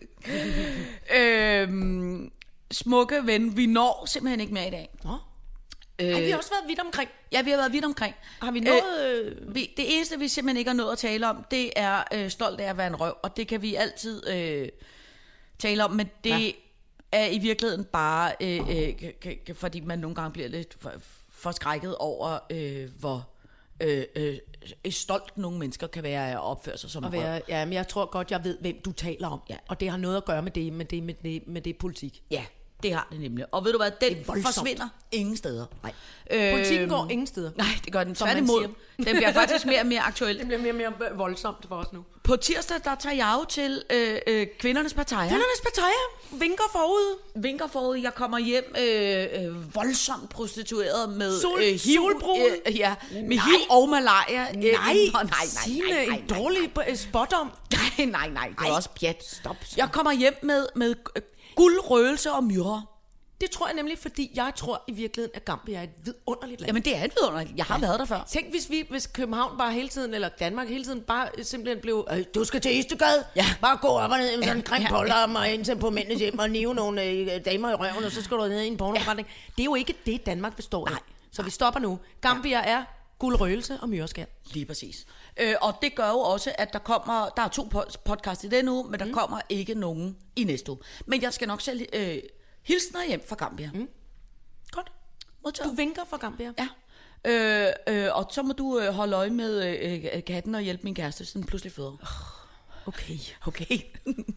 øhm, 1.18 2.32
smukke 2.70 3.26
ven, 3.26 3.56
vi 3.56 3.66
når 3.66 4.06
simpelthen 4.06 4.40
ikke 4.40 4.54
mere 4.54 4.68
i 4.68 4.70
dag. 4.70 4.90
Nå. 5.04 5.16
Øh, 5.98 6.08
Ej, 6.08 6.20
vi 6.20 6.30
har 6.30 6.38
også 6.38 6.50
været 6.50 6.68
vidt 6.68 6.80
omkring. 6.80 7.10
Ja, 7.32 7.42
vi 7.42 7.50
har 7.50 7.56
været 7.56 7.72
vidt 7.72 7.84
omkring. 7.84 8.14
Har 8.40 8.50
vi 8.50 8.60
nået... 8.60 9.24
Øh, 9.24 9.54
Vi, 9.54 9.70
det 9.76 9.96
eneste, 9.96 10.18
vi 10.18 10.28
simpelthen 10.28 10.56
ikke 10.56 10.68
har 10.68 10.76
nået 10.76 10.92
at 10.92 10.98
tale 10.98 11.28
om, 11.28 11.44
det 11.50 11.70
er 11.76 12.02
øh, 12.14 12.30
stolt 12.30 12.60
af 12.60 12.70
at 12.70 12.76
være 12.76 12.86
en 12.86 13.00
røv, 13.00 13.14
og 13.22 13.36
det 13.36 13.48
kan 13.48 13.62
vi 13.62 13.74
altid 13.74 14.28
øh, 14.28 14.68
tale 15.58 15.84
om, 15.84 15.90
men 15.90 16.10
det 16.24 16.30
ja. 16.30 16.50
Er 17.12 17.26
i 17.26 17.38
virkeligheden 17.38 17.84
bare, 17.84 18.32
øh, 18.40 18.60
øh, 18.70 19.54
fordi 19.54 19.80
man 19.80 19.98
nogle 19.98 20.14
gange 20.14 20.32
bliver 20.32 20.48
lidt 20.48 20.76
for, 20.80 20.92
forskrækket 21.30 21.96
over, 21.96 22.38
øh, 22.50 22.90
hvor 23.00 23.28
øh, 23.80 24.04
øh, 24.16 24.38
stolt 24.90 25.38
nogle 25.38 25.58
mennesker 25.58 25.86
kan 25.86 26.02
være 26.02 26.28
af 26.28 26.32
at 26.32 26.40
opføre 26.40 26.78
sig 26.78 26.90
som 26.90 27.04
at 27.04 27.12
røv. 27.12 27.20
være, 27.20 27.40
ja, 27.48 27.64
men 27.64 27.72
jeg 27.72 27.88
tror 27.88 28.10
godt, 28.10 28.30
jeg 28.30 28.44
ved, 28.44 28.58
hvem 28.60 28.80
du 28.84 28.92
taler 28.92 29.28
om. 29.28 29.40
Ja. 29.50 29.56
Og 29.68 29.80
det 29.80 29.90
har 29.90 29.96
noget 29.96 30.16
at 30.16 30.24
gøre 30.24 30.42
med 30.42 30.50
det, 30.50 30.72
med 30.72 30.84
det, 30.84 31.02
med 31.02 31.14
det, 31.14 31.48
med 31.48 31.60
det 31.60 31.76
politik. 31.76 32.22
Ja, 32.30 32.44
Det 32.82 32.94
har 32.94 33.08
det 33.10 33.20
nemlig. 33.20 33.44
Og 33.52 33.64
ved 33.64 33.72
du 33.72 33.78
hvad, 33.78 33.90
den 34.00 34.24
forsvinder 34.42 34.88
ingen 35.12 35.36
steder. 35.36 35.66
Nej. 35.82 35.92
Øh, 36.30 36.52
Politikken 36.52 36.88
går 36.88 37.06
ingen 37.10 37.26
steder. 37.26 37.50
Nej, 37.56 37.66
det 37.84 37.92
gør 37.92 38.04
den 38.04 38.14
tværtimod. 38.14 38.68
Den 38.96 39.16
bliver 39.16 39.32
faktisk 39.32 39.66
mere 39.66 39.80
og 39.80 39.86
mere 39.86 40.00
aktuel. 40.00 40.38
Det 40.38 40.46
bliver 40.46 40.72
mere 40.72 40.72
og 40.86 40.92
mere 40.98 41.08
voldsomt 41.16 41.68
for 41.68 41.76
os 41.76 41.92
nu. 41.92 42.04
På 42.24 42.36
tirsdag, 42.36 42.76
der 42.84 42.94
tager 42.94 43.16
jeg 43.16 43.36
jo 43.40 43.44
til 43.44 43.82
øh, 43.92 44.18
øh, 44.26 44.46
kvindernes 44.58 44.94
partier. 44.94 45.18
Kvindernes 45.18 45.60
partier 45.64 46.38
vinker 46.40 46.64
forud. 46.72 47.18
vinker 47.34 47.66
forud. 47.66 47.96
Jeg 47.96 48.14
kommer 48.14 48.38
hjem 48.38 48.74
øh, 48.80 49.26
øh, 49.44 49.74
voldsomt 49.74 50.30
prostitueret 50.30 51.08
med 51.08 51.40
Sol- 51.40 51.58
øh, 51.62 51.80
HIV, 51.80 52.22
øh, 52.66 52.76
ja, 52.76 52.94
med 53.12 53.22
Nej. 53.22 53.28
HIV 53.28 53.54
og 53.70 53.88
malaria. 53.88 54.42
Øh, 54.56 54.62
Nej, 54.62 54.72
nej, 54.72 54.94
nej, 55.12 55.22
nej, 55.22 55.46
nej, 55.88 56.06
nej, 56.08 56.16
en 56.18 56.26
dårlig 56.26 56.70
øh, 56.88 56.96
spot 56.96 57.32
om. 57.32 57.50
nej, 57.98 58.06
nej, 58.06 58.28
nej, 58.28 58.48
det 58.58 58.68
er 58.68 58.72
også 58.72 58.88
pjat. 59.00 59.24
stop 59.26 59.56
så. 59.64 59.74
Jeg 59.76 59.88
kommer 59.92 60.12
hjem 60.12 60.34
med, 60.42 60.66
med 60.76 60.94
øh, 61.16 61.22
guld, 61.56 61.90
røgelse 61.90 62.32
og 62.32 62.44
myre. 62.44 62.82
Det 63.40 63.50
tror 63.50 63.66
jeg 63.66 63.76
nemlig, 63.76 63.98
fordi 63.98 64.30
jeg 64.34 64.52
tror 64.56 64.82
i 64.88 64.92
virkeligheden, 64.92 65.30
at 65.36 65.44
Gambia 65.44 65.78
er 65.78 65.82
et 65.82 65.90
vidunderligt 66.04 66.60
land. 66.60 66.68
Jamen, 66.68 66.82
det 66.82 66.96
er 66.96 67.04
et 67.04 67.12
vidunderligt. 67.20 67.56
Jeg 67.56 67.64
har 67.64 67.78
været 67.78 67.98
der 67.98 68.04
før. 68.04 68.20
Tænk, 68.28 68.50
hvis, 68.50 68.70
vi, 68.70 68.86
hvis 68.90 69.06
København 69.06 69.58
bare 69.58 69.72
hele 69.72 69.88
tiden, 69.88 70.14
eller 70.14 70.28
Danmark 70.28 70.68
hele 70.68 70.84
tiden, 70.84 71.00
bare 71.00 71.28
simpelthen 71.42 71.80
blev, 71.82 72.06
øh, 72.12 72.24
du 72.34 72.44
skal 72.44 72.60
til 72.60 72.78
Istegade, 72.78 73.24
Ja. 73.36 73.44
bare 73.60 73.76
gå 73.76 73.88
op 73.88 74.10
og 74.10 74.18
ned 74.18 74.36
med 74.36 74.44
sådan 74.44 74.56
en 74.56 74.62
grim 74.62 74.82
Ja, 74.82 74.88
polter 74.88 75.14
og 75.36 75.48
ind 75.50 75.80
på 75.80 75.90
mændenes 75.90 76.20
hjem 76.20 76.38
og 76.38 76.50
nive 76.50 76.74
nogle 76.74 77.04
øh, 77.04 77.44
damer 77.44 77.70
i 77.70 77.74
røven, 77.74 78.04
og 78.04 78.12
så 78.12 78.22
skal 78.22 78.36
du 78.36 78.42
ned 78.46 78.60
i 78.60 78.66
en 78.66 78.76
pornoforretning. 78.76 79.28
Det 79.56 79.60
er 79.60 79.64
jo 79.64 79.74
ikke 79.74 79.94
det, 80.06 80.26
Danmark 80.26 80.56
består 80.56 80.86
af. 80.86 80.90
Nej. 80.92 81.00
Så 81.32 81.42
vi 81.42 81.50
stopper 81.50 81.80
nu. 81.80 81.98
Gambia 82.20 82.58
er 82.58 82.82
guld 83.22 83.40
røgelse 83.40 83.78
og 83.80 83.88
myreskær. 83.88 84.24
Lige 84.52 84.66
præcis. 84.66 85.06
Øh, 85.40 85.54
og 85.60 85.74
det 85.82 85.94
gør 85.94 86.08
jo 86.08 86.18
også, 86.18 86.54
at 86.58 86.72
der 86.72 86.78
kommer... 86.78 87.28
Der 87.36 87.42
er 87.42 87.48
to 87.48 87.68
pod- 87.74 87.96
podcast 88.04 88.44
i 88.44 88.48
den 88.48 88.68
uge, 88.68 88.90
men 88.90 89.00
der 89.00 89.06
mm. 89.06 89.12
kommer 89.12 89.40
ikke 89.48 89.74
nogen 89.74 90.16
i 90.36 90.44
næste 90.44 90.70
uge. 90.70 90.80
Men 91.06 91.22
jeg 91.22 91.32
skal 91.32 91.48
nok 91.48 91.60
selv 91.60 91.86
øh, 91.92 92.18
hilse 92.62 92.92
dig 92.92 93.08
hjem 93.08 93.22
fra 93.28 93.36
Gambia. 93.36 93.70
Mm. 93.74 93.88
Godt. 94.70 94.92
Modtaget. 95.44 95.70
Du 95.70 95.74
vinker 95.76 96.02
fra 96.10 96.16
Gambia. 96.16 96.52
Ja. 96.58 96.68
Øh, 97.30 97.72
øh, 97.88 98.16
og 98.16 98.26
så 98.30 98.42
må 98.42 98.52
du 98.52 98.78
øh, 98.78 98.94
holde 98.94 99.16
øje 99.16 99.30
med 99.30 99.64
øh, 99.66 100.04
øh, 100.14 100.24
katten 100.24 100.54
og 100.54 100.60
hjælpe 100.60 100.84
min 100.84 100.94
kæreste, 100.94 101.24
så 101.24 101.38
den 101.38 101.46
pludselig 101.46 101.72
føder. 101.72 101.96
Okay. 102.86 103.18
Okay. 103.46 103.78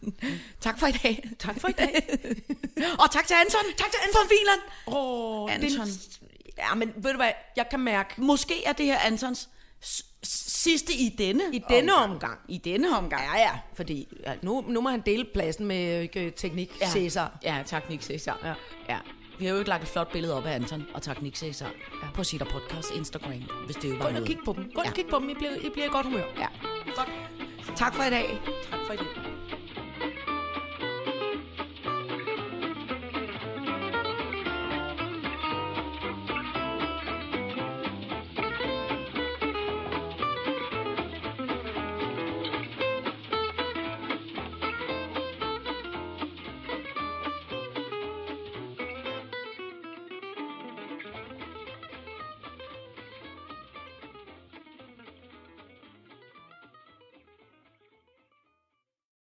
tak 0.60 0.78
for 0.78 0.86
i 0.86 0.92
dag. 0.92 1.30
Tak 1.38 1.60
for 1.60 1.68
i 1.68 1.72
dag. 1.72 2.18
og 3.02 3.10
tak 3.10 3.26
til 3.26 3.34
Anton. 3.34 3.72
Tak 3.78 3.90
til 3.90 4.00
Anton. 4.06 4.28
Fileren. 4.28 4.60
Åh, 4.86 5.54
Anton. 5.54 5.86
Det, 5.86 6.20
ja, 6.58 6.74
men 6.74 6.92
ved 6.96 7.10
du 7.10 7.16
hvad, 7.16 7.30
jeg 7.56 7.68
kan 7.70 7.80
mærke, 7.80 8.14
Måske 8.20 8.64
er 8.64 8.72
det 8.72 8.86
her 8.86 8.98
Antons 8.98 9.48
sidste 10.22 10.92
i 10.92 11.14
denne 11.18 11.42
i 11.52 11.62
denne 11.68 11.94
omgang, 11.94 12.38
I 12.48 12.58
denne 12.58 12.96
omgang. 12.96 13.22
Ja, 13.22 13.40
ja, 13.40 13.58
fordi 13.74 14.08
ja, 14.26 14.34
nu, 14.42 14.64
nu 14.68 14.80
må 14.80 14.88
han 14.88 15.00
dele 15.06 15.26
pladsen 15.34 15.66
med 15.66 16.08
øh, 16.16 16.32
teknik 16.32 16.72
Ja. 16.80 16.88
Cæsar. 16.90 17.38
Ja, 17.42 17.62
tak 17.66 17.88
Nick 17.90 18.02
Cæsar. 18.02 18.38
Ja. 18.44 18.54
ja. 18.94 18.98
Vi 19.38 19.44
har 19.44 19.52
jo 19.52 19.58
ikke 19.58 19.68
lagt 19.68 19.82
et 19.82 19.88
flot 19.88 20.12
billede 20.12 20.34
op 20.36 20.44
af 20.46 20.54
Anton, 20.54 20.86
og 20.94 21.02
tak 21.02 21.22
Nick 21.22 21.36
Cæsar 21.36 21.66
ja. 22.02 22.08
på 22.14 22.24
Sitter 22.24 22.46
Podcast 22.46 22.90
Instagram, 22.96 23.32
hvis 23.66 23.76
det 23.76 23.90
jo 23.90 23.94
var 23.94 24.02
Gå 24.02 24.08
ind 24.08 24.16
og 24.16 24.26
kig 24.26 24.38
på 24.44 24.52
dem. 24.52 24.64
Gå 24.64 24.68
ind 24.68 24.78
og 24.78 24.84
Ja. 24.84 24.90
kig 24.92 25.06
på 25.10 25.18
dem. 25.18 25.28
I 25.28 25.34
bliver, 25.34 25.52
I 25.52 25.70
bliver 25.70 25.86
i 25.86 25.90
godt 25.90 26.06
humør. 26.06 26.24
Ja. 26.38 26.46
Godt. 26.96 27.08
Tak 27.76 27.94
for 27.94 28.02
i 28.02 28.10
dag. 28.10 28.40
Tak 28.70 28.80
for 28.86 28.92
i 28.92 28.96
det. 28.96 29.35